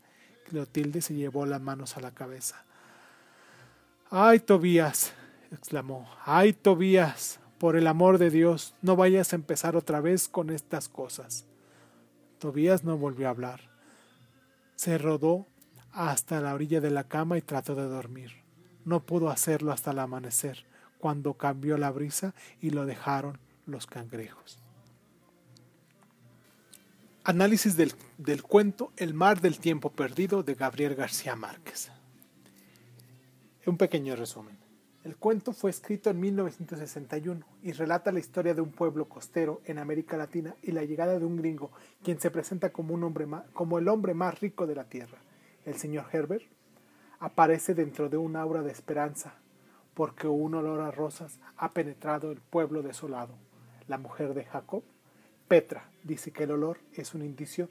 Clotilde 0.49 1.03
se 1.03 1.15
llevó 1.15 1.45
las 1.45 1.61
manos 1.61 1.97
a 1.97 2.01
la 2.01 2.13
cabeza. 2.13 2.65
¡Ay, 4.11 4.41
Tobías! 4.41 5.13
exclamó. 5.51 6.09
¡Ay, 6.25 6.53
Tobías! 6.53 7.41
Por 7.59 7.77
el 7.77 7.89
amor 7.89 8.19
de 8.19 8.31
Dios, 8.31 8.75
no 8.81 8.97
vayas 8.97 9.33
a 9.33 9.37
empezar 9.37 9.77
otra 9.77 10.01
vez 10.01 10.29
con 10.29 10.51
estas 10.51 10.89
cosas. 10.89 11.45
Tobías 12.41 12.83
no 12.83 12.97
volvió 12.97 13.29
a 13.29 13.31
hablar. 13.31 13.61
Se 14.75 14.99
rodó 14.99 15.47
hasta 15.93 16.41
la 16.41 16.55
orilla 16.55 16.81
de 16.81 16.91
la 16.91 17.05
cama 17.05 17.39
y 17.39 17.43
trató 17.43 17.75
de 17.75 17.85
dormir. 17.85 18.33
No 18.85 19.05
pudo 19.05 19.31
hacerlo 19.31 19.73
hasta 19.73 19.93
el 19.93 19.99
amanecer, 19.99 20.65
cuando 20.99 21.35
cambió 21.35 21.77
la 21.77 21.91
brisa 21.91 22.35
y 22.61 22.71
lo 22.71 22.87
dejaron 22.87 23.39
los 23.67 23.87
cangrejos. 23.87 24.59
Análisis 27.25 27.77
del, 27.77 27.93
del, 28.17 28.43
cuento 28.43 28.93
El 28.97 29.13
mar 29.13 29.43
del 29.43 29.59
tiempo 29.59 29.91
perdido 29.93 30.43
de 30.43 30.55
Gabriel 30.55 30.95
García 30.95 31.37
Márquez. 31.37 31.91
Un 33.67 33.77
pequeño 33.77 34.17
resumen. 34.17 34.60
El 35.05 35.17
cuento 35.17 35.53
fue 35.53 35.71
escrito 35.71 36.11
en 36.11 36.21
1961 36.21 37.47
y 37.63 37.73
relata 37.73 38.13
la 38.13 38.19
historia 38.19 38.53
de 38.53 38.61
un 38.61 38.71
pueblo 38.71 39.09
costero 39.09 39.63
en 39.65 39.79
América 39.79 40.19
Latina 40.19 40.55
y 40.63 40.73
la 40.73 40.85
llegada 40.85 41.19
de 41.19 41.25
un 41.25 41.37
gringo, 41.37 41.71
quien 42.03 42.21
se 42.21 42.31
presenta 42.31 42.71
como, 42.71 42.99
el 43.79 43.89
hombre 43.89 44.15
más 44.15 44.41
rico 44.41 44.67
de 44.67 44.75
la 44.75 44.85
tierra 44.85 45.19
el 45.65 45.77
señor 45.77 46.07
Herbert, 46.13 46.45
aparece 47.19 47.75
dentro 47.75 48.09
de 48.09 48.17
un 48.17 48.37
aura 48.37 48.63
de 48.63 48.73
esperanza, 48.73 49.35
porque 49.95 50.27
un 50.27 50.55
olor 50.55 50.81
a 50.81 50.91
rosas 50.91 51.39
ha 51.57 51.73
penetrado 51.73 52.33
el 52.33 52.41
pueblo 52.41 52.83
desolado. 52.83 53.35
La 53.89 53.99
mujer 53.99 54.35
de 54.35 54.45
Jacob, 54.45 54.83
Petra, 55.49 55.91
dice 56.05 56.31
que 56.31 56.45
el 56.45 56.53
olor 56.53 56.79
es 56.95 57.15
un 57.15 57.23
indicio 57.23 57.69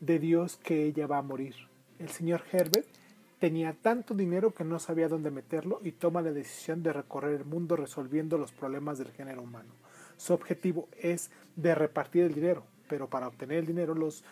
de 0.00 0.18
Dios 0.18 0.56
que 0.56 0.84
ella 0.84 1.06
va 1.06 1.18
a 1.18 1.22
morir. 1.22 1.54
El 1.98 2.08
señor 2.08 2.42
Herbert 2.50 2.86
tenía 3.42 3.72
tanto 3.72 4.14
dinero 4.14 4.54
que 4.54 4.62
no 4.62 4.78
sabía 4.78 5.08
dónde 5.08 5.32
meterlo 5.32 5.80
y 5.82 5.90
toma 5.90 6.22
la 6.22 6.30
decisión 6.30 6.84
de 6.84 6.92
recorrer 6.92 7.34
el 7.34 7.44
mundo 7.44 7.74
resolviendo 7.74 8.38
los 8.38 8.52
problemas 8.52 8.98
del 8.98 9.10
género 9.10 9.42
humano. 9.42 9.74
Su 10.16 10.32
objetivo 10.32 10.88
es 10.96 11.32
de 11.56 11.74
repartir 11.74 12.22
el 12.22 12.34
dinero, 12.34 12.62
pero 12.88 13.10
para 13.10 13.26
obtener 13.26 13.58
el 13.58 13.66
dinero 13.66 13.96
los 13.96 14.22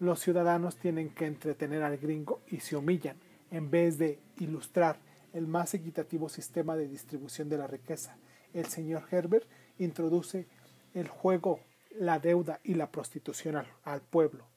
los 0.00 0.18
ciudadanos 0.18 0.78
tienen 0.78 1.10
que 1.10 1.26
entretener 1.26 1.84
al 1.84 1.96
gringo 1.96 2.40
y 2.48 2.58
se 2.58 2.74
humillan 2.74 3.16
en 3.52 3.70
vez 3.70 3.98
de 3.98 4.18
ilustrar 4.38 4.98
el 5.32 5.46
más 5.46 5.72
equitativo 5.74 6.28
sistema 6.28 6.74
de 6.74 6.88
distribución 6.88 7.48
de 7.48 7.58
la 7.58 7.68
riqueza. 7.68 8.16
El 8.52 8.66
señor 8.66 9.04
Herbert 9.12 9.46
introduce 9.78 10.48
el 10.92 11.06
juego, 11.06 11.60
la 11.90 12.18
deuda 12.18 12.58
y 12.64 12.74
la 12.74 12.90
prostitución 12.90 13.62
al, 13.84 14.00
pueblo. 14.02 14.48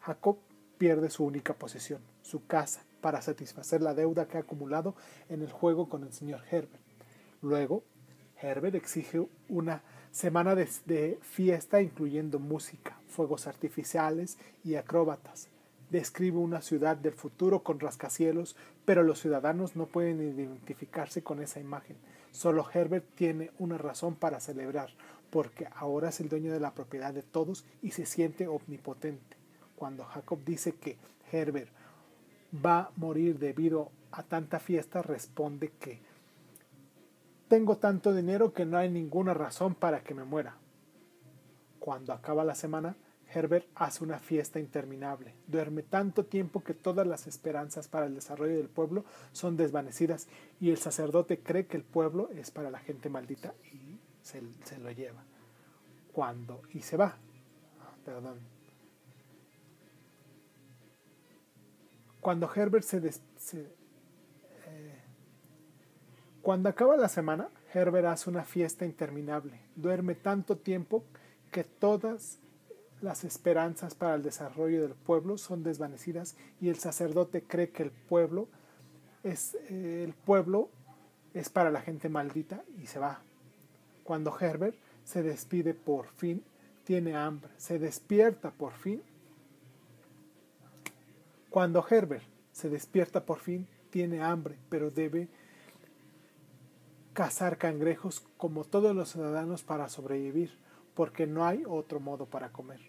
Jacob 0.00 0.38
pierde 0.76 1.08
su 1.08 1.24
única 1.24 1.54
posesión, 1.54 2.02
su 2.22 2.44
casa, 2.46 2.82
para 3.00 3.22
satisfacer 3.22 3.82
la 3.82 3.94
deuda 3.94 4.26
que 4.26 4.36
ha 4.36 4.40
acumulado 4.40 4.94
en 5.28 5.42
el 5.42 5.50
juego 5.50 5.88
con 5.88 6.02
el 6.02 6.12
señor 6.12 6.42
Herbert. 6.50 6.82
Luego, 7.40 7.84
Herbert 8.40 8.74
exige 8.74 9.26
una 9.48 9.82
semana 10.10 10.54
de, 10.54 11.18
fiesta 11.22 11.80
incluyendo 11.80 12.38
música, 12.38 12.98
fuegos 13.08 13.46
artificiales 13.46 14.38
y 14.64 14.76
acróbatas. 14.76 15.48
Describe 15.90 16.36
una 16.36 16.60
ciudad 16.60 16.96
del 16.96 17.14
futuro 17.14 17.62
con 17.62 17.80
rascacielos, 17.80 18.56
pero 18.84 19.02
los 19.02 19.20
ciudadanos 19.20 19.74
no 19.74 19.86
pueden 19.86 20.20
identificarse 20.20 21.22
con 21.22 21.40
esa 21.40 21.60
imagen. 21.60 21.96
Solo 22.30 22.66
Herbert 22.72 23.06
tiene 23.14 23.50
una 23.58 23.78
razón 23.78 24.14
para 24.14 24.40
celebrar, 24.40 24.90
porque 25.30 25.68
ahora 25.74 26.10
es 26.10 26.20
el 26.20 26.28
dueño 26.28 26.52
de 26.52 26.60
la 26.60 26.74
propiedad 26.74 27.14
de 27.14 27.22
todos 27.22 27.64
y 27.82 27.92
se 27.92 28.06
siente 28.06 28.48
omnipotente. 28.48 29.36
Cuando 29.76 30.04
Jacob 30.04 30.40
dice 30.44 30.72
que 30.72 30.98
Herbert 31.32 31.70
va 32.52 32.80
a 32.80 32.90
morir 32.96 33.38
debido 33.38 33.90
a 34.10 34.22
tanta 34.22 34.58
fiesta, 34.58 35.02
responde 35.02 35.72
que 35.78 36.00
tengo 37.48 37.76
tanto 37.78 38.14
dinero 38.14 38.52
que 38.52 38.66
no 38.66 38.76
hay 38.76 38.90
ninguna 38.90 39.34
razón 39.34 39.74
para 39.74 40.02
que 40.02 40.14
me 40.14 40.24
muera. 40.24 40.56
Cuando 41.78 42.12
acaba 42.12 42.44
la 42.44 42.54
semana, 42.54 42.96
Herbert 43.32 43.66
hace 43.74 44.04
una 44.04 44.18
fiesta 44.18 44.58
interminable. 44.58 45.34
Duerme 45.46 45.82
tanto 45.82 46.24
tiempo 46.24 46.62
que 46.62 46.74
todas 46.74 47.06
las 47.06 47.26
esperanzas 47.26 47.88
para 47.88 48.06
el 48.06 48.14
desarrollo 48.14 48.56
del 48.56 48.68
pueblo 48.68 49.04
son 49.32 49.56
desvanecidas 49.56 50.28
y 50.60 50.70
el 50.70 50.78
sacerdote 50.78 51.40
cree 51.40 51.66
que 51.66 51.76
el 51.76 51.84
pueblo 51.84 52.30
es 52.30 52.50
para 52.50 52.70
la 52.70 52.78
gente 52.78 53.08
maldita 53.08 53.54
y 53.72 53.98
se, 54.22 54.42
lo 54.78 54.90
lleva. 54.90 55.22
Cuando 56.12 56.62
y 56.72 56.80
se 56.80 56.96
va. 56.96 57.16
Perdón. 58.04 58.57
Cuando 62.20 62.50
Herbert 62.54 62.84
se, 62.84 63.12
se 63.36 63.78
cuando 66.48 66.70
acaba 66.70 66.96
la 66.96 67.10
semana, 67.10 67.50
Herbert 67.74 68.06
hace 68.06 68.30
una 68.30 68.42
fiesta 68.42 68.86
interminable. 68.86 69.60
Duerme 69.76 70.14
tanto 70.14 70.56
tiempo 70.56 71.04
que 71.50 71.62
todas 71.62 72.38
las 73.02 73.22
esperanzas 73.24 73.94
para 73.94 74.14
el 74.14 74.22
desarrollo 74.22 74.80
del 74.80 74.94
pueblo 74.94 75.36
son 75.36 75.62
desvanecidas 75.62 76.36
y 76.58 76.70
el 76.70 76.76
sacerdote 76.76 77.42
cree 77.42 77.68
que 77.68 77.82
el 77.82 77.90
pueblo 77.90 78.48
es 79.22 79.56
eh, 79.68 80.04
el 80.04 80.14
pueblo 80.14 80.70
es 81.34 81.50
para 81.50 81.70
la 81.70 81.82
gente 81.82 82.08
maldita 82.08 82.64
y 82.80 82.86
se 82.86 82.98
va. 82.98 83.20
Cuando 84.02 84.34
Herbert 84.40 84.76
se 85.04 85.22
despide 85.22 85.74
por 85.74 86.06
fin, 86.06 86.42
tiene 86.84 87.14
hambre, 87.14 87.50
se 87.58 87.78
despierta 87.78 88.52
por 88.52 88.72
fin. 88.72 89.02
Cuando 91.50 91.84
Herbert 91.88 92.26
se 92.52 92.68
despierta 92.68 93.24
por 93.24 93.38
fin, 93.38 93.66
tiene 93.90 94.22
hambre, 94.22 94.58
pero 94.68 94.90
debe 94.90 95.28
cazar 97.12 97.58
cangrejos 97.58 98.20
como 98.36 98.64
todos 98.64 98.94
los 98.94 99.10
ciudadanos 99.10 99.62
para 99.62 99.88
sobrevivir, 99.88 100.58
porque 100.94 101.26
no 101.26 101.46
hay 101.46 101.64
otro 101.66 102.00
modo 102.00 102.26
para 102.26 102.50
comer. 102.50 102.80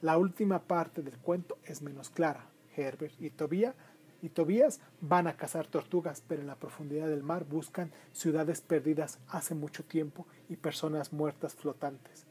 La 0.00 0.18
última 0.18 0.60
parte 0.60 1.02
del 1.02 1.16
cuento 1.18 1.58
es 1.64 1.80
menos 1.82 2.10
clara. 2.10 2.48
Herbert 2.76 3.14
y 3.20 3.30
Tobías 3.30 3.74
y 4.22 4.28
Tobías 4.28 4.80
van 5.00 5.26
a 5.26 5.36
cazar 5.36 5.66
tortugas, 5.66 6.22
pero 6.26 6.40
en 6.40 6.46
la 6.46 6.54
profundidad 6.56 7.08
del 7.08 7.24
mar 7.24 7.44
buscan 7.44 7.90
ciudades 8.12 8.60
perdidas 8.60 9.18
hace 9.28 9.54
mucho 9.54 9.84
tiempo 9.84 10.26
y 10.48 10.56
personas 10.56 11.12
muertas 11.12 11.54
flotantes. 11.54 12.26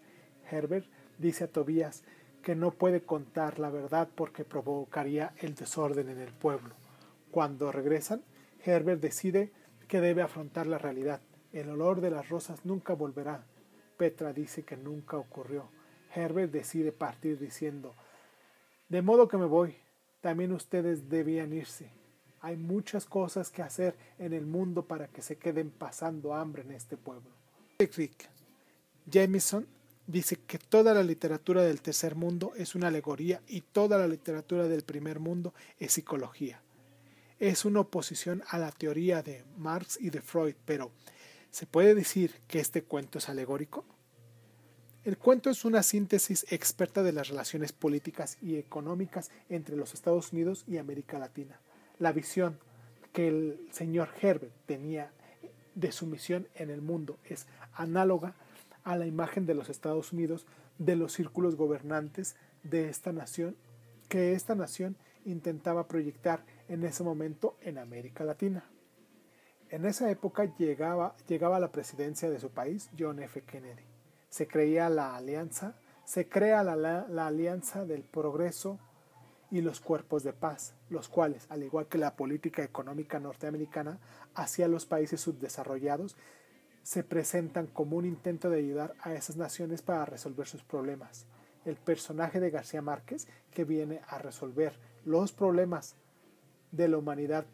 Herbert 0.50 0.88
dice 1.18 1.44
a 1.44 1.48
Tobías 1.52 2.04
que 2.42 2.56
no 2.56 2.72
puede 2.72 3.02
contar 3.02 3.60
la 3.60 3.70
verdad 3.70 4.10
porque 4.14 4.44
provocaría 4.44 5.34
el 5.38 5.56
desorden 5.56 6.10
en 6.10 6.20
el 6.20 6.32
pueblo. 6.32 6.74
Cuando 7.32 7.72
regresan, 7.72 8.22
Herbert 8.64 9.02
decide 9.02 9.52
que 9.88 10.02
debe 10.02 10.22
afrontar 10.22 10.68
la 10.68 10.78
realidad. 10.78 11.22
El 11.54 11.70
olor 11.70 12.02
de 12.02 12.12
las 12.12 12.30
rosas 12.30 12.66
nunca 12.66 12.94
volverá. 12.94 13.44
Petra 13.98 14.34
dice 14.34 14.64
que 14.64 14.78
nunca 14.78 15.18
ocurrió. 15.18 15.70
Herbert 16.14 16.52
decide 16.52 16.92
partir 16.92 17.40
diciendo, 17.40 17.94
de 18.90 19.02
modo 19.02 19.28
que 19.28 19.38
me 19.38 19.46
voy, 19.46 19.76
también 20.22 20.52
ustedes 20.52 21.10
debían 21.10 21.54
irse. 21.54 21.90
Hay 22.42 22.58
muchas 22.58 23.06
cosas 23.06 23.52
que 23.52 23.62
hacer 23.62 23.96
en 24.18 24.34
el 24.34 24.46
mundo 24.46 24.84
para 24.84 25.08
que 25.08 25.22
se 25.22 25.38
queden 25.38 25.70
pasando 25.70 26.34
hambre 26.34 26.64
en 26.64 26.72
este 26.72 26.98
pueblo. 26.98 27.30
Rick 27.80 28.30
Jameson 29.06 29.68
dice 30.12 30.38
que 30.46 30.58
toda 30.58 30.94
la 30.94 31.04
literatura 31.04 31.64
del 31.64 31.82
tercer 31.82 32.16
mundo 32.16 32.54
es 32.56 32.76
una 32.76 32.88
alegoría 32.88 33.42
y 33.48 33.62
toda 33.62 33.98
la 33.98 34.08
literatura 34.08 34.68
del 34.68 34.84
primer 34.84 35.20
mundo 35.20 35.54
es 35.80 35.94
psicología. 35.94 36.62
Es 37.40 37.66
una 37.66 37.80
oposición 37.80 38.44
a 38.50 38.60
la 38.60 38.72
teoría 38.72 39.24
de 39.24 39.44
Marx 39.58 39.98
y 40.00 40.10
de 40.10 40.22
Freud, 40.22 40.56
pero 40.66 40.92
¿se 41.50 41.66
puede 41.66 41.96
decir 41.96 42.36
que 42.48 42.60
este 42.60 42.84
cuento 42.84 43.18
es 43.18 43.30
alegórico? 43.30 43.86
El 45.04 45.18
cuento 45.18 45.50
es 45.50 45.66
una 45.66 45.82
síntesis 45.82 46.46
experta 46.52 47.02
de 47.02 47.14
las 47.14 47.30
relaciones 47.30 47.72
políticas 47.72 48.38
y 48.40 48.58
económicas 48.58 49.32
entre 49.50 49.76
los 49.76 49.96
Estados 49.96 50.32
Unidos 50.32 50.64
y 50.68 50.78
América 50.78 51.18
Latina. 51.18 51.60
La 51.98 52.12
visión 52.12 52.60
que 53.12 53.28
el 53.28 53.68
señor 53.72 54.10
Herbert 54.22 54.54
tenía 54.68 55.12
de 55.74 55.92
su 55.92 56.06
misión 56.06 56.48
en 56.54 56.70
el 56.70 56.82
mundo 56.82 57.18
es 57.24 57.48
análoga 57.74 58.30
a 58.30 58.51
la 58.86 59.06
imagen 59.06 59.46
de 59.46 59.56
los 59.56 59.70
Estados 59.70 60.14
Unidos 60.14 60.46
de 60.78 60.96
los 60.96 61.14
círculos 61.14 61.56
gobernantes 61.56 62.36
de 62.64 62.90
esta 62.90 63.12
nación 63.12 63.56
que 64.10 64.34
esta 64.34 64.56
nación 64.56 64.98
intentaba 65.26 65.88
proyectar 65.88 66.44
en 66.68 66.84
ese 66.84 67.04
momento 67.04 67.56
en 67.62 67.78
América 67.78 68.24
Latina. 68.24 68.66
En 69.70 69.86
esa 69.86 70.12
época 70.12 70.54
llegaba, 70.58 71.16
llegaba 71.28 71.58
a 71.58 71.62
la 71.62 71.72
presidencia 71.72 72.30
de 72.30 72.40
su 72.40 72.50
país 72.50 72.90
John 72.98 73.20
F. 73.20 73.42
Kennedy 73.44 73.92
se 74.32 74.48
creía 74.48 74.90
la 74.90 75.18
alianza, 75.18 75.76
se 76.06 76.28
crea 76.28 76.64
la, 76.64 77.28
alianza 77.28 77.86
del 77.86 78.02
progreso 78.02 78.80
y 79.52 79.60
los 79.60 79.82
cuerpos 79.82 80.24
de 80.24 80.32
paz, 80.32 80.74
los 80.90 81.10
cuales, 81.10 81.46
al 81.50 81.64
igual 81.64 81.88
que 81.88 81.98
la 81.98 82.16
política 82.16 82.64
económica 82.64 83.20
norteamericana 83.20 84.00
hacia 84.34 84.70
los 84.70 84.86
países 84.86 85.20
subdesarrollados, 85.20 86.16
se 86.84 87.04
presentan 87.04 87.68
como 87.68 87.98
un 87.98 88.06
intento 88.06 88.50
de 88.50 88.60
ayudar 88.60 88.96
a 89.02 89.14
esas 89.14 89.38
naciones 89.38 89.82
para 89.82 90.06
resolver 90.06 90.48
sus 90.48 90.64
problemas. 90.64 91.26
El 91.66 91.76
personaje 91.76 92.40
de 92.40 92.50
García 92.50 92.82
Márquez, 92.82 93.28
que 93.52 93.66
viene 93.66 94.02
a 94.08 94.18
resolver 94.18 94.74
los 95.06 95.32
problemas 95.32 95.96
de 96.72 96.88
la 96.88 96.98
humanidad, 96.98 97.46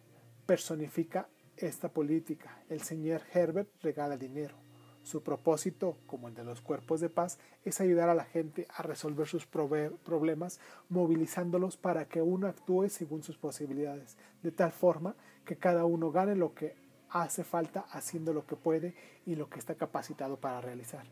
personifica 0.46 1.28
esta 1.58 1.90
política. 1.90 2.62
El 2.70 2.82
señor 2.82 3.22
Herbert 3.34 3.70
regala 3.82 4.16
dinero. 4.16 4.56
Su 5.04 5.24
propósito, 5.24 5.98
como 6.06 6.28
el 6.28 6.36
de 6.36 6.44
los 6.44 6.62
cuerpos 6.62 7.00
de 7.00 7.10
paz, 7.10 7.40
es 7.64 7.80
ayudar 7.80 8.10
a 8.10 8.16
la 8.16 8.26
gente 8.26 8.68
a 8.70 8.84
resolver 8.84 9.26
sus 9.26 9.46
problemas, 9.46 10.60
movilizándolos 10.90 11.78
para 11.78 12.10
que 12.10 12.22
uno 12.22 12.48
actúe 12.48 12.90
según 12.90 13.24
sus 13.24 13.38
posibilidades, 13.38 14.18
de 14.44 14.52
tal 14.52 14.72
forma 14.72 15.16
que 15.46 15.56
cada 15.56 15.86
uno 15.86 16.12
gane 16.12 16.36
lo 16.36 16.54
que 16.54 16.76
hace 17.10 17.44
falta 17.44 17.86
haciendo 17.92 18.34
lo 18.34 18.46
que 18.46 18.56
puede 18.56 18.96
y 19.26 19.36
lo 19.36 19.50
que 19.50 19.60
está 19.60 19.76
capacitado 19.76 20.38
para 20.38 20.62
realizar. 20.62 21.06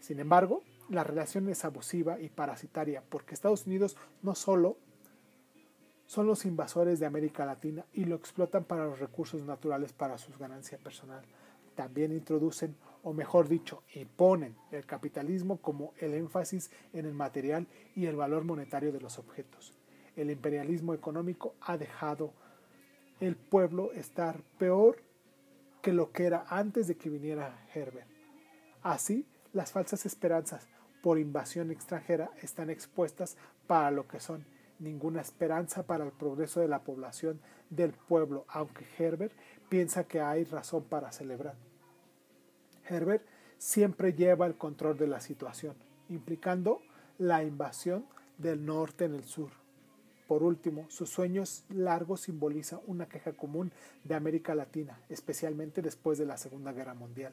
Sin 0.00 0.20
embargo, 0.20 0.62
la 0.88 1.04
relación 1.04 1.48
es 1.48 1.64
abusiva 1.64 2.20
y 2.20 2.28
parasitaria 2.28 3.02
porque 3.08 3.34
Estados 3.34 3.66
Unidos 3.66 3.96
no 4.22 4.34
solo 4.34 4.78
son 6.06 6.26
los 6.26 6.46
invasores 6.46 7.00
de 7.00 7.06
América 7.06 7.44
Latina 7.44 7.84
y 7.92 8.04
lo 8.04 8.16
explotan 8.16 8.64
para 8.64 8.86
los 8.86 8.98
recursos 8.98 9.42
naturales 9.42 9.92
para 9.92 10.16
su 10.16 10.32
ganancia 10.38 10.78
personal. 10.78 11.22
También 11.74 12.12
introducen 12.12 12.74
o 13.02 13.12
mejor 13.12 13.48
dicho, 13.48 13.82
imponen 13.94 14.56
el 14.70 14.86
capitalismo 14.86 15.58
como 15.58 15.92
el 15.98 16.14
énfasis 16.14 16.70
en 16.92 17.06
el 17.06 17.14
material 17.14 17.66
y 17.94 18.06
el 18.06 18.16
valor 18.16 18.44
monetario 18.44 18.90
de 18.90 19.00
los 19.00 19.18
objetos. 19.18 19.74
El 20.16 20.30
imperialismo 20.30 20.94
económico 20.94 21.54
ha 21.60 21.76
dejado 21.76 22.32
el 23.20 23.36
pueblo 23.36 23.92
estar 23.92 24.42
peor 24.58 25.02
que 25.82 25.92
lo 25.92 26.12
que 26.12 26.26
era 26.26 26.44
antes 26.48 26.86
de 26.86 26.96
que 26.96 27.10
viniera 27.10 27.66
Herbert. 27.74 28.08
Así, 28.82 29.26
las 29.52 29.72
falsas 29.72 30.06
esperanzas 30.06 30.66
por 31.02 31.18
invasión 31.18 31.70
extranjera 31.70 32.30
están 32.42 32.70
expuestas 32.70 33.36
para 33.66 33.90
lo 33.90 34.06
que 34.06 34.20
son 34.20 34.44
ninguna 34.78 35.20
esperanza 35.20 35.84
para 35.84 36.04
el 36.04 36.12
progreso 36.12 36.60
de 36.60 36.68
la 36.68 36.82
población 36.82 37.40
del 37.70 37.92
pueblo, 37.92 38.44
aunque 38.48 38.86
Herbert 38.98 39.32
piensa 39.68 40.04
que 40.04 40.20
hay 40.20 40.44
razón 40.44 40.84
para 40.84 41.12
celebrar. 41.12 41.56
Herbert 42.88 43.24
siempre 43.58 44.12
lleva 44.12 44.46
el 44.46 44.56
control 44.56 44.96
de 44.96 45.08
la 45.08 45.20
situación, 45.20 45.76
implicando 46.08 46.80
la 47.18 47.42
invasión 47.42 48.06
del 48.38 48.64
norte 48.64 49.04
en 49.04 49.14
el 49.14 49.24
sur. 49.24 49.50
Por 50.28 50.42
último, 50.42 50.84
sus 50.90 51.08
sueños 51.08 51.64
largos 51.70 52.20
simbolizan 52.20 52.80
una 52.86 53.08
queja 53.08 53.32
común 53.32 53.72
de 54.04 54.14
América 54.14 54.54
Latina, 54.54 55.00
especialmente 55.08 55.80
después 55.80 56.18
de 56.18 56.26
la 56.26 56.36
Segunda 56.36 56.72
Guerra 56.72 56.92
Mundial, 56.92 57.32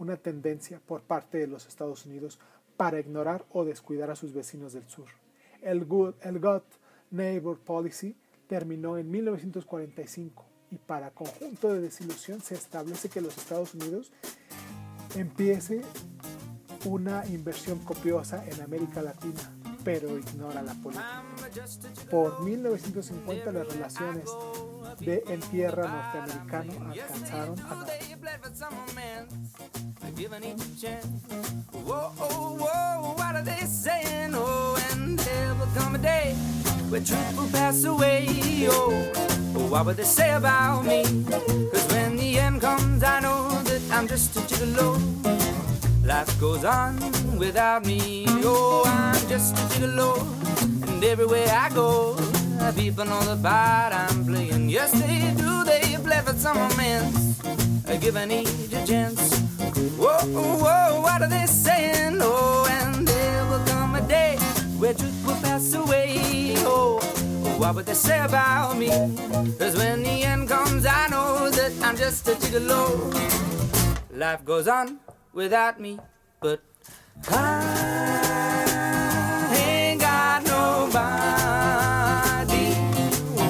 una 0.00 0.16
tendencia 0.16 0.80
por 0.84 1.02
parte 1.02 1.38
de 1.38 1.46
los 1.46 1.68
Estados 1.68 2.04
Unidos 2.04 2.40
para 2.76 2.98
ignorar 2.98 3.44
o 3.52 3.64
descuidar 3.64 4.10
a 4.10 4.16
sus 4.16 4.34
vecinos 4.34 4.72
del 4.72 4.88
sur. 4.88 5.06
El 5.62 5.84
Good, 5.84 6.14
el 6.22 6.40
Neighbor 7.12 7.60
Policy 7.60 8.16
terminó 8.48 8.98
en 8.98 9.08
1945 9.08 10.44
y 10.72 10.78
para 10.78 11.12
conjunto 11.12 11.72
de 11.72 11.80
desilusión 11.80 12.40
se 12.40 12.56
establece 12.56 13.08
que 13.08 13.20
los 13.20 13.38
Estados 13.38 13.72
Unidos 13.74 14.10
empiece 15.14 15.82
una 16.86 17.24
inversión 17.26 17.78
copiosa 17.78 18.44
en 18.48 18.60
América 18.62 19.00
Latina, 19.00 19.61
pero 19.84 20.18
ignora 20.18 20.62
la 20.62 20.74
política. 20.74 21.24
Por 22.10 22.42
1950 22.42 23.52
las 23.52 23.68
relaciones 23.68 24.24
de 25.00 25.22
en 25.28 25.40
tierra 25.40 26.12
norteamericano 26.14 26.90
alcanzaron 26.90 27.58
a 27.60 27.86
where 38.02 38.22
Life 46.04 46.40
goes 46.40 46.64
on 46.64 46.98
without 47.38 47.86
me. 47.86 48.24
Oh, 48.44 48.82
I'm 48.86 49.28
just 49.28 49.54
a 49.54 49.60
gigolo. 49.74 50.20
And 50.88 51.04
everywhere 51.04 51.46
I 51.48 51.68
go, 51.70 52.16
people 52.74 53.04
know 53.04 53.22
the 53.22 53.36
part 53.40 53.92
I'm 53.94 54.24
playing. 54.26 54.68
Yes, 54.68 54.92
they 54.92 55.32
do. 55.36 55.64
They 55.64 55.96
play 56.02 56.20
for 56.20 56.34
some 56.34 56.58
romance. 56.58 57.40
Give 58.00 58.16
an 58.16 58.32
age 58.32 58.72
a 58.72 58.84
chance. 58.84 59.38
Whoa, 59.96 60.26
whoa, 60.26 61.00
what 61.02 61.22
are 61.22 61.28
they 61.28 61.46
saying? 61.46 62.18
Oh, 62.20 62.66
and 62.68 63.06
there 63.06 63.44
will 63.46 63.64
come 63.66 63.94
a 63.94 64.00
day 64.08 64.36
where 64.78 64.94
truth 64.94 65.24
will 65.24 65.36
pass 65.36 65.72
away. 65.74 66.54
Oh, 66.66 66.98
what 67.58 67.76
would 67.76 67.86
they 67.86 67.94
say 67.94 68.18
about 68.18 68.76
me? 68.76 68.88
Cause 69.58 69.76
when 69.76 70.02
the 70.02 70.24
end 70.24 70.48
comes, 70.48 70.84
I 70.84 71.06
know 71.08 71.48
that 71.50 71.72
I'm 71.82 71.96
just 71.96 72.26
a 72.26 72.32
gigolo. 72.32 73.14
Life 74.10 74.44
goes 74.44 74.66
on 74.66 74.98
without 75.32 75.80
me, 75.80 75.98
but 76.40 76.60
I 77.28 78.64
ain't 79.56 80.00
got 80.00 80.44
nobody. 80.44 81.02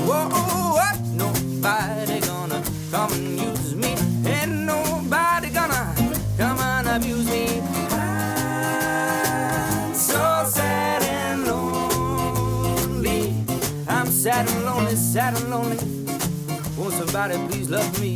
Whoa, 0.07 0.29
whoa, 0.31 0.93
nobody 1.17 2.21
gonna 2.21 2.63
come 2.91 3.13
and 3.13 3.41
use 3.41 3.75
me. 3.75 3.95
Ain't 4.31 4.53
nobody 4.53 5.51
gonna 5.51 5.95
come 6.37 6.61
and 6.61 6.89
abuse 6.89 7.27
me. 7.29 7.61
I'm 7.91 9.95
so 9.95 10.45
sad 10.47 11.03
and 11.03 11.45
lonely. 11.47 13.35
I'm 13.89 14.07
sad 14.07 14.49
and 14.49 14.65
lonely, 14.65 14.95
sad 14.97 15.35
and 15.35 15.51
lonely. 15.51 15.79
Won't 16.77 16.95
somebody 16.95 17.37
please 17.49 17.69
love 17.71 18.01
me? 18.01 18.12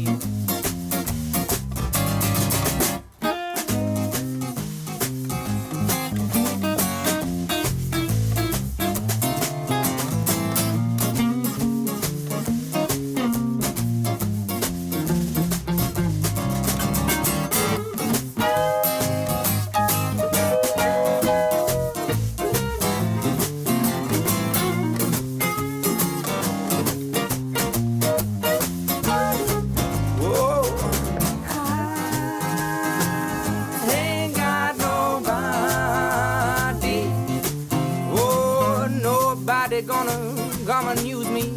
Come 40.80 40.88
and 40.88 41.00
use 41.00 41.28
me. 41.30 41.54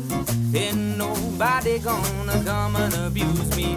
Ain't 0.55 0.97
nobody 0.97 1.79
gonna 1.79 2.41
come 2.45 2.77
and 2.77 2.93
abuse 2.93 3.53
me. 3.57 3.75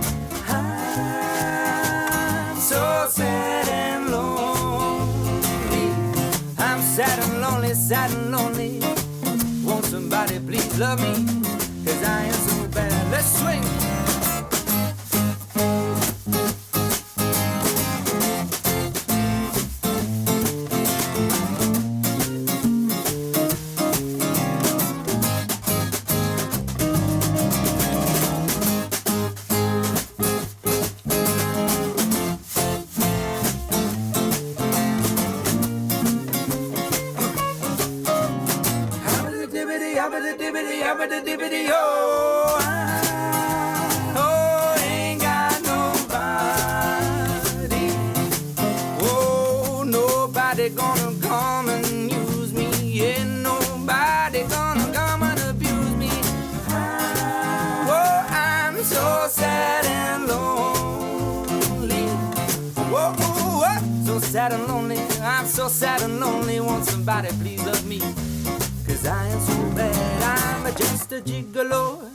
I'm 0.49 2.57
so 2.57 3.09
sad 3.11 3.69
and 3.69 4.13
lonely. 4.13 5.89
I'm 6.59 6.81
sad 6.81 7.19
and 7.25 7.41
lonely, 7.41 7.75
sad 7.75 8.13
and 8.13 8.31
lonely. 8.31 8.79
Won't 9.65 9.87
somebody 9.87 10.39
please 10.39 10.79
love 10.79 11.01
me? 11.01 11.27
Cause 11.85 12.03
I 12.05 12.23
am 12.31 12.39
so 12.49 12.69
bad. 12.69 13.11
Let's 13.11 13.41
swing. 13.41 13.82
Dibbity, 40.93 41.23
yabbity, 41.23 41.25
dibbity, 41.25 41.69
oh. 41.71 42.59
Oh, 44.15 44.75
ain't 44.83 45.21
got 45.21 45.63
nobody. 45.63 46.17
Oh, 49.01 49.85
nobody 49.87 50.69
gonna 50.71 51.15
come 51.21 51.69
and 51.69 52.11
use 52.11 52.53
me. 52.53 53.01
Ain't 53.03 53.43
nobody 53.43 54.45
gonna 54.45 54.93
come 54.93 55.23
and 55.23 55.41
abuse 55.41 55.97
me. 55.97 56.11
Oh, 57.89 58.27
I'm 58.31 58.83
so 58.83 59.27
sad 59.31 59.87
and 59.87 60.27
lonely. 60.29 62.07
Whoa, 62.91 63.13
whoa, 63.13 63.65
whoa. 63.65 64.05
so 64.05 64.19
sad 64.19 64.53
and 64.53 64.67
lonely. 64.67 64.99
I'm 65.23 65.47
so 65.47 65.69
sad 65.69 66.03
and 66.03 66.21
lonely. 66.21 66.61
Won't 66.61 66.85
somebody 66.85 67.29
a 71.13 71.21
gigolo. 71.21 72.11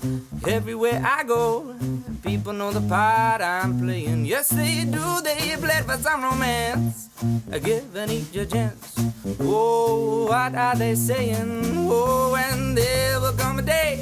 Everywhere 0.47 1.01
I 1.05 1.23
go, 1.23 1.75
people 2.23 2.53
know 2.53 2.71
the 2.71 2.81
part 2.81 3.41
I'm 3.41 3.79
playing. 3.79 4.25
Yes, 4.25 4.49
they 4.49 4.85
do, 4.85 5.21
they 5.21 5.55
play 5.57 5.81
for 5.85 5.97
some 5.97 6.23
romance. 6.23 7.09
I 7.51 7.59
give 7.59 7.95
an 7.95 8.09
each 8.09 8.35
a 8.35 8.45
chance. 8.45 8.95
Oh, 9.39 10.27
what 10.27 10.55
are 10.55 10.75
they 10.75 10.95
saying? 10.95 11.63
Oh, 11.89 12.35
and 12.35 12.77
there 12.77 13.19
will 13.19 13.33
come 13.33 13.59
a 13.59 13.61
day 13.61 13.97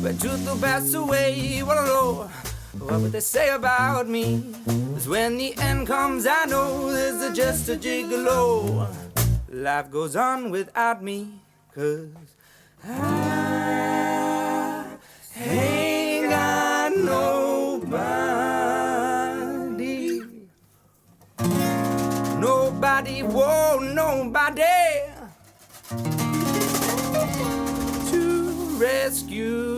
where 0.00 0.12
truth 0.12 0.46
will 0.46 0.60
pass 0.60 0.94
away. 0.94 1.58
A 1.60 1.64
Lord, 1.64 2.28
what 2.78 3.00
would 3.00 3.12
they 3.12 3.20
say 3.20 3.50
about 3.50 4.08
me? 4.08 4.54
Cause 4.94 5.08
when 5.08 5.36
the 5.36 5.56
end 5.58 5.86
comes, 5.86 6.26
I 6.26 6.44
know 6.44 6.92
there's 6.92 7.36
just 7.36 7.68
a 7.68 7.76
gigolo. 7.76 8.86
Life 9.48 9.90
goes 9.90 10.14
on 10.14 10.50
without 10.50 11.02
me. 11.02 11.40
Cause 11.74 12.08
I 12.84 13.95
nobody. 16.88 18.02
Nobody, 22.40 23.22
nobody 23.22 24.62
to 28.10 28.78
rescue. 28.78 29.75